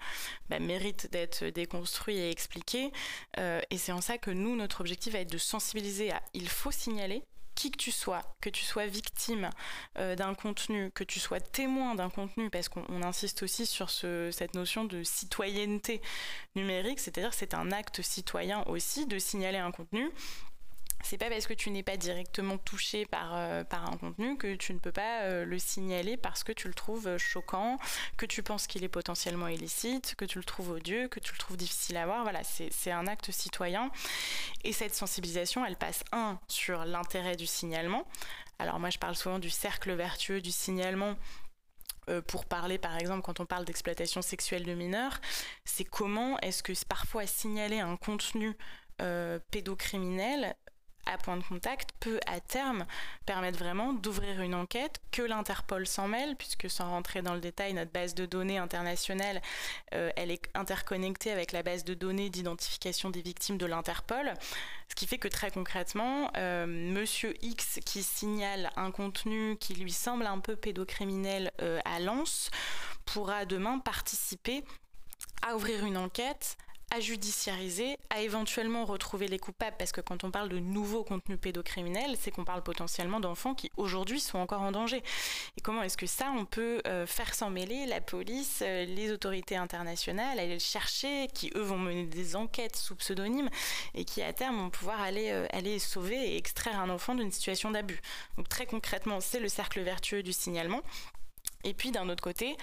bah, 0.49 0.59
mérite 0.59 1.11
d'être 1.11 1.43
déconstruit 1.45 2.17
et 2.17 2.29
expliqué. 2.29 2.91
Euh, 3.39 3.59
et 3.71 3.79
c'est 3.79 3.91
en 3.91 3.99
ça 3.99 4.19
que 4.19 4.29
nous, 4.29 4.55
notre 4.55 4.81
objectif 4.81 5.13
va 5.13 5.19
être 5.19 5.31
de 5.31 5.39
sensibiliser 5.39 6.11
à 6.11 6.21
il 6.35 6.47
faut 6.47 6.71
signaler 6.71 7.23
qui 7.55 7.71
que 7.71 7.77
tu 7.77 7.91
sois, 7.91 8.21
que 8.41 8.49
tu 8.49 8.63
sois 8.63 8.85
victime 8.85 9.49
euh, 9.97 10.15
d'un 10.15 10.35
contenu, 10.35 10.91
que 10.91 11.03
tu 11.03 11.19
sois 11.19 11.39
témoin 11.39 11.95
d'un 11.95 12.09
contenu, 12.09 12.49
parce 12.51 12.69
qu'on 12.69 13.03
insiste 13.03 13.43
aussi 13.43 13.65
sur 13.65 13.89
cette 13.89 14.53
notion 14.53 14.85
de 14.85 15.03
citoyenneté 15.03 16.01
numérique, 16.55 16.99
c'est-à-dire 16.99 17.33
c'est 17.33 17.53
un 17.53 17.71
acte 17.71 18.01
citoyen 18.03 18.63
aussi 18.67 19.05
de 19.07 19.17
signaler 19.19 19.57
un 19.57 19.71
contenu 19.71 20.11
c'est 21.03 21.17
pas 21.17 21.29
parce 21.29 21.47
que 21.47 21.53
tu 21.53 21.69
n'es 21.71 21.83
pas 21.83 21.97
directement 21.97 22.57
touché 22.57 23.05
par, 23.05 23.35
euh, 23.35 23.63
par 23.63 23.91
un 23.91 23.97
contenu 23.97 24.37
que 24.37 24.55
tu 24.55 24.73
ne 24.73 24.79
peux 24.79 24.91
pas 24.91 25.23
euh, 25.23 25.45
le 25.45 25.59
signaler 25.59 26.17
parce 26.17 26.43
que 26.43 26.51
tu 26.51 26.67
le 26.67 26.73
trouves 26.73 27.07
euh, 27.07 27.17
choquant, 27.17 27.77
que 28.17 28.25
tu 28.25 28.43
penses 28.43 28.67
qu'il 28.67 28.83
est 28.83 28.89
potentiellement 28.89 29.47
illicite, 29.47 30.15
que 30.15 30.25
tu 30.25 30.37
le 30.37 30.43
trouves 30.43 30.71
odieux, 30.71 31.07
que 31.07 31.19
tu 31.19 31.33
le 31.33 31.37
trouves 31.37 31.57
difficile 31.57 31.97
à 31.97 32.05
voir. 32.05 32.23
Voilà, 32.23 32.41
c'est 32.43 32.91
un 32.91 33.07
acte 33.07 33.31
citoyen. 33.31 33.91
Et 34.63 34.73
cette 34.73 34.93
sensibilisation, 34.93 35.65
elle 35.65 35.75
passe, 35.75 36.03
un, 36.11 36.39
sur 36.47 36.85
l'intérêt 36.85 37.35
du 37.35 37.47
signalement. 37.47 38.05
Alors 38.59 38.79
moi, 38.79 38.89
je 38.89 38.99
parle 38.99 39.15
souvent 39.15 39.39
du 39.39 39.49
cercle 39.49 39.91
vertueux 39.93 40.41
du 40.41 40.51
signalement 40.51 41.15
pour 42.27 42.45
parler, 42.45 42.77
par 42.77 42.97
exemple, 42.97 43.21
quand 43.21 43.39
on 43.39 43.45
parle 43.45 43.63
d'exploitation 43.63 44.21
sexuelle 44.21 44.65
de 44.65 44.73
mineurs, 44.73 45.21
c'est 45.63 45.85
comment 45.85 46.37
est-ce 46.39 46.61
que 46.61 46.73
parfois 46.85 47.25
signaler 47.25 47.79
un 47.79 47.95
contenu 47.95 48.57
pédocriminel 49.51 50.55
à 51.05 51.17
point 51.17 51.37
de 51.37 51.43
contact 51.43 51.89
peut 51.99 52.19
à 52.27 52.39
terme 52.39 52.85
permettre 53.25 53.59
vraiment 53.59 53.93
d'ouvrir 53.93 54.41
une 54.41 54.55
enquête, 54.55 55.01
que 55.11 55.21
l'Interpol 55.21 55.87
s'en 55.87 56.07
mêle, 56.07 56.35
puisque 56.35 56.69
sans 56.69 56.89
rentrer 56.89 57.21
dans 57.21 57.33
le 57.33 57.39
détail, 57.39 57.73
notre 57.73 57.91
base 57.91 58.15
de 58.15 58.25
données 58.25 58.57
internationale, 58.57 59.41
euh, 59.93 60.11
elle 60.15 60.31
est 60.31 60.41
interconnectée 60.53 61.31
avec 61.31 61.51
la 61.51 61.63
base 61.63 61.83
de 61.83 61.93
données 61.93 62.29
d'identification 62.29 63.09
des 63.09 63.21
victimes 63.21 63.57
de 63.57 63.65
l'Interpol, 63.65 64.33
ce 64.89 64.95
qui 64.95 65.07
fait 65.07 65.17
que 65.17 65.27
très 65.27 65.51
concrètement, 65.51 66.31
euh, 66.37 66.65
Monsieur 66.65 67.33
X 67.41 67.79
qui 67.85 68.03
signale 68.03 68.69
un 68.75 68.91
contenu 68.91 69.55
qui 69.57 69.73
lui 69.75 69.91
semble 69.91 70.25
un 70.25 70.39
peu 70.39 70.55
pédocriminel 70.55 71.51
euh, 71.61 71.79
à 71.85 71.99
Lens 71.99 72.49
pourra 73.05 73.45
demain 73.45 73.79
participer 73.79 74.63
à 75.41 75.55
ouvrir 75.55 75.85
une 75.85 75.97
enquête 75.97 76.57
à 76.91 76.99
judiciariser, 76.99 77.97
à 78.09 78.21
éventuellement 78.21 78.85
retrouver 78.85 79.27
les 79.27 79.39
coupables, 79.39 79.77
parce 79.79 79.93
que 79.93 80.01
quand 80.01 80.23
on 80.23 80.31
parle 80.31 80.49
de 80.49 80.59
nouveaux 80.59 81.03
contenus 81.03 81.39
pédocriminels, 81.39 82.17
c'est 82.19 82.31
qu'on 82.31 82.43
parle 82.43 82.61
potentiellement 82.61 83.21
d'enfants 83.21 83.55
qui 83.55 83.71
aujourd'hui 83.77 84.19
sont 84.19 84.37
encore 84.37 84.61
en 84.61 84.71
danger. 84.71 85.01
Et 85.57 85.61
comment 85.61 85.81
est-ce 85.83 85.97
que 85.97 86.05
ça, 86.05 86.33
on 86.37 86.45
peut 86.45 86.81
euh, 86.87 87.07
faire 87.07 87.33
s'en 87.33 87.49
mêler 87.49 87.85
la 87.85 88.01
police, 88.01 88.61
euh, 88.61 88.85
les 88.85 89.11
autorités 89.11 89.55
internationales, 89.55 90.37
aller 90.37 90.53
le 90.53 90.59
chercher, 90.59 91.27
qui 91.33 91.49
eux 91.55 91.61
vont 91.61 91.77
mener 91.77 92.05
des 92.05 92.35
enquêtes 92.35 92.75
sous 92.75 92.95
pseudonyme 92.97 93.49
et 93.93 94.03
qui 94.03 94.21
à 94.21 94.33
terme 94.33 94.57
vont 94.57 94.69
pouvoir 94.69 94.99
aller, 95.01 95.31
euh, 95.31 95.47
aller 95.51 95.79
sauver 95.79 96.33
et 96.33 96.37
extraire 96.37 96.77
un 96.79 96.89
enfant 96.89 97.15
d'une 97.15 97.31
situation 97.31 97.71
d'abus. 97.71 98.01
Donc 98.37 98.49
très 98.49 98.65
concrètement, 98.65 99.21
c'est 99.21 99.39
le 99.39 99.47
cercle 99.47 99.79
vertueux 99.79 100.23
du 100.23 100.33
signalement. 100.33 100.81
Et 101.63 101.73
puis 101.73 101.91
d'un 101.91 102.09
autre 102.09 102.23
côté, 102.23 102.57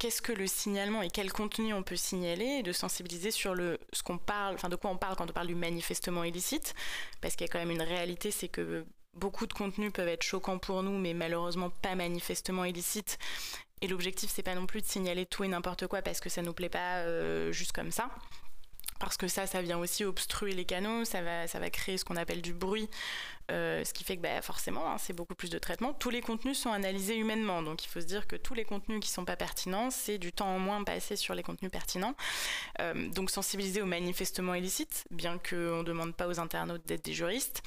qu'est-ce 0.00 0.22
que 0.22 0.32
le 0.32 0.46
signalement 0.46 1.02
et 1.02 1.10
quel 1.10 1.30
contenu 1.30 1.74
on 1.74 1.82
peut 1.82 1.94
signaler 1.94 2.62
de 2.62 2.72
sensibiliser 2.72 3.30
sur 3.30 3.54
le 3.54 3.78
ce 3.92 4.02
qu'on 4.02 4.16
parle, 4.18 4.54
enfin 4.54 4.70
de 4.70 4.76
quoi 4.76 4.90
on 4.90 4.96
parle 4.96 5.14
quand 5.14 5.28
on 5.30 5.32
parle 5.32 5.46
du 5.46 5.54
manifestement 5.54 6.24
illicite, 6.24 6.74
parce 7.20 7.36
qu'il 7.36 7.46
y 7.46 7.50
a 7.50 7.52
quand 7.52 7.58
même 7.58 7.70
une 7.70 7.82
réalité, 7.82 8.30
c'est 8.30 8.48
que 8.48 8.86
beaucoup 9.14 9.46
de 9.46 9.52
contenus 9.52 9.92
peuvent 9.92 10.08
être 10.08 10.22
choquants 10.22 10.58
pour 10.58 10.82
nous, 10.82 10.98
mais 10.98 11.12
malheureusement 11.12 11.70
pas 11.82 11.94
manifestement 11.94 12.64
illicites. 12.64 13.18
Et 13.82 13.88
l'objectif, 13.88 14.30
c'est 14.32 14.42
pas 14.42 14.54
non 14.54 14.66
plus 14.66 14.80
de 14.80 14.86
signaler 14.86 15.26
tout 15.26 15.44
et 15.44 15.48
n'importe 15.48 15.86
quoi 15.86 16.00
parce 16.00 16.20
que 16.20 16.30
ça 16.30 16.40
nous 16.42 16.54
plaît 16.54 16.68
pas 16.70 16.98
euh, 16.98 17.52
juste 17.52 17.72
comme 17.72 17.90
ça. 17.90 18.10
Parce 19.00 19.16
que 19.16 19.26
ça, 19.26 19.46
ça 19.46 19.62
vient 19.62 19.78
aussi 19.78 20.04
obstruer 20.04 20.52
les 20.52 20.64
canaux, 20.64 21.04
ça 21.04 21.22
va, 21.22 21.48
ça 21.48 21.58
va 21.58 21.70
créer 21.70 21.98
ce 21.98 22.04
qu'on 22.04 22.16
appelle 22.16 22.42
du 22.42 22.52
bruit, 22.52 22.88
euh, 23.50 23.82
ce 23.82 23.92
qui 23.92 24.04
fait 24.04 24.16
que 24.16 24.22
bah, 24.22 24.40
forcément, 24.42 24.92
hein, 24.92 24.98
c'est 24.98 25.14
beaucoup 25.14 25.34
plus 25.34 25.50
de 25.50 25.58
traitement. 25.58 25.92
Tous 25.94 26.10
les 26.10 26.20
contenus 26.20 26.58
sont 26.58 26.70
analysés 26.70 27.16
humainement, 27.16 27.62
donc 27.62 27.84
il 27.84 27.88
faut 27.88 28.00
se 28.00 28.06
dire 28.06 28.28
que 28.28 28.36
tous 28.36 28.54
les 28.54 28.64
contenus 28.64 29.00
qui 29.00 29.08
sont 29.08 29.24
pas 29.24 29.36
pertinents, 29.36 29.90
c'est 29.90 30.18
du 30.18 30.32
temps 30.32 30.54
en 30.54 30.58
moins 30.58 30.84
passé 30.84 31.16
sur 31.16 31.34
les 31.34 31.42
contenus 31.42 31.72
pertinents. 31.72 32.14
Euh, 32.80 33.08
donc 33.08 33.30
sensibiliser 33.30 33.82
aux 33.82 33.86
manifestements 33.86 34.54
illicites, 34.54 35.04
bien 35.10 35.38
qu'on 35.38 35.78
ne 35.78 35.82
demande 35.82 36.14
pas 36.14 36.28
aux 36.28 36.38
internautes 36.38 36.86
d'être 36.86 37.04
des 37.04 37.14
juristes. 37.14 37.62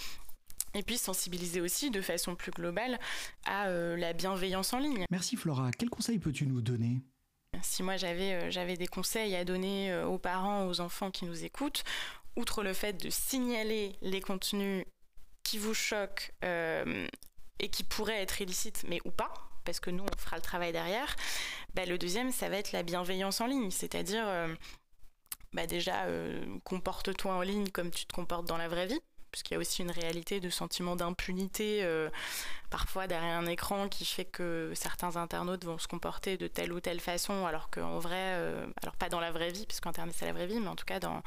Et 0.76 0.82
puis 0.82 0.98
sensibiliser 0.98 1.62
aussi 1.62 1.92
de 1.92 2.02
façon 2.02 2.36
plus 2.36 2.52
globale 2.52 3.00
à 3.46 3.68
euh, 3.68 3.96
la 3.96 4.14
bienveillance 4.14 4.74
en 4.74 4.80
ligne. 4.80 5.06
Merci 5.12 5.36
Flora. 5.36 5.70
Quels 5.72 5.90
conseils 5.90 6.18
peux-tu 6.18 6.48
nous 6.48 6.62
donner? 6.62 7.02
Si 7.62 7.84
moi 7.84 7.98
j'avais 7.98 8.34
euh, 8.34 8.52
j'avais 8.52 8.78
des 8.78 8.88
conseils 8.88 9.36
à 9.36 9.46
donner 9.46 9.92
euh, 9.92 10.06
aux 10.06 10.18
parents, 10.18 10.68
aux 10.68 10.80
enfants 10.82 11.12
qui 11.12 11.26
nous 11.26 11.44
écoutent, 11.44 11.84
outre 12.36 12.64
le 12.64 12.74
fait 12.74 12.94
de 12.94 13.10
signaler 13.10 13.96
les 14.02 14.22
contenus 14.22 14.86
qui 15.44 15.58
vous 15.58 15.74
choquent 15.74 16.34
euh, 16.44 17.08
et 17.60 17.70
qui 17.70 17.84
pourraient 17.84 18.22
être 18.22 18.42
illicites, 18.42 18.84
mais 18.88 19.00
ou 19.06 19.12
pas, 19.12 19.34
parce 19.66 19.80
que 19.80 19.90
nous 19.90 20.04
on 20.04 20.18
fera 20.18 20.38
le 20.38 20.42
travail 20.42 20.72
derrière, 20.72 21.16
bah, 21.74 21.86
le 21.86 21.98
deuxième 21.98 22.32
ça 22.32 22.50
va 22.50 22.58
être 22.58 22.72
la 22.72 22.84
bienveillance 22.84 23.42
en 23.42 23.48
ligne, 23.48 23.72
c'est-à-dire 23.72 24.26
bah, 25.54 25.68
déjà 25.68 26.08
comporte-toi 26.64 27.34
en 27.34 27.42
ligne 27.42 27.70
comme 27.70 27.92
tu 27.92 28.06
te 28.06 28.14
comportes 28.14 28.48
dans 28.48 28.58
la 28.58 28.68
vraie 28.68 28.88
vie 28.88 29.02
puisqu'il 29.34 29.56
y 29.56 29.58
a 29.58 29.60
aussi 29.60 29.82
une 29.82 29.92
réalité 29.92 30.40
de 30.40 30.50
sentiment 30.50 30.96
d'impunité 30.96 31.80
euh, 31.82 32.10
parfois 32.70 33.08
derrière 33.08 33.36
un 33.36 33.48
écran 33.48 33.90
qui 33.90 34.06
fait 34.06 34.26
que 34.26 34.72
certains 34.76 35.18
internautes 35.18 35.66
vont 35.66 35.80
se 35.80 35.88
comporter 35.88 36.38
de 36.38 36.48
telle 36.48 36.72
ou 36.72 36.80
telle 36.80 37.00
façon 37.00 37.48
alors 37.48 37.72
qu'en 37.72 37.98
vrai, 37.98 38.16
euh, 38.16 38.68
alors 38.84 38.96
pas 38.96 39.10
dans 39.10 39.20
la 39.20 39.32
vraie 39.32 39.52
vie, 39.52 39.66
puisqu'Internet 39.66 40.16
c'est 40.16 40.28
la 40.28 40.34
vraie 40.34 40.46
vie, 40.46 40.60
mais 40.60 40.68
en 40.68 40.76
tout 40.76 40.86
cas 40.86 41.00
dans, 41.00 41.24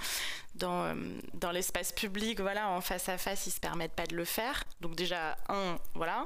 dans, 0.55 0.85
euh, 0.85 0.95
dans 1.35 1.51
l'espace 1.51 1.93
public, 1.93 2.41
voilà, 2.41 2.69
en 2.69 2.81
face 2.81 3.09
à 3.09 3.19
face, 3.19 3.49
ils 3.49 3.51
se 3.51 3.61
permettent 3.61 3.95
pas 3.95 4.07
de 4.07 4.15
le 4.15 4.25
faire. 4.25 4.63
Donc 4.81 4.95
déjà, 4.95 5.37
un, 5.49 5.77
voilà. 5.95 6.25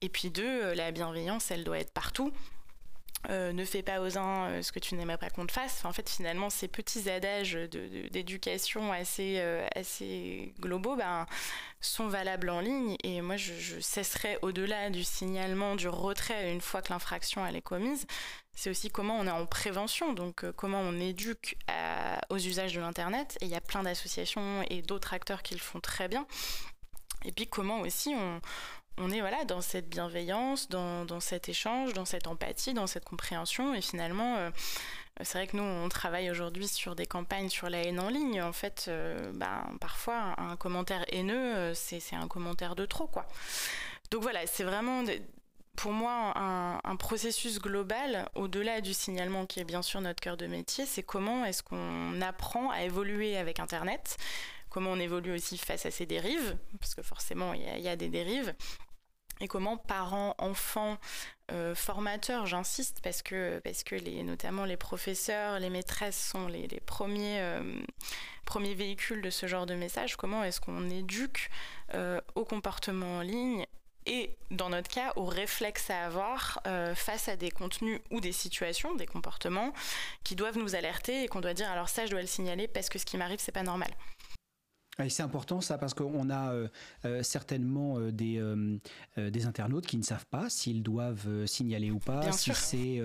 Et 0.00 0.08
puis 0.08 0.30
deux, 0.30 0.72
la 0.74 0.90
bienveillance, 0.90 1.52
elle 1.52 1.62
doit 1.62 1.78
être 1.78 1.92
partout. 1.92 2.32
Euh, 3.30 3.52
ne 3.52 3.64
fais 3.64 3.82
pas 3.82 4.00
aux 4.00 4.18
uns 4.18 4.50
euh, 4.50 4.62
ce 4.62 4.72
que 4.72 4.80
tu 4.80 4.96
n'aimerais 4.96 5.16
pas 5.16 5.30
qu'on 5.30 5.46
te 5.46 5.52
fasse. 5.52 5.84
en 5.84 5.92
fait, 5.92 6.08
finalement, 6.08 6.50
ces 6.50 6.66
petits 6.66 7.08
adages 7.08 7.54
d'éducation 8.10 8.92
assez, 8.92 9.36
euh, 9.38 9.66
globaux 10.58 10.96
ben, 10.96 11.26
sont 11.80 12.08
valables 12.08 12.50
en 12.50 12.60
ligne. 12.60 12.96
Et 13.04 13.20
moi, 13.20 13.36
je, 13.36 13.78
cesserai 13.80 14.38
au-delà 14.42 14.90
du 14.90 15.04
signalement, 15.04 15.76
du 15.76 15.88
retrait 15.88 16.52
une 16.52 16.60
fois 16.60 16.82
que 16.82 16.92
l'infraction 16.92 17.46
est 17.46 17.62
commise. 17.62 18.06
C'est 18.54 18.70
aussi 18.70 18.90
comment 18.90 19.16
on 19.18 19.26
est 19.26 19.30
en 19.30 19.46
prévention, 19.46 20.12
donc 20.12 20.44
comment 20.52 20.80
on 20.80 21.00
éduque 21.00 21.56
aux 22.28 22.36
usages 22.36 22.74
de 22.74 22.80
l'Internet. 22.80 23.38
Et 23.40 23.46
il 23.46 23.50
y 23.50 23.54
a 23.54 23.60
plein 23.60 23.82
d'associations 23.82 24.62
et 24.68 24.82
d'autres 24.82 25.14
acteurs 25.14 25.42
qui 25.42 25.54
le 25.54 25.60
font 25.60 25.80
très 25.80 26.08
bien. 26.08 26.26
Et 27.24 27.32
puis 27.32 27.46
comment 27.46 27.80
aussi 27.80 28.14
on, 28.14 28.40
on 28.98 29.10
est 29.10 29.20
voilà 29.20 29.44
dans 29.44 29.60
cette 29.60 29.88
bienveillance, 29.88 30.68
dans, 30.68 31.04
dans, 31.04 31.20
cet 31.20 31.48
échange, 31.48 31.92
dans 31.94 32.04
cette 32.04 32.26
empathie, 32.26 32.74
dans 32.74 32.86
cette 32.86 33.04
compréhension. 33.04 33.74
Et 33.74 33.80
finalement, 33.80 34.36
euh, 34.36 34.50
c'est 35.22 35.38
vrai 35.38 35.46
que 35.46 35.56
nous, 35.56 35.62
on 35.62 35.88
travaille 35.88 36.30
aujourd'hui 36.30 36.68
sur 36.68 36.94
des 36.94 37.06
campagnes 37.06 37.48
sur 37.48 37.70
la 37.70 37.78
haine 37.78 38.00
en 38.00 38.08
ligne. 38.08 38.42
En 38.42 38.52
fait, 38.52 38.86
euh, 38.88 39.32
ben, 39.34 39.64
parfois, 39.80 40.34
un 40.38 40.56
commentaire 40.56 41.04
haineux, 41.08 41.56
euh, 41.56 41.74
c'est 41.74 42.02
un 42.14 42.28
commentaire 42.28 42.76
de 42.76 42.86
trop, 42.86 43.06
quoi. 43.06 43.26
Donc 44.10 44.22
voilà, 44.22 44.46
c'est 44.46 44.64
vraiment 44.64 45.04
pour 45.76 45.92
moi 45.92 46.34
un, 46.36 46.80
un 46.84 46.96
processus 46.96 47.58
global, 47.58 48.28
au-delà 48.34 48.82
du 48.82 48.92
signalement 48.92 49.46
qui 49.46 49.58
est 49.58 49.64
bien 49.64 49.80
sûr 49.80 50.02
notre 50.02 50.20
cœur 50.20 50.36
de 50.36 50.46
métier, 50.46 50.84
c'est 50.84 51.02
comment 51.02 51.46
est-ce 51.46 51.62
qu'on 51.62 52.20
apprend 52.20 52.70
à 52.70 52.82
évoluer 52.82 53.38
avec 53.38 53.58
Internet 53.58 54.18
comment 54.72 54.92
on 54.92 54.98
évolue 54.98 55.32
aussi 55.32 55.58
face 55.58 55.84
à 55.84 55.90
ces 55.90 56.06
dérives, 56.06 56.56
parce 56.80 56.94
que 56.94 57.02
forcément 57.02 57.52
il 57.52 57.62
y, 57.62 57.88
a 57.88 57.96
des 57.96 58.08
dérives, 58.08 58.54
et 59.40 59.46
comment 59.46 59.76
parents, 59.76 60.34
enfants, 60.38 60.96
euh, 61.50 61.74
formateurs, 61.74 62.46
j'insiste, 62.46 63.00
parce 63.02 63.20
que, 63.20 63.60
parce 63.64 63.84
que 63.84 63.96
notamment 64.22 64.64
les 64.64 64.78
professeurs, 64.78 65.58
les 65.58 65.68
maîtresses 65.68 66.30
sont 66.30 66.48
les, 66.48 66.68
premiers, 66.86 67.40
euh, 67.40 67.82
premiers 68.46 68.74
véhicules 68.74 69.20
de 69.20 69.30
ce 69.30 69.46
genre 69.46 69.66
de 69.66 69.74
message, 69.74 70.16
comment 70.16 70.42
est-ce 70.42 70.60
qu'on 70.60 70.88
éduque 70.88 71.50
euh, 71.92 72.20
au 72.34 72.44
comportement 72.44 73.18
en 73.18 73.20
ligne 73.20 73.66
et 74.04 74.36
dans 74.50 74.68
notre 74.68 74.88
cas, 74.88 75.12
au 75.14 75.26
réflexe 75.26 75.88
à 75.88 76.06
avoir 76.06 76.60
face 76.96 77.28
à 77.28 77.36
des 77.36 77.52
contenus 77.52 78.00
ou 78.10 78.20
des 78.20 78.32
situations, 78.32 78.96
des 78.96 79.06
comportements 79.06 79.72
qui 80.24 80.34
doivent 80.34 80.58
nous 80.58 80.74
alerter 80.74 81.22
et 81.22 81.28
qu'on 81.28 81.40
doit 81.40 81.54
dire 81.54 81.70
alors 81.70 81.88
ça 81.88 82.04
je 82.06 82.10
dois 82.10 82.20
le 82.20 82.26
signaler 82.26 82.66
parce 82.66 82.88
que 82.88 82.98
ce 82.98 83.04
qui 83.04 83.16
m'arrive 83.16 83.38
c'est 83.38 83.52
pas 83.52 83.62
normal 83.62 83.94
c'est 85.10 85.22
important 85.22 85.60
ça 85.60 85.78
parce 85.78 85.94
qu'on 85.94 86.30
a 86.30 86.52
euh, 86.52 86.68
euh, 87.04 87.22
certainement 87.22 87.98
euh, 87.98 88.10
des, 88.10 89.46
internautes 89.46 89.86
qui 89.86 89.96
ne 89.96 90.02
savent 90.02 90.26
pas 90.26 90.48
s'ils 90.48 90.82
doivent 90.82 91.46
signaler 91.46 91.90
ou 91.90 91.98
pas, 91.98 92.30
si 92.32 92.52
c'est 92.54 93.00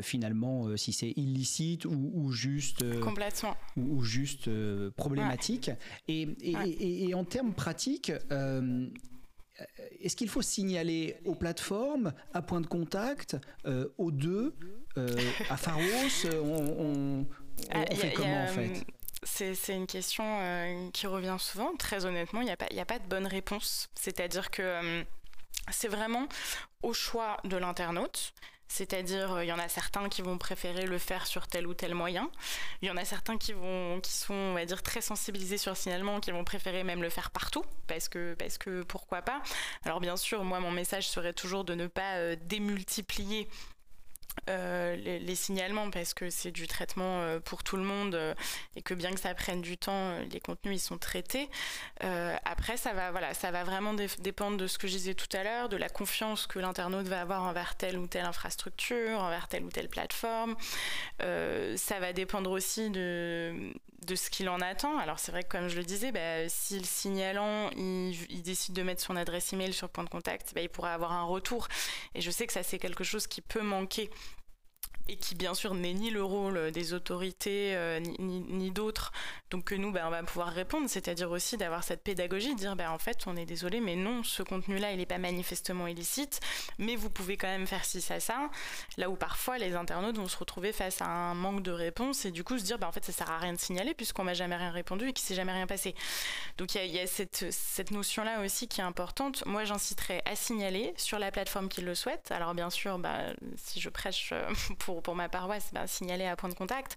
finalement 0.00 0.76
si 0.76 0.92
c'est 0.92 1.10
illicite 1.16 1.84
ou, 1.84 2.30
juste 2.32 3.00
complètement 3.00 3.56
ou, 3.76 4.02
juste 4.02 4.48
problématique. 4.96 5.70
Et, 6.08 6.22
et, 6.40 7.08
et, 7.08 7.14
en 7.14 7.24
termes 7.24 7.54
pratiques. 7.54 8.12
est-ce 10.00 10.16
qu'il 10.16 10.28
faut 10.28 10.42
signaler 10.42 11.16
aux 11.24 11.34
plateformes, 11.34 12.12
à 12.32 12.42
point 12.42 12.60
de 12.60 12.66
contact, 12.66 13.36
aux 13.98 14.10
deux, 14.10 14.54
à 15.50 15.56
Pharos 15.56 16.26
On, 16.42 17.26
on, 17.74 17.96
fait 17.96 18.12
comment 18.12 18.44
en 18.44 18.48
fait? 18.48 18.84
C'est 19.24 19.74
une 19.74 19.86
question 19.86 20.24
euh, 20.40 20.90
qui 20.90 21.06
revient 21.06 21.36
souvent. 21.38 21.74
Très 21.76 22.04
honnêtement, 22.06 22.40
il 22.40 22.46
n'y 22.46 22.50
a, 22.50 22.56
pas, 22.56 22.66
a 22.66 22.84
pas 22.84 22.98
de 22.98 23.06
bonne 23.06 23.26
réponse. 23.26 23.88
C'est-à-dire 23.94 24.50
que 24.50 24.62
euh, 24.62 25.04
c'est 25.70 25.88
vraiment 25.88 26.28
au 26.82 26.92
choix 26.92 27.36
de 27.44 27.56
l'internaute. 27.56 28.34
C'est-à-dire, 28.68 29.34
euh, 29.34 29.44
il 29.44 29.48
y 29.48 29.52
en 29.52 29.58
a 29.58 29.68
certains 29.68 30.08
qui 30.08 30.22
vont 30.22 30.38
préférer 30.38 30.86
le 30.86 30.98
faire 30.98 31.26
sur 31.26 31.46
tel 31.46 31.66
ou 31.66 31.74
tel 31.74 31.94
moyen. 31.94 32.30
Il 32.80 32.88
y 32.88 32.90
en 32.90 32.96
a 32.96 33.04
certains 33.04 33.36
qui 33.36 33.52
vont, 33.52 34.00
qui 34.00 34.12
sont, 34.12 34.34
on 34.34 34.54
va 34.54 34.64
dire, 34.64 34.82
très 34.82 35.02
sensibilisés 35.02 35.58
sur 35.58 35.72
le 35.72 35.76
signalement, 35.76 36.20
qui 36.20 36.30
vont 36.30 36.44
préférer 36.44 36.82
même 36.82 37.02
le 37.02 37.10
faire 37.10 37.30
partout, 37.30 37.64
parce 37.86 38.08
que, 38.08 38.34
parce 38.34 38.56
que 38.58 38.82
pourquoi 38.82 39.22
pas. 39.22 39.42
Alors 39.84 40.00
bien 40.00 40.16
sûr, 40.16 40.42
moi, 40.42 40.58
mon 40.58 40.70
message 40.70 41.08
serait 41.08 41.34
toujours 41.34 41.64
de 41.64 41.74
ne 41.74 41.86
pas 41.86 42.34
démultiplier 42.36 43.46
euh, 44.48 44.96
les, 44.96 45.34
signalements 45.34 45.90
parce 45.90 46.14
que 46.14 46.30
c'est 46.30 46.50
du 46.50 46.66
traitement 46.66 47.20
euh, 47.20 47.38
pour 47.38 47.62
tout 47.62 47.76
le 47.76 47.84
monde 47.84 48.14
euh, 48.14 48.34
et 48.76 48.82
que 48.82 48.94
bien 48.94 49.12
que 49.12 49.20
ça 49.20 49.34
prenne 49.34 49.60
du 49.60 49.76
temps, 49.76 50.18
les 50.30 50.40
contenus 50.40 50.76
ils 50.76 50.84
sont 50.84 50.98
traités. 50.98 51.48
après, 52.44 52.76
ça 52.76 52.92
va, 52.92 53.10
voilà, 53.10 53.34
ça 53.34 53.50
va 53.50 53.64
vraiment 53.64 53.94
dépendre 53.94 54.56
de 54.56 54.66
ce 54.66 54.78
que 54.78 54.86
je 54.86 54.94
disais 54.94 55.14
tout 55.14 55.28
à 55.36 55.44
l'heure, 55.44 55.68
de 55.68 55.76
la 55.76 55.88
confiance 55.88 56.46
que 56.46 56.58
l'internaute 56.58 57.06
va 57.06 57.20
avoir 57.20 57.42
envers 57.42 57.76
telle 57.76 57.98
ou 57.98 58.06
telle 58.06 58.24
infrastructure, 58.24 59.20
envers 59.20 59.48
telle 59.48 59.64
ou 59.64 59.70
telle 59.70 59.88
plateforme. 59.88 60.56
ça 61.20 62.00
va 62.00 62.12
dépendre 62.12 62.50
aussi 62.50 62.90
de, 62.90 63.72
de 64.06 64.14
ce 64.14 64.30
qu'il 64.30 64.48
en 64.48 64.60
attend. 64.60 64.98
Alors 64.98 65.18
c'est 65.18 65.32
vrai 65.32 65.42
que 65.42 65.48
comme 65.48 65.68
je 65.68 65.76
le 65.76 65.84
disais, 65.84 66.12
bah, 66.12 66.48
si 66.48 66.78
le 66.78 66.84
signalant 66.84 67.70
il, 67.70 68.42
décide 68.42 68.74
de 68.74 68.82
mettre 68.82 69.02
son 69.02 69.16
adresse 69.16 69.52
email 69.52 69.72
sur 69.72 69.88
point 69.88 70.04
de 70.04 70.08
contact, 70.10 70.52
bah, 70.54 70.60
il 70.60 70.68
pourra 70.68 70.94
avoir 70.94 71.12
un 71.12 71.24
retour. 71.24 71.68
Et 72.14 72.20
je 72.20 72.30
sais 72.30 72.46
que 72.46 72.52
ça 72.52 72.62
c'est 72.62 72.78
quelque 72.78 73.04
chose 73.04 73.26
qui 73.26 73.40
peut 73.40 73.62
manquer 73.62 74.10
et 75.08 75.16
qui 75.16 75.34
bien 75.34 75.54
sûr 75.54 75.74
n'est 75.74 75.94
ni 75.94 76.10
le 76.10 76.22
rôle 76.22 76.70
des 76.70 76.94
autorités 76.94 77.74
euh, 77.74 78.00
ni, 78.18 78.70
d'autres, 78.70 79.12
donc 79.50 79.64
que 79.64 79.74
nous 79.74 79.90
ben, 79.90 80.04
on 80.06 80.10
va 80.10 80.22
pouvoir 80.22 80.48
répondre, 80.48 80.88
c'est-à-dire 80.88 81.30
aussi 81.30 81.56
d'avoir 81.56 81.84
cette 81.84 82.02
pédagogie, 82.02 82.54
de 82.54 82.58
dire 82.58 82.76
ben, 82.76 82.90
en 82.90 82.98
fait 82.98 83.18
on 83.26 83.36
est 83.36 83.44
désolé 83.44 83.80
mais 83.80 83.96
non, 83.96 84.22
ce 84.22 84.42
contenu-là 84.42 84.92
il 84.92 84.98
n'est 84.98 85.06
pas 85.06 85.18
manifestement 85.18 85.86
illicite, 85.86 86.40
mais 86.78 86.96
vous 86.96 87.10
pouvez 87.10 87.36
quand 87.36 87.48
même 87.48 87.66
faire 87.66 87.84
ci, 87.84 88.00
ça, 88.00 88.20
ça, 88.20 88.50
là 88.96 89.10
où 89.10 89.16
parfois 89.16 89.58
les 89.58 89.74
internautes 89.74 90.16
vont 90.16 90.28
se 90.28 90.36
retrouver 90.36 90.72
face 90.72 91.02
à 91.02 91.06
un 91.06 91.34
manque 91.34 91.62
de 91.62 91.72
réponse 91.72 92.24
et 92.24 92.30
du 92.30 92.44
coup 92.44 92.58
se 92.58 92.64
dire 92.64 92.78
ben, 92.78 92.86
en 92.86 92.92
fait 92.92 93.04
ça 93.04 93.12
sert 93.12 93.30
à 93.30 93.38
rien 93.38 93.52
de 93.52 93.58
signaler 93.58 93.94
puisqu'on 93.94 94.24
m'a 94.24 94.34
jamais 94.34 94.56
rien 94.56 94.70
répondu 94.70 95.08
et 95.08 95.12
qu'il 95.12 95.24
s'est 95.24 95.34
jamais 95.34 95.52
rien 95.52 95.66
passé. 95.66 95.94
Donc 96.58 96.74
il 96.74 96.86
y 96.86 97.00
a, 97.00 97.06
cette, 97.06 97.46
cette 97.50 97.90
notion-là 97.90 98.40
aussi 98.40 98.68
qui 98.68 98.80
est 98.80 98.84
importante. 98.84 99.44
Moi 99.46 99.64
j'inciterais 99.64 100.22
à 100.24 100.36
signaler 100.36 100.94
sur 100.96 101.18
la 101.18 101.30
plateforme 101.30 101.68
qui 101.68 101.80
le 101.80 101.94
souhaite. 101.94 102.30
Alors 102.30 102.54
bien 102.54 102.70
sûr, 102.70 102.98
ben, 102.98 103.34
si 103.56 103.80
je 103.80 103.88
prêche 103.88 104.30
euh, 104.32 104.48
pour 105.00 105.14
ma 105.14 105.28
paroisse, 105.28 105.70
ben, 105.72 105.86
signaler 105.86 106.26
à 106.26 106.36
point 106.36 106.48
de 106.48 106.54
contact. 106.54 106.96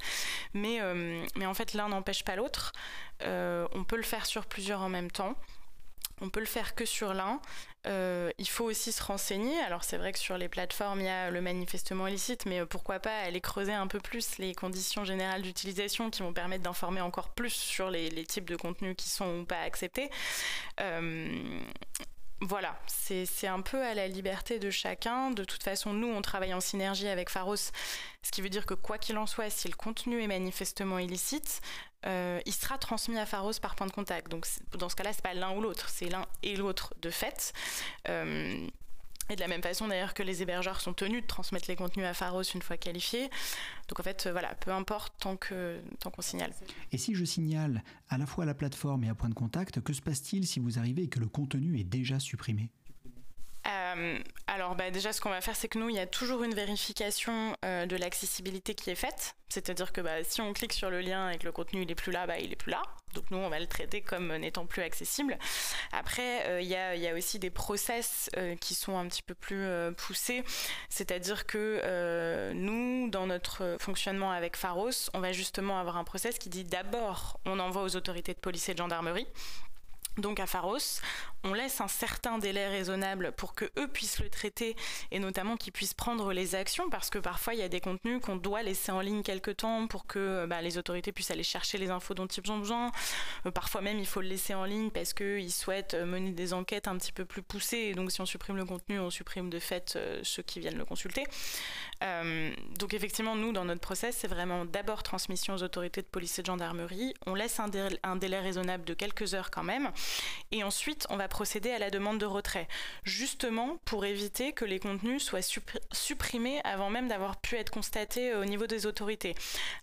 Mais, 0.53 0.81
euh, 0.81 1.23
mais 1.35 1.45
en 1.45 1.53
fait, 1.53 1.73
l'un 1.73 1.89
n'empêche 1.89 2.23
pas 2.23 2.35
l'autre. 2.35 2.73
Euh, 3.23 3.67
on 3.73 3.83
peut 3.83 3.97
le 3.97 4.03
faire 4.03 4.25
sur 4.25 4.45
plusieurs 4.45 4.81
en 4.81 4.89
même 4.89 5.11
temps. 5.11 5.35
On 6.21 6.29
peut 6.29 6.39
le 6.39 6.45
faire 6.45 6.75
que 6.75 6.85
sur 6.85 7.13
l'un. 7.13 7.41
Euh, 7.87 8.31
il 8.37 8.47
faut 8.47 8.63
aussi 8.63 8.91
se 8.91 9.03
renseigner. 9.03 9.59
Alors 9.59 9.83
c'est 9.83 9.97
vrai 9.97 10.13
que 10.13 10.19
sur 10.19 10.37
les 10.37 10.47
plateformes, 10.47 11.01
il 11.01 11.05
y 11.05 11.09
a 11.09 11.29
le 11.29 11.41
manifestement 11.41 12.07
illicite, 12.07 12.45
mais 12.45 12.65
pourquoi 12.65 12.99
pas 12.99 13.19
aller 13.19 13.41
creuser 13.41 13.73
un 13.73 13.87
peu 13.87 13.99
plus 13.99 14.37
les 14.37 14.55
conditions 14.55 15.03
générales 15.03 15.41
d'utilisation 15.41 16.09
qui 16.09 16.21
vont 16.21 16.33
permettre 16.33 16.63
d'informer 16.63 17.01
encore 17.01 17.29
plus 17.29 17.51
sur 17.51 17.89
les, 17.89 18.09
types 18.25 18.49
de 18.49 18.55
contenus 18.55 18.95
qui 18.97 19.09
sont 19.09 19.39
ou 19.39 19.45
pas 19.45 19.59
acceptés 19.59 20.09
Voilà, 22.47 22.77
c'est 22.85 23.47
un 23.47 23.61
peu 23.61 23.83
à 23.83 23.95
la 23.95 24.07
liberté 24.07 24.59
de 24.59 24.69
chacun. 24.69 25.31
De 25.31 25.43
toute 25.43 25.63
façon, 25.63 25.93
nous, 25.93 26.07
on 26.07 26.21
travaille 26.21 26.53
en 26.53 26.61
synergie 26.61 27.07
avec 27.07 27.31
Pharos, 27.31 27.55
ce 27.55 28.31
qui 28.31 28.43
veut 28.43 28.49
dire 28.49 28.67
que 28.67 28.75
quoi 28.75 28.99
qu'il 28.99 29.17
en 29.17 29.25
soit, 29.25 29.49
si 29.49 29.67
le 29.67 29.75
contenu 29.75 30.21
est 30.21 30.27
manifestement 30.27 30.99
illicite, 30.99 31.59
euh, 32.05 32.39
il 32.45 32.53
sera 32.53 32.77
transmis 32.77 33.17
à 33.17 33.25
Pharos 33.25 33.53
par 33.59 33.73
point 33.73 33.87
de 33.87 33.91
contact. 33.91 34.29
Donc 34.29 34.45
dans 34.77 34.89
ce 34.89 34.95
cas-là, 34.95 35.11
c'est 35.11 35.23
pas 35.23 35.33
l'un 35.33 35.55
ou 35.55 35.61
l'autre, 35.61 35.89
c'est 35.89 36.07
l'un 36.07 36.23
et 36.43 36.55
l'autre 36.55 36.93
de 37.01 37.09
fait. 37.09 37.51
Euh, 38.09 38.67
et 39.29 39.35
de 39.35 39.41
la 39.41 39.47
même 39.47 39.61
façon 39.61 39.87
d'ailleurs 39.87 40.13
que 40.13 40.23
les 40.23 40.41
hébergeurs 40.41 40.81
sont 40.81 40.93
tenus 40.93 41.21
de 41.21 41.27
transmettre 41.27 41.65
les 41.67 41.75
contenus 41.75 42.05
à 42.05 42.13
Pharos 42.13 42.43
une 42.43 42.61
fois 42.61 42.77
qualifiés. 42.77 43.29
Donc 43.87 43.99
en 43.99 44.03
fait, 44.03 44.25
euh, 44.25 44.31
voilà, 44.31 44.55
peu 44.55 44.71
importe 44.71 45.13
tant 45.19 45.35
qu'on 45.35 45.81
tant 45.99 46.11
qu'on 46.11 46.21
signale. 46.21 46.51
Et 46.91 46.97
si 46.97 47.15
je 47.15 47.25
signale 47.25 47.83
à 48.09 48.17
la 48.17 48.25
fois 48.25 48.43
à 48.43 48.47
la 48.47 48.53
plateforme 48.53 49.03
et 49.03 49.09
à 49.09 49.15
point 49.15 49.29
de 49.29 49.33
contact, 49.33 49.81
que 49.81 49.93
se 49.93 50.01
passe-t-il 50.01 50.45
si 50.45 50.59
vous 50.59 50.79
arrivez 50.79 51.03
et 51.03 51.07
que 51.07 51.19
le 51.19 51.27
contenu 51.27 51.79
est 51.79 51.83
déjà 51.83 52.19
supprimé? 52.19 52.69
Euh, 53.67 54.19
alors 54.47 54.75
bah, 54.75 54.91
déjà 54.91 55.11
ce 55.11 55.21
qu'on 55.21 55.29
va 55.29 55.41
faire 55.41 55.55
c'est 55.55 55.67
que 55.67 55.79
nous 55.79 55.89
il 55.89 55.95
y 55.95 55.99
a 55.99 56.05
toujours 56.05 56.43
une 56.43 56.53
vérification 56.53 57.55
euh, 57.65 57.85
de 57.85 57.95
l'accessibilité 57.95 58.75
qui 58.75 58.91
est 58.91 58.95
faite, 58.95 59.35
c'est-à-dire 59.49 59.91
que 59.91 60.01
bah, 60.01 60.23
si 60.23 60.41
on 60.41 60.53
clique 60.53 60.73
sur 60.73 60.89
le 60.89 61.01
lien 61.01 61.31
et 61.31 61.37
que 61.37 61.45
le 61.45 61.51
contenu 61.51 61.81
il 61.81 61.89
est 61.89 61.95
plus 61.95 62.11
là, 62.11 62.27
bah, 62.27 62.37
il 62.37 62.51
est 62.51 62.57
plus 62.57 62.71
là. 62.71 62.83
Donc 63.15 63.31
nous 63.31 63.37
on 63.37 63.49
va 63.49 63.59
le 63.59 63.65
traiter 63.65 64.01
comme 64.01 64.35
n'étant 64.35 64.65
plus 64.65 64.81
accessible. 64.83 65.37
Après 65.93 66.45
euh, 66.47 66.61
il 66.61 66.67
y, 66.67 66.71
y, 66.71 67.07
a, 67.07 67.13
aussi 67.15 67.39
des 67.39 67.49
process 67.49 68.29
qui 68.59 68.75
sont 68.75 68.97
un 68.97 69.07
petit 69.07 69.23
peu 69.23 69.33
plus 69.33 69.65
poussés, 69.95 70.43
c'est-à-dire 70.89 71.45
que 71.45 72.51
nous 72.53 73.09
dans 73.09 73.25
notre 73.25 73.77
fonctionnement 73.79 74.31
avec 74.31 74.57
Pharos, 74.57 75.09
on 75.13 75.19
va 75.19 75.31
justement 75.31 75.79
avoir 75.79 75.97
un 75.97 76.03
process 76.03 76.37
qui 76.37 76.49
dit 76.49 76.65
d'abord 76.65 77.39
on 77.45 77.59
envoie 77.59 77.83
aux 77.83 77.95
autorités 77.95 78.33
de 78.33 78.39
police 78.39 78.67
et 78.69 78.73
de 78.73 78.79
gendarmerie 78.79 79.27
donc 80.17 80.39
à 80.39 80.45
Pharos, 80.45 81.01
on 81.43 81.53
laisse 81.53 81.81
un 81.81 81.87
certain 81.87 82.37
délai 82.37 82.67
raisonnable 82.67 83.31
pour 83.33 83.53
que 83.53 83.65
eux 83.77 83.87
puissent 83.87 84.19
le 84.19 84.29
traiter 84.29 84.75
et 85.11 85.19
notamment 85.19 85.57
qu'ils 85.57 85.73
puissent 85.73 85.93
prendre 85.93 86.33
les 86.33 86.55
actions 86.55 86.89
parce 86.89 87.09
que 87.09 87.19
parfois 87.19 87.53
il 87.53 87.59
y 87.59 87.63
a 87.63 87.69
des 87.69 87.81
contenus 87.81 88.21
qu'on 88.21 88.35
doit 88.35 88.63
laisser 88.63 88.91
en 88.91 89.01
ligne 89.01 89.23
quelque 89.23 89.51
temps 89.51 89.87
pour 89.87 90.07
que 90.07 90.45
bah, 90.47 90.61
les 90.61 90.77
autorités 90.77 91.11
puissent 91.11 91.31
aller 91.31 91.43
chercher 91.43 91.77
les 91.77 91.89
infos 91.89 92.13
dont 92.13 92.27
ils 92.27 92.51
ont 92.51 92.59
besoin. 92.59 92.91
Euh, 93.45 93.51
parfois 93.51 93.81
même 93.81 93.99
il 93.99 94.07
faut 94.07 94.21
le 94.21 94.27
laisser 94.27 94.53
en 94.53 94.65
ligne 94.65 94.89
parce 94.89 95.13
qu'ils 95.13 95.51
souhaitent 95.51 95.95
mener 95.95 96.31
des 96.31 96.53
enquêtes 96.53 96.87
un 96.87 96.97
petit 96.97 97.11
peu 97.11 97.25
plus 97.25 97.41
poussées 97.41 97.77
et 97.77 97.93
donc 97.93 98.11
si 98.11 98.21
on 98.21 98.25
supprime 98.25 98.57
le 98.57 98.65
contenu, 98.65 98.99
on 98.99 99.09
supprime 99.09 99.49
de 99.49 99.59
fait 99.59 99.93
euh, 99.95 100.19
ceux 100.23 100.43
qui 100.43 100.59
viennent 100.59 100.77
le 100.77 100.85
consulter. 100.85 101.25
Euh, 102.03 102.51
donc 102.77 102.93
effectivement, 102.93 103.35
nous, 103.35 103.51
dans 103.51 103.65
notre 103.65 103.81
process, 103.81 104.17
c'est 104.17 104.27
vraiment 104.27 104.65
d'abord 104.65 105.03
transmission 105.03 105.55
aux 105.55 105.63
autorités 105.63 106.01
de 106.01 106.07
police 106.07 106.37
et 106.39 106.41
de 106.41 106.47
gendarmerie. 106.47 107.13
On 107.25 107.35
laisse 107.35 107.59
un 107.59 107.67
délai, 107.67 108.39
raisonnable 108.39 108.83
de 108.85 108.93
quelques 108.93 109.33
heures 109.33 109.51
quand 109.51 109.63
même. 109.63 109.91
Et 110.51 110.63
ensuite, 110.63 111.05
on 111.09 111.17
va 111.17 111.27
procéder 111.27 111.71
à 111.71 111.79
la 111.79 111.89
demande 111.89 112.19
de 112.19 112.25
retrait, 112.25 112.67
justement 113.03 113.77
pour 113.85 114.05
éviter 114.05 114.53
que 114.53 114.65
les 114.65 114.79
contenus 114.79 115.23
soient 115.23 115.41
supprimés 115.91 116.61
avant 116.63 116.89
même 116.89 117.07
d'avoir 117.07 117.37
pu 117.37 117.55
être 117.55 117.71
constatés 117.71 118.33
au 118.35 118.45
niveau 118.45 118.67
des 118.67 118.85
autorités. 118.85 119.35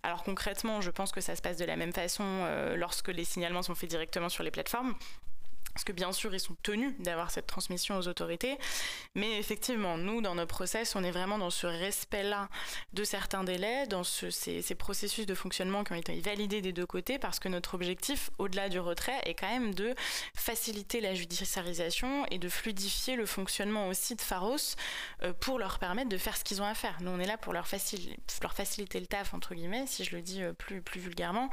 Alors 0.03 0.23
concrètement, 0.23 0.81
je 0.81 0.89
pense 0.89 1.11
que 1.11 1.21
ça 1.21 1.35
se 1.35 1.41
passe 1.41 1.57
de 1.57 1.65
la 1.65 1.75
même 1.75 1.93
façon 1.93 2.23
euh, 2.25 2.75
lorsque 2.75 3.09
les 3.09 3.25
signalements 3.25 3.63
sont 3.63 3.75
faits 3.75 3.89
directement 3.89 4.29
sur 4.29 4.43
les 4.43 4.51
plateformes. 4.51 4.95
Parce 5.73 5.83
que 5.83 5.91
bien 5.91 6.11
sûr, 6.11 6.33
ils 6.33 6.39
sont 6.39 6.55
tenus 6.61 6.93
d'avoir 6.99 7.31
cette 7.31 7.47
transmission 7.47 7.97
aux 7.97 8.07
autorités. 8.07 8.57
Mais 9.15 9.39
effectivement, 9.39 9.97
nous, 9.97 10.21
dans 10.21 10.35
nos 10.35 10.45
process, 10.45 10.95
on 10.95 11.03
est 11.03 11.11
vraiment 11.11 11.37
dans 11.37 11.49
ce 11.49 11.65
respect-là 11.65 12.49
de 12.93 13.03
certains 13.03 13.43
délais, 13.43 13.87
dans 13.87 14.03
ces, 14.03 14.63
processus 14.77 15.25
de 15.25 15.35
fonctionnement 15.35 15.83
qui 15.83 15.93
ont 15.93 15.95
été 15.95 16.19
validés 16.19 16.61
des 16.61 16.73
deux 16.73 16.85
côtés, 16.85 17.17
parce 17.19 17.39
que 17.39 17.47
notre 17.47 17.73
objectif, 17.75 18.29
au-delà 18.37 18.69
du 18.69 18.79
retrait, 18.79 19.19
est 19.25 19.33
quand 19.33 19.47
même 19.47 19.73
de 19.73 19.95
faciliter 20.35 21.01
la 21.01 21.13
judiciarisation 21.13 22.25
et 22.31 22.37
de 22.37 22.49
fluidifier 22.49 23.15
le 23.15 23.25
fonctionnement 23.25 23.87
aussi 23.87 24.15
de 24.15 24.21
Pharos 24.21 24.75
euh, 25.23 25.33
pour 25.33 25.59
leur 25.59 25.79
permettre 25.79 26.09
de 26.09 26.17
faire 26.17 26.37
ce 26.37 26.43
qu'ils 26.43 26.61
ont 26.61 26.65
à 26.65 26.75
faire. 26.75 26.97
Nous, 27.01 27.11
on 27.11 27.19
est 27.19 27.25
là 27.25 27.37
pour 27.37 27.53
leur, 27.53 27.67
faciliter 27.67 28.99
le 28.99 29.07
taf, 29.07 29.33
entre 29.33 29.55
guillemets, 29.55 29.85
si 29.87 30.03
je 30.03 30.15
le 30.15 30.21
dis 30.21 30.43
euh, 30.43 30.53
plus, 30.53 30.81
plus 30.81 30.99
vulgairement. 30.99 31.49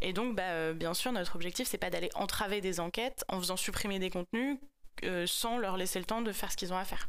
Et 0.00 0.12
donc, 0.12 0.34
bah, 0.34 0.42
euh, 0.42 0.72
bien 0.72 0.94
sûr, 0.94 1.12
notre 1.12 1.36
objectif, 1.36 1.68
c'est 1.68 1.78
pas 1.78 1.90
d'aller 1.90 2.10
entraver 2.14 2.60
des 2.60 2.80
enquêtes 2.80 3.24
en 3.28 3.38
faisant 3.38 3.56
supprimer 3.60 3.98
des 3.98 4.10
contenus 4.10 4.58
euh, 5.04 5.24
sans 5.26 5.58
leur 5.58 5.76
laisser 5.76 5.98
le 5.98 6.04
temps 6.04 6.20
de 6.20 6.32
faire 6.32 6.52
ce 6.52 6.56
qu'ils 6.56 6.72
ont 6.72 6.76
à 6.76 6.84
faire. 6.84 7.08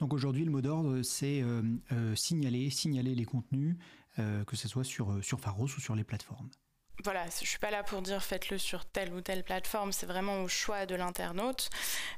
Donc 0.00 0.12
aujourd'hui, 0.12 0.44
le 0.44 0.50
mot 0.50 0.60
d'ordre, 0.60 1.02
c'est 1.02 1.42
euh, 1.42 1.62
euh, 1.92 2.14
signaler, 2.14 2.70
signaler 2.70 3.14
les 3.14 3.24
contenus, 3.24 3.76
que 4.46 4.56
ce 4.56 4.68
soit 4.68 4.84
sur, 4.84 5.24
sur 5.24 5.40
Pharos 5.40 5.64
ou 5.64 5.80
sur 5.80 5.94
les 5.94 6.04
plateformes. 6.04 6.50
Voilà, 7.02 7.24
je 7.30 7.46
suis 7.46 7.58
pas 7.58 7.70
là 7.70 7.82
pour 7.82 8.02
dire 8.02 8.22
faites-le 8.22 8.58
sur 8.58 8.84
telle 8.84 9.10
ou 9.14 9.22
telle 9.22 9.42
plateforme, 9.42 9.90
c'est 9.90 10.04
vraiment 10.04 10.42
au 10.42 10.48
choix 10.48 10.84
de 10.84 10.94
l'internaute. 10.94 11.70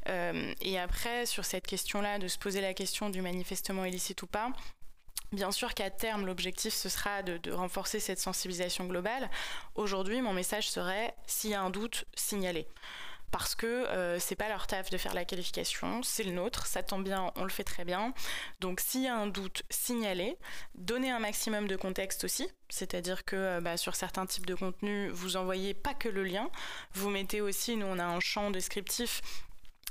et 0.09 0.77
après, 0.77 1.25
sur 1.25 1.45
cette 1.45 1.69
question-là, 1.69 2.19
de 2.19 2.27
se 2.27 2.37
poser 2.37 2.61
la 2.61 2.75
question 2.75 3.11
du 3.11 3.23
manifestement 3.23 3.85
illicite 3.85 4.23
ou 4.23 4.27
pas, 4.27 4.51
Bien 5.31 5.51
sûr 5.51 5.75
qu'à 5.75 5.91
terme, 5.91 6.27
l'objectif, 6.27 6.75
ce 6.75 6.89
sera 6.89 7.23
de, 7.23 7.39
de, 7.39 7.51
renforcer 7.51 7.99
cette 7.99 8.21
sensibilisation 8.21 8.87
globale. 8.87 9.29
Aujourd'hui, 9.75 10.21
mon 10.21 10.33
message 10.33 10.71
serait, 10.71 11.13
s'il 11.27 11.51
y 11.51 11.55
a 11.55 11.63
un 11.63 11.71
doute, 11.71 12.05
signalez 12.15 12.69
parce 13.35 13.57
que 13.57 13.67
euh, 13.67 14.21
c'est 14.21 14.37
pas 14.37 14.49
leur 14.49 14.69
taf 14.69 14.91
de 14.91 14.97
faire 14.97 15.13
la 15.13 15.25
qualification, 15.25 16.05
c'est 16.05 16.23
le 16.23 16.31
nôtre, 16.31 16.69
ça 16.69 16.85
tombe 16.85 17.03
bien, 17.03 17.33
on 17.35 17.43
le 17.43 17.51
fait 17.51 17.65
très 17.65 17.85
bien. 17.85 18.15
Donc 18.61 18.79
s'il 18.79 19.03
y 19.03 19.09
a 19.09 19.17
un 19.17 19.27
doute, 19.27 19.65
signalez, 19.71 20.39
donnez 20.77 21.11
un 21.11 21.19
maximum 21.19 21.67
de 21.67 21.75
contexte 21.75 22.23
aussi, 22.23 22.49
c'est-à-dire 22.69 23.25
que 23.25 23.35
euh, 23.35 23.61
bah, 23.61 23.77
sur 23.77 23.97
certains 23.97 24.25
types 24.25 24.47
de 24.47 24.55
contenus, 24.55 25.11
vous 25.11 25.37
envoyez 25.37 25.75
pas 25.75 25.95
que 25.95 26.09
le 26.09 26.23
lien, 26.23 26.49
vous 26.93 27.11
mettez 27.11 27.41
aussi, 27.41 27.75
nous 27.75 27.87
on 27.87 27.99
a 27.99 28.05
un 28.05 28.21
champ 28.21 28.53
descriptif 28.53 29.21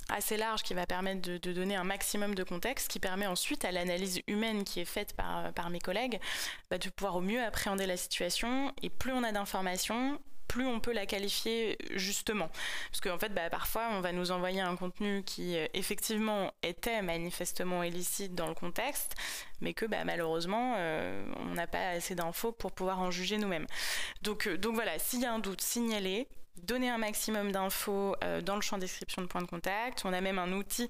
assez 0.08 0.38
large 0.38 0.64
qui 0.64 0.74
va 0.74 0.86
permettre 0.86 1.22
de, 1.22 1.52
donner 1.52 1.76
un 1.76 1.84
maximum 1.84 2.36
de 2.36 2.46
contexte, 2.46 2.90
qui 2.90 3.00
permet 3.00 3.28
ensuite 3.28 3.66
à 3.66 3.74
l'analyse 3.74 4.22
humaine 4.28 4.64
qui 4.64 4.80
est 4.80 4.86
faite 4.86 5.18
par, 5.18 5.52
par 5.52 5.70
mes 5.70 5.80
collègues 5.80 6.22
bah, 6.70 6.78
de 6.78 6.88
pouvoir 6.88 7.18
au 7.18 7.22
mieux 7.22 7.44
appréhender 7.44 7.88
la 7.88 7.98
situation. 7.98 8.72
Et 8.82 8.90
plus 8.90 9.12
on 9.12 9.22
a 9.22 9.34
d'informations, 9.34 10.18
plus 10.48 10.66
on 10.66 10.80
peut 10.80 10.94
la 10.94 11.06
qualifier 11.06 11.78
justement. 11.92 12.50
Parce 12.92 13.02
qu'en 13.02 13.18
fait, 13.18 13.34
bah, 13.34 13.50
parfois, 13.50 13.90
on 13.94 14.02
va 14.02 14.12
nous 14.12 14.32
envoyer 14.32 14.62
un 14.62 14.76
contenu 14.76 15.24
qui 15.24 15.58
euh, 15.58 15.68
effectivement 15.74 16.52
était 16.64 17.02
manifestement 17.02 17.84
illicite 17.84 18.36
dans 18.36 18.48
le 18.48 18.56
contexte, 18.56 19.16
mais 19.62 19.74
que 19.74 19.86
bah, 19.86 20.04
malheureusement, 20.06 20.76
euh, 20.78 21.26
on 21.40 21.54
n'a 21.54 21.68
pas 21.68 21.90
assez 21.90 22.16
d'infos 22.16 22.52
pour 22.52 22.72
pouvoir 22.72 23.00
en 23.00 23.12
juger 23.12 23.38
nous-mêmes. 23.38 23.68
Donc, 24.22 24.48
euh, 24.48 24.58
donc 24.58 24.76
voilà, 24.76 24.98
s'il 25.00 25.22
y 25.22 25.26
a 25.26 25.34
un 25.34 25.40
doute, 25.40 25.62
signalez. 25.62 26.28
Donner 26.62 26.92
un 26.92 27.00
maximum 27.00 27.52
d'infos 27.52 28.16
dans 28.44 28.56
le 28.56 28.62
champ 28.62 28.78
description 28.78 29.24
de 29.24 29.28
point 29.28 29.42
de 29.42 29.48
contact. 29.48 30.04
On 30.06 30.14
a 30.14 30.22
même 30.22 30.38
un 30.38 30.54
outil 30.54 30.88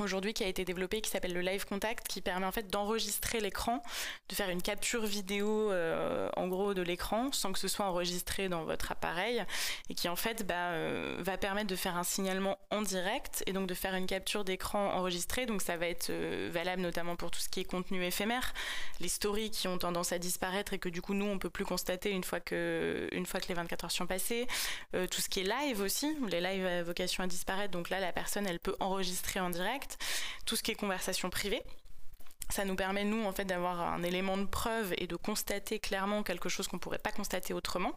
aujourd'hui 0.00 0.32
qui 0.32 0.44
a 0.44 0.46
été 0.46 0.64
développé 0.64 1.00
qui 1.00 1.10
s'appelle 1.10 1.32
le 1.32 1.40
live 1.40 1.64
contact 1.66 2.06
qui 2.06 2.20
permet 2.20 2.46
en 2.46 2.52
fait 2.52 2.68
d'enregistrer 2.68 3.40
l'écran 3.40 3.82
de 4.28 4.34
faire 4.34 4.48
une 4.48 4.62
capture 4.62 5.04
vidéo 5.04 5.72
euh, 5.72 6.28
en 6.36 6.46
gros 6.46 6.72
de 6.72 6.82
l'écran 6.82 7.32
sans 7.32 7.52
que 7.52 7.58
ce 7.58 7.66
soit 7.66 7.84
enregistré 7.84 8.48
dans 8.48 8.62
votre 8.62 8.92
appareil 8.92 9.44
et 9.90 9.94
qui 9.94 10.08
en 10.08 10.14
fait 10.14 10.46
bah, 10.46 10.54
euh, 10.54 11.16
va 11.18 11.36
permettre 11.36 11.66
de 11.66 11.74
faire 11.74 11.96
un 11.96 12.04
signalement 12.04 12.58
en 12.70 12.82
direct 12.82 13.42
et 13.46 13.52
donc 13.52 13.66
de 13.66 13.74
faire 13.74 13.94
une 13.94 14.06
capture 14.06 14.44
d'écran 14.44 14.92
enregistrée. 14.92 15.46
Donc 15.46 15.62
ça 15.62 15.76
va 15.76 15.88
être 15.88 16.10
euh, 16.10 16.48
valable 16.52 16.82
notamment 16.82 17.16
pour 17.16 17.32
tout 17.32 17.40
ce 17.40 17.48
qui 17.48 17.60
est 17.60 17.64
contenu 17.64 18.04
éphémère. 18.04 18.54
Les 19.00 19.08
stories 19.08 19.50
qui 19.50 19.66
ont 19.66 19.78
tendance 19.78 20.12
à 20.12 20.18
disparaître 20.18 20.74
et 20.74 20.78
que 20.78 20.88
du 20.88 21.02
coup 21.02 21.14
nous 21.14 21.26
on 21.26 21.38
peut 21.38 21.50
plus 21.50 21.64
constater 21.64 22.10
une 22.10 22.24
fois 22.24 22.38
que 22.38 23.08
une 23.10 23.26
fois 23.26 23.40
que 23.40 23.48
les 23.48 23.54
24 23.54 23.84
heures 23.86 23.90
sont 23.90 24.06
passées. 24.06 24.46
Tout 24.92 25.20
ce 25.20 25.28
qui 25.28 25.40
est 25.40 25.44
live 25.44 25.80
aussi 25.80 26.16
les 26.28 26.40
lives 26.40 26.66
à 26.66 26.82
vocation 26.82 27.24
à 27.24 27.26
disparaître. 27.26 27.72
Donc 27.72 27.90
là 27.90 27.98
la 27.98 28.12
personne 28.12 28.46
elle 28.46 28.60
peut 28.60 28.76
enregistrer 28.80 29.40
en 29.40 29.50
direct 29.50 29.87
tout 30.44 30.56
ce 30.56 30.62
qui 30.62 30.72
est 30.72 30.74
conversation 30.74 31.30
privée. 31.30 31.62
Ça 32.50 32.64
nous 32.64 32.76
permet, 32.76 33.04
nous, 33.04 33.26
en 33.26 33.32
fait, 33.32 33.44
d'avoir 33.44 33.80
un 33.80 34.02
élément 34.02 34.38
de 34.38 34.46
preuve 34.46 34.94
et 34.96 35.06
de 35.06 35.16
constater 35.16 35.78
clairement 35.78 36.22
quelque 36.22 36.48
chose 36.48 36.66
qu'on 36.66 36.78
ne 36.78 36.80
pourrait 36.80 36.98
pas 36.98 37.12
constater 37.12 37.52
autrement. 37.52 37.92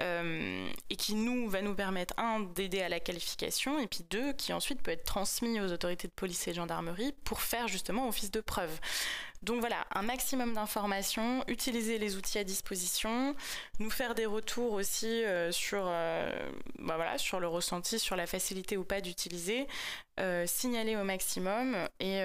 Euh, 0.00 0.68
et 0.90 0.96
qui, 0.96 1.14
nous, 1.14 1.48
va 1.48 1.62
nous 1.62 1.74
permettre, 1.74 2.12
un, 2.18 2.40
d'aider 2.40 2.82
à 2.82 2.88
la 2.88 2.98
qualification, 2.98 3.78
et 3.78 3.86
puis 3.86 4.04
deux, 4.10 4.32
qui 4.32 4.52
ensuite 4.52 4.82
peut 4.82 4.90
être 4.90 5.04
transmis 5.04 5.60
aux 5.60 5.72
autorités 5.72 6.08
de 6.08 6.12
police 6.12 6.48
et 6.48 6.50
de 6.50 6.56
gendarmerie 6.56 7.14
pour 7.24 7.40
faire 7.40 7.68
justement 7.68 8.08
office 8.08 8.32
de 8.32 8.40
preuve. 8.40 8.76
Donc 9.42 9.60
voilà, 9.60 9.86
un 9.94 10.02
maximum 10.02 10.54
d'informations, 10.54 11.44
utiliser 11.48 11.98
les 11.98 12.16
outils 12.16 12.38
à 12.38 12.44
disposition, 12.44 13.34
nous 13.78 13.90
faire 13.90 14.14
des 14.14 14.26
retours 14.26 14.72
aussi 14.72 15.06
euh, 15.06 15.52
sur, 15.52 15.84
euh, 15.86 16.30
bah 16.78 16.96
voilà, 16.96 17.18
sur 17.18 17.38
le 17.40 17.46
ressenti, 17.46 17.98
sur 17.98 18.16
la 18.16 18.26
facilité 18.26 18.76
ou 18.76 18.84
pas 18.84 19.00
d'utiliser, 19.00 19.66
euh, 20.18 20.44
signaler 20.46 20.96
au 20.96 21.04
maximum 21.04 21.76
et, 22.00 22.20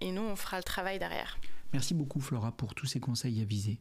et 0.00 0.12
nous, 0.12 0.22
on 0.22 0.36
fera 0.36 0.56
le 0.58 0.64
travail 0.64 0.98
derrière. 0.98 1.38
Merci 1.72 1.94
beaucoup 1.94 2.20
Flora 2.20 2.52
pour 2.52 2.74
tous 2.74 2.86
ces 2.86 3.00
conseils 3.00 3.40
avisés. 3.40 3.78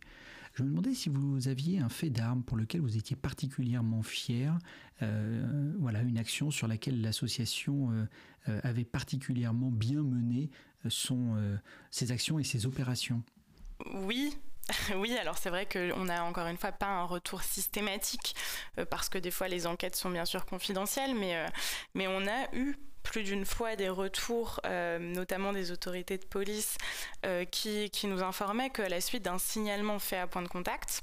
Je 0.57 0.63
me 0.63 0.69
demandais 0.69 0.95
si 0.95 1.09
vous 1.09 1.47
aviez 1.47 1.77
un 1.77 1.89
fait 1.89 2.09
d'armes 2.09 2.41
pour 2.41 2.57
lequel 2.57 2.81
vous 2.81 2.97
étiez 2.97 3.15
particulièrement 3.15 4.01
fier, 4.01 4.57
euh, 5.03 5.71
voilà, 5.77 6.01
une 6.01 6.17
action 6.17 6.49
sur 6.49 6.67
laquelle 6.67 6.99
l'association 6.99 7.91
euh, 7.91 8.05
euh, 8.49 8.59
avait 8.63 8.83
particulièrement 8.83 9.69
bien 9.69 10.01
mené 10.01 10.49
son, 10.89 11.59
ses 11.91 12.11
actions 12.11 12.39
et 12.39 12.43
ses 12.43 12.65
opérations. 12.65 13.21
Oui, 13.93 14.37
oui, 14.95 15.17
alors 15.17 15.37
c'est 15.37 15.49
vrai 15.49 15.65
qu'on 15.65 16.05
n'a 16.05 16.23
encore 16.23 16.47
une 16.47 16.57
fois 16.57 16.71
pas 16.71 16.87
un 16.87 17.03
retour 17.03 17.41
systématique 17.41 18.35
parce 18.89 19.09
que 19.09 19.17
des 19.17 19.31
fois 19.31 19.47
les 19.47 19.67
enquêtes 19.67 19.95
sont 19.95 20.09
bien 20.09 20.25
sûr 20.25 20.45
confidentielles, 20.45 21.15
mais, 21.15 21.45
mais 21.93 22.07
on 22.07 22.27
a 22.27 22.53
eu 22.53 22.75
plus 23.03 23.23
d'une 23.23 23.45
fois 23.45 23.77
des 23.77 23.87
retours, 23.87 24.59
notamment 24.99 25.53
des 25.53 25.71
autorités 25.71 26.17
de 26.17 26.25
police, 26.25 26.77
qui, 27.51 27.89
qui 27.89 28.07
nous 28.07 28.21
informaient 28.21 28.69
qu'à 28.69 28.89
la 28.89 28.99
suite 28.99 29.23
d'un 29.23 29.37
signalement 29.37 29.99
fait 29.99 30.17
à 30.17 30.27
point 30.27 30.41
de 30.41 30.49
contact, 30.49 31.01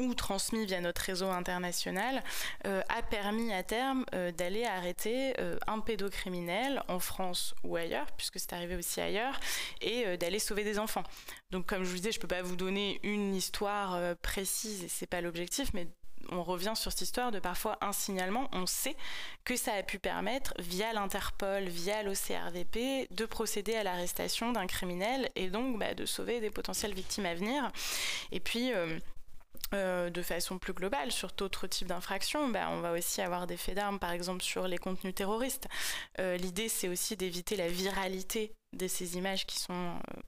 ou 0.00 0.14
transmis 0.14 0.66
via 0.66 0.80
notre 0.80 1.02
réseau 1.02 1.28
international, 1.28 2.24
euh, 2.66 2.82
a 2.88 3.02
permis 3.02 3.52
à 3.52 3.62
terme 3.62 4.04
euh, 4.14 4.32
d'aller 4.32 4.64
arrêter 4.64 5.34
euh, 5.38 5.58
un 5.66 5.80
pédocriminel 5.80 6.82
en 6.88 6.98
France 6.98 7.54
ou 7.62 7.76
ailleurs, 7.76 8.06
puisque 8.16 8.40
c'est 8.40 8.54
arrivé 8.54 8.76
aussi 8.76 9.00
ailleurs, 9.00 9.38
et 9.82 10.16
d'aller 10.16 10.38
sauver 10.38 10.64
des 10.64 10.78
enfants. 10.78 11.04
Donc 11.50 11.66
comme 11.66 11.84
je 11.84 11.90
vous 11.90 11.96
disais, 11.96 12.12
je 12.12 12.18
ne 12.18 12.22
peux 12.22 12.28
pas 12.28 12.42
vous 12.42 12.56
donner 12.56 12.98
une 13.02 13.34
histoire 13.34 14.16
précise, 14.16 14.84
et 14.84 14.88
c'est 14.88 15.06
pas 15.06 15.20
l'objectif, 15.20 15.70
mais 15.74 15.86
on 16.30 16.42
revient 16.42 16.72
sur 16.74 16.92
cette 16.92 17.02
histoire 17.02 17.30
de 17.30 17.38
parfois 17.38 17.78
un 17.80 17.92
signalement, 17.92 18.48
on 18.52 18.66
sait 18.66 18.96
que 19.44 19.56
ça 19.56 19.74
a 19.74 19.82
pu 19.82 19.98
permettre, 19.98 20.54
via 20.58 20.92
l'Interpol, 20.92 21.64
via 21.64 22.02
l'OCRVP, 22.02 23.08
de 23.10 23.26
procéder 23.26 23.74
à 23.74 23.82
l'arrestation 23.82 24.52
d'un 24.52 24.66
criminel 24.66 25.30
et 25.36 25.48
donc 25.48 25.78
bah, 25.78 25.94
de 25.94 26.06
sauver 26.06 26.40
des 26.40 26.50
potentielles 26.50 26.94
victimes 26.94 27.26
à 27.26 27.34
venir. 27.34 27.70
Et 28.32 28.40
puis, 28.40 28.72
de 29.72 30.22
façon 30.22 30.58
plus 30.58 30.72
globale 30.72 31.12
sur 31.12 31.30
d'autres 31.32 31.66
types 31.66 31.88
d'infractions, 31.88 32.48
ben, 32.48 32.68
on 32.70 32.80
va 32.80 32.92
aussi 32.92 33.20
avoir 33.20 33.46
des 33.46 33.56
faits 33.56 33.76
d'armes, 33.76 33.98
par 33.98 34.10
exemple 34.10 34.42
sur 34.42 34.66
les 34.66 34.78
contenus 34.78 35.14
terroristes. 35.14 35.68
Euh, 36.18 36.36
l'idée, 36.36 36.68
c'est 36.68 36.88
aussi 36.88 37.16
d'éviter 37.16 37.56
la 37.56 37.68
viralité 37.68 38.52
de 38.72 38.88
ces 38.88 39.16
images 39.16 39.46
qui 39.46 39.58
sont 39.58 39.72
euh, 39.72 40.20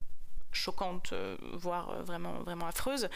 choquantes, 0.53 1.15
voire 1.55 2.03
vraiment, 2.03 2.35
vraiment 2.43 2.67
affreuses. 2.67 3.09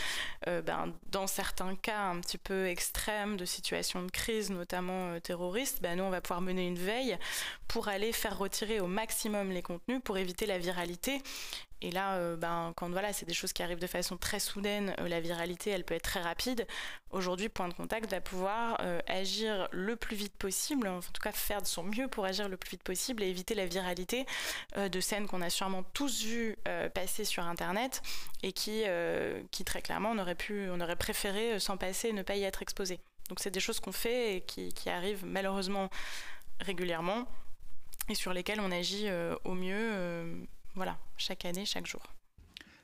ben, 0.47 0.95
dans 1.11 1.27
certains 1.27 1.77
cas 1.77 2.07
un 2.07 2.21
petit 2.21 2.39
peu 2.39 2.67
extrêmes 2.67 3.37
de 3.37 3.45
situations 3.45 4.03
de 4.03 4.11
crise, 4.11 4.51
notamment 4.51 5.21
terroristes, 5.21 5.83
ben, 5.83 5.99
nous, 5.99 6.05
on 6.05 6.11
va 6.11 6.23
pouvoir 6.23 6.41
mener 6.41 6.67
une 6.67 6.79
veille 6.79 7.19
pour 7.69 7.89
aller 7.89 8.13
faire 8.13 8.39
retirer 8.39 8.81
au 8.81 8.87
maximum 8.87 9.51
les 9.51 9.63
contenus 9.63 10.01
pour 10.03 10.17
éviter 10.17 10.47
la 10.47 10.59
viralité 10.59 11.23
et 11.83 11.91
là, 11.91 12.15
euh, 12.15 12.37
ben, 12.37 12.73
quand 12.75 12.89
voilà, 12.89 13.13
c'est 13.13 13.27
des 13.27 13.35
choses 13.35 13.53
qui 13.53 13.63
arrivent 13.63 13.79
de 13.79 13.87
façon 13.87 14.17
très 14.17 14.41
soudaine, 14.41 14.95
euh, 14.99 15.09
la 15.09 15.21
viralité, 15.21 15.71
elle 15.71 15.85
peut 15.85 15.95
être 15.95 16.05
très 16.05 16.23
rapide. 16.23 16.67
Aujourd'hui, 17.11 17.51
Point 17.51 17.69
de 17.69 17.75
Contact 17.75 18.11
va 18.11 18.21
pouvoir 18.21 18.79
euh, 18.81 19.01
agir 19.07 19.69
le 19.73 19.95
plus 19.95 20.17
vite 20.17 20.35
possible, 20.37 20.89
en 20.89 21.01
tout 21.01 21.21
cas 21.23 21.33
faire 21.33 21.61
de 21.61 21.67
son 21.67 21.83
mieux 21.83 22.09
pour 22.09 22.25
agir 22.25 22.49
le 22.49 22.57
plus 22.57 22.71
vite 22.71 22.83
possible 22.83 23.23
et 23.23 23.29
éviter 23.29 23.55
la 23.55 23.67
viralité 23.67 24.27
de 24.77 25.01
scènes 25.01 25.27
qu'on 25.27 25.43
a 25.43 25.51
sûrement 25.51 25.83
tous 25.83 26.23
vues 26.25 26.57
passer 26.95 27.25
sur 27.25 27.45
Internet 27.45 28.03
et 28.43 28.53
qui, 28.53 28.85
qui 29.51 29.65
très 29.65 29.83
clairement, 29.83 30.11
on 30.11 30.19
aurait, 30.19 30.35
pu, 30.35 30.69
on 30.71 30.81
aurait 30.81 30.97
préféré 30.97 31.59
s'en 31.61 31.77
passer 31.77 32.09
et 32.09 32.13
ne 32.13 32.23
pas 32.23 32.37
y 32.37 32.45
être 32.45 32.63
exposé. 32.63 33.01
Donc 33.29 33.41
c'est 33.41 33.51
des 33.51 33.61
choses 33.61 33.81
qu'on 33.81 33.93
fait 33.93 34.37
et 34.37 34.41
qui, 34.41 34.73
qui, 34.73 34.91
arrivent 34.91 35.25
malheureusement 35.25 35.91
régulièrement 36.61 37.27
et 38.09 38.15
sur 38.15 38.33
lesquelles 38.33 38.61
on 38.61 38.71
agit 38.71 39.09
au 39.45 39.55
mieux 39.55 40.47
voilà, 40.77 40.99
chaque 41.17 41.45
année, 41.45 41.65
chaque 41.65 41.87
jour. 41.87 42.03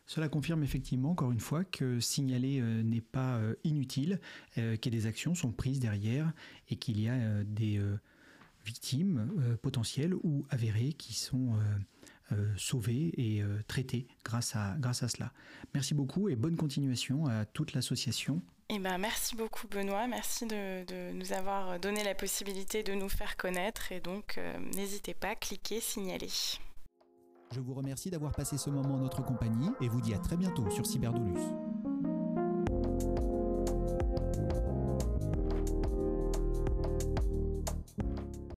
Cela 0.07 0.29
confirme 0.29 0.63
effectivement, 0.65 1.13
encore 1.13 1.33
une 1.33 1.41
fois, 1.41 1.65
que 1.65 2.01
signaler 2.01 2.61
euh, 2.61 2.83
n'est 2.83 3.01
pas 3.01 3.37
euh, 3.37 3.55
inutile, 3.65 4.21
euh, 4.59 4.77
que 4.77 4.89
des 4.89 5.07
actions 5.07 5.35
sont 5.35 5.53
prises 5.53 5.79
derrière 5.79 6.33
et 6.69 6.77
qu'il 6.77 7.01
y 7.01 7.09
a 7.09 7.45
des 7.45 7.81
victimes 8.65 9.59
potentielles 9.61 10.15
ou 10.15 10.47
avérées 10.51 10.93
qui 10.93 11.13
sont 11.13 11.55
sauvées 12.57 13.13
et 13.19 13.43
traitées 13.67 14.07
grâce 14.25 14.57
à, 14.57 14.77
grâce 14.79 15.03
à 15.03 15.09
cela. 15.09 15.33
Merci 15.75 15.93
beaucoup 15.95 16.29
et 16.29 16.37
bonne 16.37 16.57
continuation 16.57 17.27
à 17.27 17.45
toute 17.45 17.75
l'association. 17.75 18.41
Eh 18.71 18.79
ben, 18.79 18.97
merci 18.99 19.37
beaucoup 19.37 19.67
Benoît, 19.69 20.07
merci 20.07 20.47
de, 20.47 20.85
de, 20.85 21.13
nous 21.13 21.33
avoir 21.33 21.79
donné 21.79 22.05
la 22.05 22.15
possibilité 22.15 22.83
de 22.83 22.95
nous 22.95 23.11
faire 23.11 23.37
connaître 23.37 23.93
et 23.93 24.01
donc 24.01 24.41
n'hésitez 24.75 25.15
pas, 25.15 25.35
cliquez, 25.35 25.81
signalez. 25.81 26.31
Je 27.53 27.61
vous 27.61 27.75
remercie 27.75 28.09
d'avoir 28.09 28.33
passé 28.33 28.57
ce 28.57 28.71
moment 28.71 28.95
en 28.95 28.99
notre 28.99 29.23
compagnie 29.23 29.71
et 29.83 29.89
vous 29.89 30.01
dis 30.01 30.15
à 30.15 30.19
très 30.19 30.39
bientôt 30.39 30.71
sur 30.71 30.87
Cyberdolus. 30.87 31.92